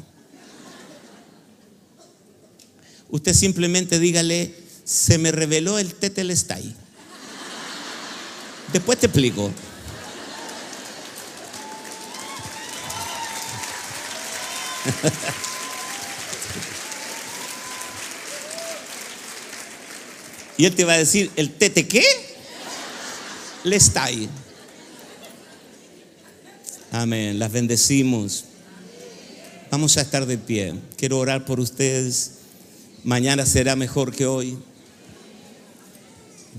Usted 3.09 3.33
simplemente 3.33 3.97
dígale, 3.97 4.53
se 4.83 5.17
me 5.17 5.31
reveló 5.31 5.79
el 5.79 5.95
tetelestai. 5.95 6.75
Después 8.71 8.99
te 8.99 9.07
explico. 9.07 9.47
y 20.57 20.65
él 20.65 20.75
te 20.75 20.85
va 20.85 20.93
a 20.93 20.97
decir, 20.97 21.31
¿el 21.35 21.55
tete 21.55 21.87
qué? 21.87 22.05
Le 23.63 23.77
está 23.77 24.03
ahí. 24.03 24.29
Amén. 26.91 27.39
Las 27.39 27.51
bendecimos. 27.51 28.43
Vamos 29.71 29.97
a 29.97 30.01
estar 30.01 30.25
de 30.25 30.37
pie. 30.37 30.75
Quiero 30.97 31.17
orar 31.17 31.45
por 31.45 31.61
ustedes. 31.61 32.31
Mañana 33.05 33.45
será 33.45 33.77
mejor 33.77 34.13
que 34.13 34.25
hoy. 34.25 34.57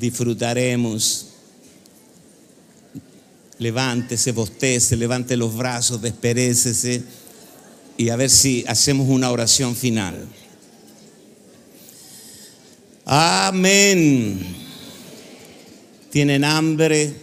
Disfrutaremos. 0.00 1.28
Levántese, 3.58 4.32
bostece, 4.32 4.96
levante 4.96 5.36
los 5.36 5.54
brazos, 5.54 6.02
desperécese 6.02 7.04
y 7.96 8.08
a 8.08 8.16
ver 8.16 8.30
si 8.30 8.64
hacemos 8.66 9.08
una 9.08 9.30
oración 9.30 9.76
final. 9.76 10.26
Amén. 13.04 14.40
¿Tienen 16.10 16.44
hambre? 16.44 17.21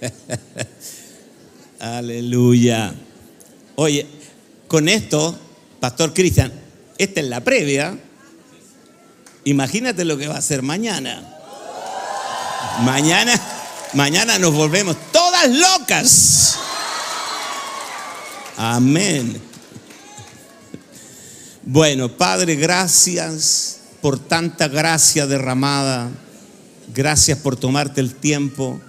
Aleluya. 1.80 2.94
Oye, 3.76 4.06
con 4.68 4.88
esto, 4.88 5.38
Pastor 5.80 6.14
Cristian, 6.14 6.52
esta 6.98 7.20
es 7.20 7.26
la 7.26 7.40
previa. 7.40 7.98
Imagínate 9.44 10.04
lo 10.04 10.16
que 10.18 10.28
va 10.28 10.36
a 10.36 10.42
ser 10.42 10.62
mañana. 10.62 11.26
Mañana, 12.82 13.40
mañana 13.94 14.38
nos 14.38 14.54
volvemos 14.54 14.96
todas 15.12 15.48
locas. 15.50 16.56
Amén. 18.56 19.40
Bueno, 21.62 22.08
Padre, 22.08 22.56
gracias 22.56 23.80
por 24.00 24.18
tanta 24.18 24.68
gracia 24.68 25.26
derramada. 25.26 26.10
Gracias 26.92 27.38
por 27.38 27.56
tomarte 27.56 28.00
el 28.00 28.14
tiempo 28.14 28.80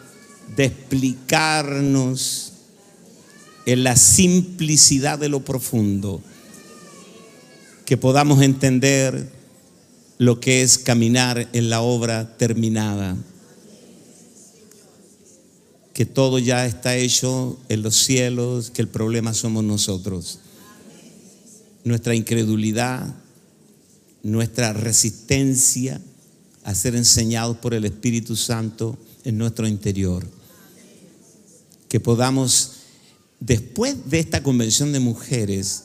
de 0.56 0.66
explicarnos 0.66 2.52
en 3.66 3.84
la 3.84 3.96
simplicidad 3.96 5.20
de 5.20 5.30
lo 5.30 5.46
profundo, 5.46 6.22
que 7.86 7.98
podamos 7.98 8.42
entender 8.42 9.30
lo 10.18 10.40
que 10.40 10.62
es 10.62 10.78
caminar 10.78 11.50
en 11.54 11.70
la 11.70 11.82
obra 11.82 12.38
terminada, 12.38 13.18
que 15.94 16.06
todo 16.06 16.40
ya 16.40 16.66
está 16.66 16.96
hecho 16.96 17.58
en 17.70 17.82
los 17.82 17.96
cielos, 17.96 18.72
que 18.72 18.82
el 18.82 18.88
problema 18.88 19.34
somos 19.34 19.64
nosotros, 19.64 20.40
nuestra 21.84 22.16
incredulidad, 22.16 23.14
nuestra 24.24 24.74
resistencia 24.74 26.02
a 26.64 26.76
ser 26.76 26.96
enseñados 26.96 27.58
por 27.58 27.74
el 27.74 27.86
Espíritu 27.86 28.36
Santo 28.36 28.98
en 29.24 29.38
nuestro 29.38 29.68
interior 29.68 30.41
que 31.92 32.00
podamos, 32.00 32.72
después 33.42 34.10
de 34.10 34.20
esta 34.20 34.42
convención 34.42 34.94
de 34.94 35.02
mujeres, 35.02 35.84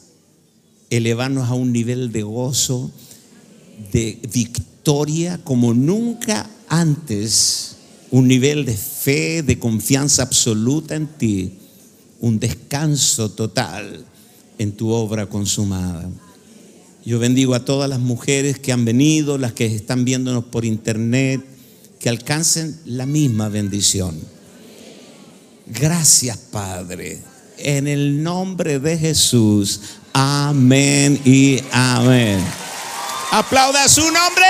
elevarnos 0.88 1.50
a 1.50 1.54
un 1.54 1.72
nivel 1.72 2.12
de 2.12 2.22
gozo, 2.22 2.92
de 3.92 4.20
victoria 4.32 5.40
como 5.42 5.74
nunca 5.74 6.48
antes, 6.68 7.74
un 8.12 8.28
nivel 8.28 8.64
de 8.66 8.76
fe, 8.76 9.42
de 9.42 9.58
confianza 9.58 10.22
absoluta 10.22 10.94
en 10.94 11.08
ti, 11.08 11.54
un 12.20 12.38
descanso 12.38 13.32
total 13.32 14.06
en 14.58 14.76
tu 14.76 14.90
obra 14.90 15.26
consumada. 15.26 16.08
Yo 17.04 17.18
bendigo 17.18 17.56
a 17.56 17.64
todas 17.64 17.90
las 17.90 17.98
mujeres 17.98 18.60
que 18.60 18.70
han 18.70 18.84
venido, 18.84 19.38
las 19.38 19.54
que 19.54 19.66
están 19.66 20.04
viéndonos 20.04 20.44
por 20.44 20.64
internet, 20.64 21.44
que 21.98 22.08
alcancen 22.08 22.78
la 22.84 23.06
misma 23.06 23.48
bendición 23.48 24.35
Gracias, 25.66 26.36
Padre. 26.36 27.20
En 27.59 27.88
el 27.88 28.22
nombre 28.22 28.78
de 28.78 28.97
Jesús. 28.97 29.80
Amén 30.12 31.20
y 31.24 31.62
amén. 31.72 32.44
Aplauda 33.32 33.88
su 33.88 34.02
nombre. 34.02 34.47